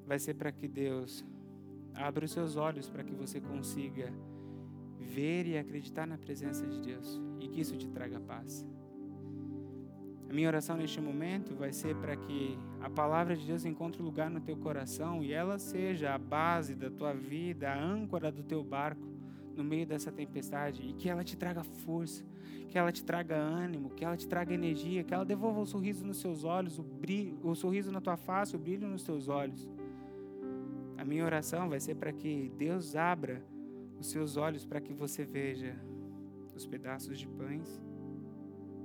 vai 0.05 0.19
ser 0.19 0.34
para 0.34 0.51
que 0.51 0.67
Deus 0.67 1.23
abra 1.93 2.25
os 2.25 2.32
seus 2.32 2.55
olhos 2.55 2.89
para 2.89 3.03
que 3.03 3.13
você 3.13 3.39
consiga 3.41 4.11
ver 4.99 5.45
e 5.47 5.57
acreditar 5.57 6.05
na 6.05 6.17
presença 6.17 6.65
de 6.65 6.80
Deus 6.82 7.19
e 7.39 7.47
que 7.47 7.61
isso 7.61 7.75
te 7.77 7.88
traga 7.89 8.19
paz. 8.19 8.65
A 10.30 10.34
minha 10.34 10.47
oração 10.47 10.77
neste 10.77 11.01
momento 11.01 11.55
vai 11.55 11.73
ser 11.73 11.95
para 11.95 12.15
que 12.15 12.57
a 12.80 12.89
palavra 12.89 13.36
de 13.36 13.45
Deus 13.47 13.65
encontre 13.65 14.01
lugar 14.01 14.30
no 14.30 14.39
teu 14.39 14.55
coração 14.55 15.23
e 15.23 15.34
ela 15.34 15.57
seja 15.57 16.13
a 16.13 16.19
base 16.19 16.75
da 16.75 16.89
tua 16.89 17.13
vida, 17.13 17.71
a 17.71 17.84
âncora 17.84 18.32
do 18.32 18.43
teu 18.43 18.63
barco 18.63 19.09
no 19.60 19.64
meio 19.64 19.86
dessa 19.86 20.12
tempestade 20.12 20.82
e 20.82 20.93
que 20.93 21.10
ela 21.10 21.24
te 21.24 21.36
traga 21.38 21.64
força, 21.64 22.24
que 22.70 22.78
ela 22.78 22.91
te 22.91 23.03
traga 23.03 23.36
ânimo, 23.36 23.89
que 23.89 24.05
ela 24.05 24.16
te 24.16 24.28
traga 24.28 24.53
energia, 24.53 25.03
que 25.03 25.14
ela 25.14 25.26
devolva 25.26 25.60
o 25.60 25.66
sorriso 25.66 26.05
nos 26.05 26.18
seus 26.18 26.43
olhos, 26.43 26.80
o, 26.80 26.84
brilho, 26.84 27.38
o 27.43 27.53
sorriso 27.53 27.91
na 27.91 27.99
tua 27.99 28.16
face, 28.16 28.55
o 28.55 28.60
brilho 28.60 28.88
nos 28.88 29.03
teus 29.03 29.28
olhos. 29.28 29.68
A 30.97 31.03
minha 31.03 31.26
oração 31.26 31.70
vai 31.70 31.80
ser 31.80 31.95
para 31.95 32.14
que 32.14 32.51
Deus 32.57 32.95
abra 32.95 33.43
os 33.99 34.07
seus 34.07 34.38
olhos 34.38 34.66
para 34.66 34.80
que 34.80 34.93
você 34.93 35.26
veja 35.26 35.76
os 36.55 36.66
pedaços 36.66 37.20
de 37.20 37.28
pães, 37.28 37.84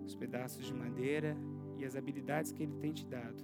os 0.05 0.15
pedaços 0.15 0.67
de 0.67 0.75
madeira 0.75 1.37
e 1.79 1.85
as 1.85 1.95
habilidades 1.95 2.53
que 2.53 2.63
Ele 2.63 2.75
tem 2.81 2.93
te 2.93 3.07
dado, 3.07 3.43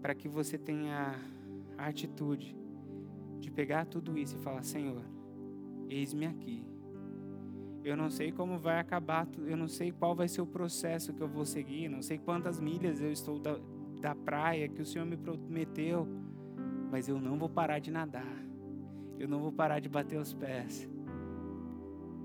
para 0.00 0.14
que 0.14 0.28
você 0.28 0.56
tenha 0.56 1.14
a 1.76 1.86
atitude 1.86 2.56
de 3.38 3.50
pegar 3.50 3.84
tudo 3.86 4.16
isso 4.16 4.36
e 4.36 4.38
falar: 4.38 4.62
Senhor, 4.62 5.02
eis-me 5.92 6.26
aqui. 6.26 6.64
Eu 7.84 7.96
não 7.96 8.08
sei 8.08 8.30
como 8.30 8.58
vai 8.58 8.78
acabar, 8.78 9.26
eu 9.44 9.56
não 9.56 9.66
sei 9.66 9.90
qual 9.90 10.14
vai 10.14 10.28
ser 10.28 10.40
o 10.40 10.46
processo 10.46 11.12
que 11.12 11.20
eu 11.20 11.28
vou 11.28 11.44
seguir, 11.44 11.88
não 11.88 12.00
sei 12.00 12.16
quantas 12.16 12.60
milhas 12.60 13.00
eu 13.00 13.10
estou 13.10 13.38
da, 13.40 13.58
da 14.00 14.14
praia 14.14 14.68
que 14.68 14.80
o 14.80 14.86
Senhor 14.86 15.04
me 15.04 15.16
prometeu, 15.16 16.06
mas 16.90 17.08
eu 17.08 17.20
não 17.20 17.38
vou 17.38 17.48
parar 17.48 17.80
de 17.80 17.90
nadar. 17.90 18.40
Eu 19.18 19.28
não 19.28 19.40
vou 19.40 19.52
parar 19.52 19.80
de 19.80 19.88
bater 19.88 20.18
os 20.18 20.32
pés, 20.32 20.88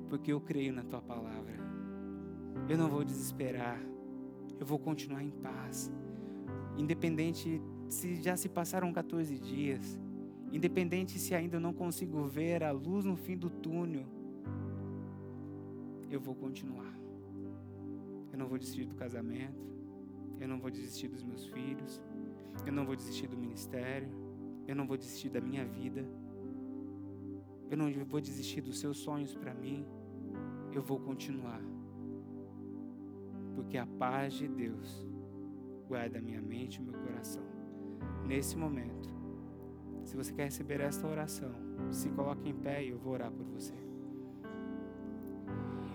porque 0.10 0.32
eu 0.32 0.40
creio 0.40 0.74
na 0.74 0.84
tua 0.84 1.02
palavra. 1.02 1.58
Eu 2.70 2.78
não 2.78 2.90
vou 2.90 3.04
desesperar. 3.04 3.80
Eu 4.60 4.66
vou 4.66 4.80
continuar 4.80 5.24
em 5.24 5.30
paz. 5.30 5.92
Independente 6.76 7.62
se 7.88 8.16
já 8.22 8.36
se 8.36 8.50
passaram 8.50 8.92
14 8.92 9.40
dias, 9.40 10.00
independente 10.52 11.20
se 11.20 11.36
ainda 11.36 11.60
não 11.60 11.74
consigo 11.74 12.26
ver 12.26 12.64
a 12.64 12.72
luz 12.72 13.06
no 13.06 13.16
fim 13.16 13.38
do 13.38 13.50
túnel, 13.50 14.06
eu 16.10 16.20
vou 16.20 16.36
continuar. 16.36 16.94
Eu 18.32 18.38
não 18.38 18.48
vou 18.48 18.58
desistir 18.58 18.86
do 18.86 18.96
casamento, 18.96 19.66
eu 20.40 20.48
não 20.48 20.60
vou 20.60 20.70
desistir 20.70 21.08
dos 21.08 21.24
meus 21.24 21.46
filhos, 21.48 22.02
eu 22.66 22.72
não 22.72 22.86
vou 22.86 22.96
desistir 22.96 23.28
do 23.28 23.38
ministério, 23.38 24.10
eu 24.68 24.76
não 24.76 24.86
vou 24.86 24.98
desistir 24.98 25.30
da 25.30 25.42
minha 25.42 25.66
vida. 25.66 26.06
Eu 27.70 27.78
não 27.78 27.92
vou 28.06 28.22
desistir 28.22 28.62
dos 28.62 28.80
seus 28.80 28.98
sonhos 28.98 29.34
para 29.34 29.54
mim. 29.54 29.86
Eu 30.72 30.82
vou 30.82 31.00
continuar. 31.00 31.62
Porque 33.56 33.78
a 33.78 33.86
paz 33.86 34.34
de 34.34 34.48
Deus 34.48 35.06
guarda 35.88 36.22
minha 36.22 36.42
mente 36.42 36.78
e 36.78 36.82
meu 36.82 36.94
coração. 36.94 37.44
Nesse 38.26 38.58
momento, 38.58 39.07
se 40.08 40.16
você 40.16 40.32
quer 40.32 40.46
receber 40.46 40.80
esta 40.80 41.06
oração, 41.06 41.52
se 41.92 42.08
coloque 42.10 42.48
em 42.48 42.54
pé 42.56 42.82
e 42.82 42.90
eu 42.92 42.98
vou 42.98 43.12
orar 43.12 43.30
por 43.30 43.46
você. 43.46 43.74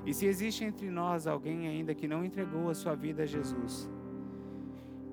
E 0.05 0.13
se 0.13 0.27
existe 0.27 0.65
entre 0.65 0.91
nós 0.91 1.27
alguém 1.27 1.67
ainda 1.67 1.95
que 1.95 2.07
não 2.07 2.23
entregou 2.23 2.69
a 2.69 2.75
sua 2.75 2.95
vida 2.95 3.23
a 3.23 3.27
Jesus, 3.27 3.89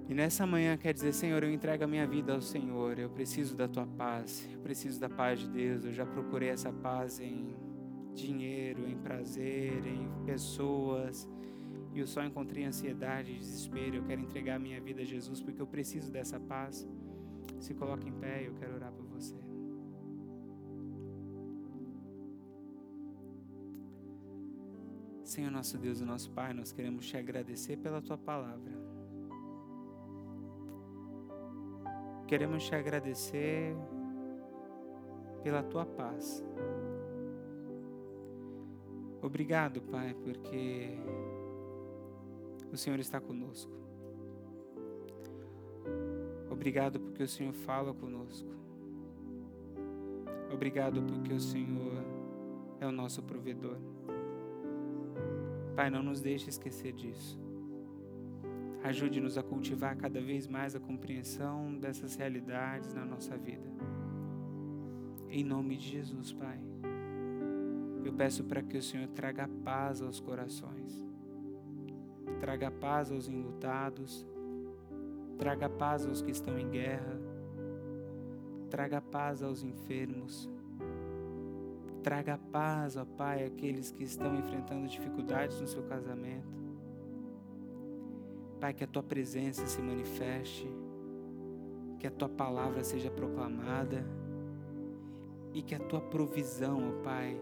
e 0.09 0.13
nessa 0.13 0.45
manhã 0.45 0.75
quer 0.75 0.91
dizer, 0.91 1.13
Senhor, 1.13 1.41
eu 1.43 1.51
entrego 1.51 1.83
a 1.83 1.87
minha 1.87 2.05
vida 2.05 2.33
ao 2.33 2.41
Senhor. 2.41 2.97
Eu 2.97 3.11
preciso 3.11 3.55
da 3.55 3.67
tua 3.67 3.85
paz. 3.85 4.49
Eu 4.51 4.59
preciso 4.59 4.99
da 4.99 5.07
paz 5.07 5.39
de 5.39 5.47
Deus. 5.47 5.85
Eu 5.85 5.93
já 5.93 6.03
procurei 6.03 6.49
essa 6.49 6.73
paz 6.73 7.19
em 7.19 7.55
dinheiro, 8.15 8.89
em 8.89 8.97
prazer, 8.97 9.85
em 9.85 10.09
pessoas. 10.25 11.29
E 11.93 11.99
eu 11.99 12.07
só 12.07 12.23
encontrei 12.23 12.65
ansiedade 12.65 13.37
desespero. 13.37 13.97
Eu 13.97 14.03
quero 14.03 14.19
entregar 14.19 14.55
a 14.55 14.59
minha 14.59 14.81
vida 14.81 15.03
a 15.03 15.05
Jesus 15.05 15.43
porque 15.43 15.61
eu 15.61 15.67
preciso 15.67 16.11
dessa 16.11 16.39
paz. 16.39 16.87
Se 17.59 17.75
coloque 17.75 18.09
em 18.09 18.13
pé, 18.13 18.47
eu 18.47 18.53
quero 18.55 18.73
Senhor 25.39 25.51
nosso 25.51 25.77
Deus 25.77 26.01
e 26.01 26.03
nosso 26.03 26.29
Pai, 26.31 26.53
nós 26.53 26.73
queremos 26.73 27.07
te 27.07 27.15
agradecer 27.15 27.77
pela 27.77 28.01
tua 28.01 28.17
palavra. 28.17 28.73
Queremos 32.27 32.65
te 32.65 32.75
agradecer 32.75 33.73
pela 35.41 35.63
tua 35.63 35.85
paz. 35.85 36.43
Obrigado, 39.21 39.81
Pai, 39.83 40.13
porque 40.13 40.99
o 42.69 42.75
Senhor 42.75 42.99
está 42.99 43.21
conosco. 43.21 43.71
Obrigado 46.51 46.99
porque 46.99 47.23
o 47.23 47.29
Senhor 47.29 47.53
fala 47.53 47.93
conosco. 47.93 48.49
Obrigado 50.53 51.01
porque 51.01 51.31
o 51.31 51.39
Senhor 51.39 52.03
é 52.81 52.85
o 52.85 52.91
nosso 52.91 53.23
provedor. 53.23 53.77
Pai, 55.79 55.89
não 55.89 56.03
nos 56.03 56.19
deixe 56.19 56.49
esquecer 56.49 56.91
disso. 56.91 57.39
Ajude-nos 58.83 59.37
a 59.37 59.43
cultivar 59.43 59.95
cada 59.95 60.19
vez 60.19 60.45
mais 60.45 60.75
a 60.75 60.79
compreensão 60.81 61.79
dessas 61.79 62.15
realidades 62.15 62.93
na 62.93 63.05
nossa 63.05 63.37
vida. 63.37 63.71
Em 65.29 65.41
nome 65.41 65.77
de 65.77 65.87
Jesus, 65.87 66.33
Pai. 66.33 66.59
Eu 68.03 68.11
peço 68.11 68.43
para 68.43 68.61
que 68.61 68.75
o 68.75 68.81
Senhor 68.81 69.07
traga 69.07 69.47
paz 69.63 70.01
aos 70.01 70.19
corações, 70.19 71.07
traga 72.41 72.69
paz 72.69 73.09
aos 73.09 73.29
enlutados, 73.29 74.27
traga 75.37 75.69
paz 75.69 76.05
aos 76.05 76.21
que 76.21 76.31
estão 76.31 76.59
em 76.59 76.69
guerra, 76.69 77.17
traga 78.69 78.99
paz 78.99 79.41
aos 79.41 79.63
enfermos, 79.63 80.49
traga 81.99 82.37
paz, 82.51 82.97
ó 82.97 83.05
Pai, 83.05 83.45
àqueles 83.45 83.91
que 83.91 84.03
estão 84.03 84.35
enfrentando 84.35 84.87
dificuldades 84.87 85.59
no 85.61 85.67
seu 85.67 85.83
casamento. 85.83 86.57
Pai, 88.59 88.73
que 88.73 88.83
a 88.83 88.87
tua 88.87 89.03
presença 89.03 89.65
se 89.67 89.81
manifeste, 89.81 90.67
que 91.99 92.07
a 92.07 92.11
tua 92.11 92.29
palavra 92.29 92.83
seja 92.83 93.09
proclamada 93.09 94.05
e 95.53 95.61
que 95.61 95.75
a 95.75 95.79
tua 95.79 96.01
provisão, 96.01 96.89
ó 96.89 97.03
Pai, 97.03 97.39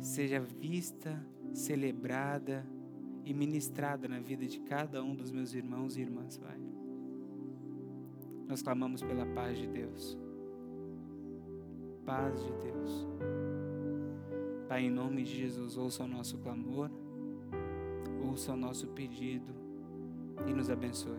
seja 0.00 0.40
vista, 0.40 1.20
celebrada 1.52 2.66
e 3.24 3.34
ministrada 3.34 4.06
na 4.06 4.20
vida 4.20 4.46
de 4.46 4.60
cada 4.60 5.02
um 5.02 5.14
dos 5.14 5.32
meus 5.32 5.52
irmãos 5.54 5.96
e 5.96 6.02
irmãs, 6.02 6.38
Pai. 6.38 6.58
Nós 8.46 8.62
clamamos 8.62 9.02
pela 9.02 9.26
paz 9.26 9.58
de 9.58 9.66
Deus. 9.66 10.16
Paz 12.04 12.40
de 12.40 12.52
Deus. 12.52 13.35
Pai, 14.76 14.84
em 14.84 14.90
nome 14.90 15.22
de 15.22 15.34
Jesus, 15.40 15.78
ouça 15.78 16.04
o 16.04 16.06
nosso 16.06 16.36
clamor, 16.36 16.90
ouça 18.22 18.52
o 18.52 18.56
nosso 18.58 18.86
pedido 18.88 19.54
e 20.46 20.52
nos 20.52 20.68
abençoe. 20.68 21.18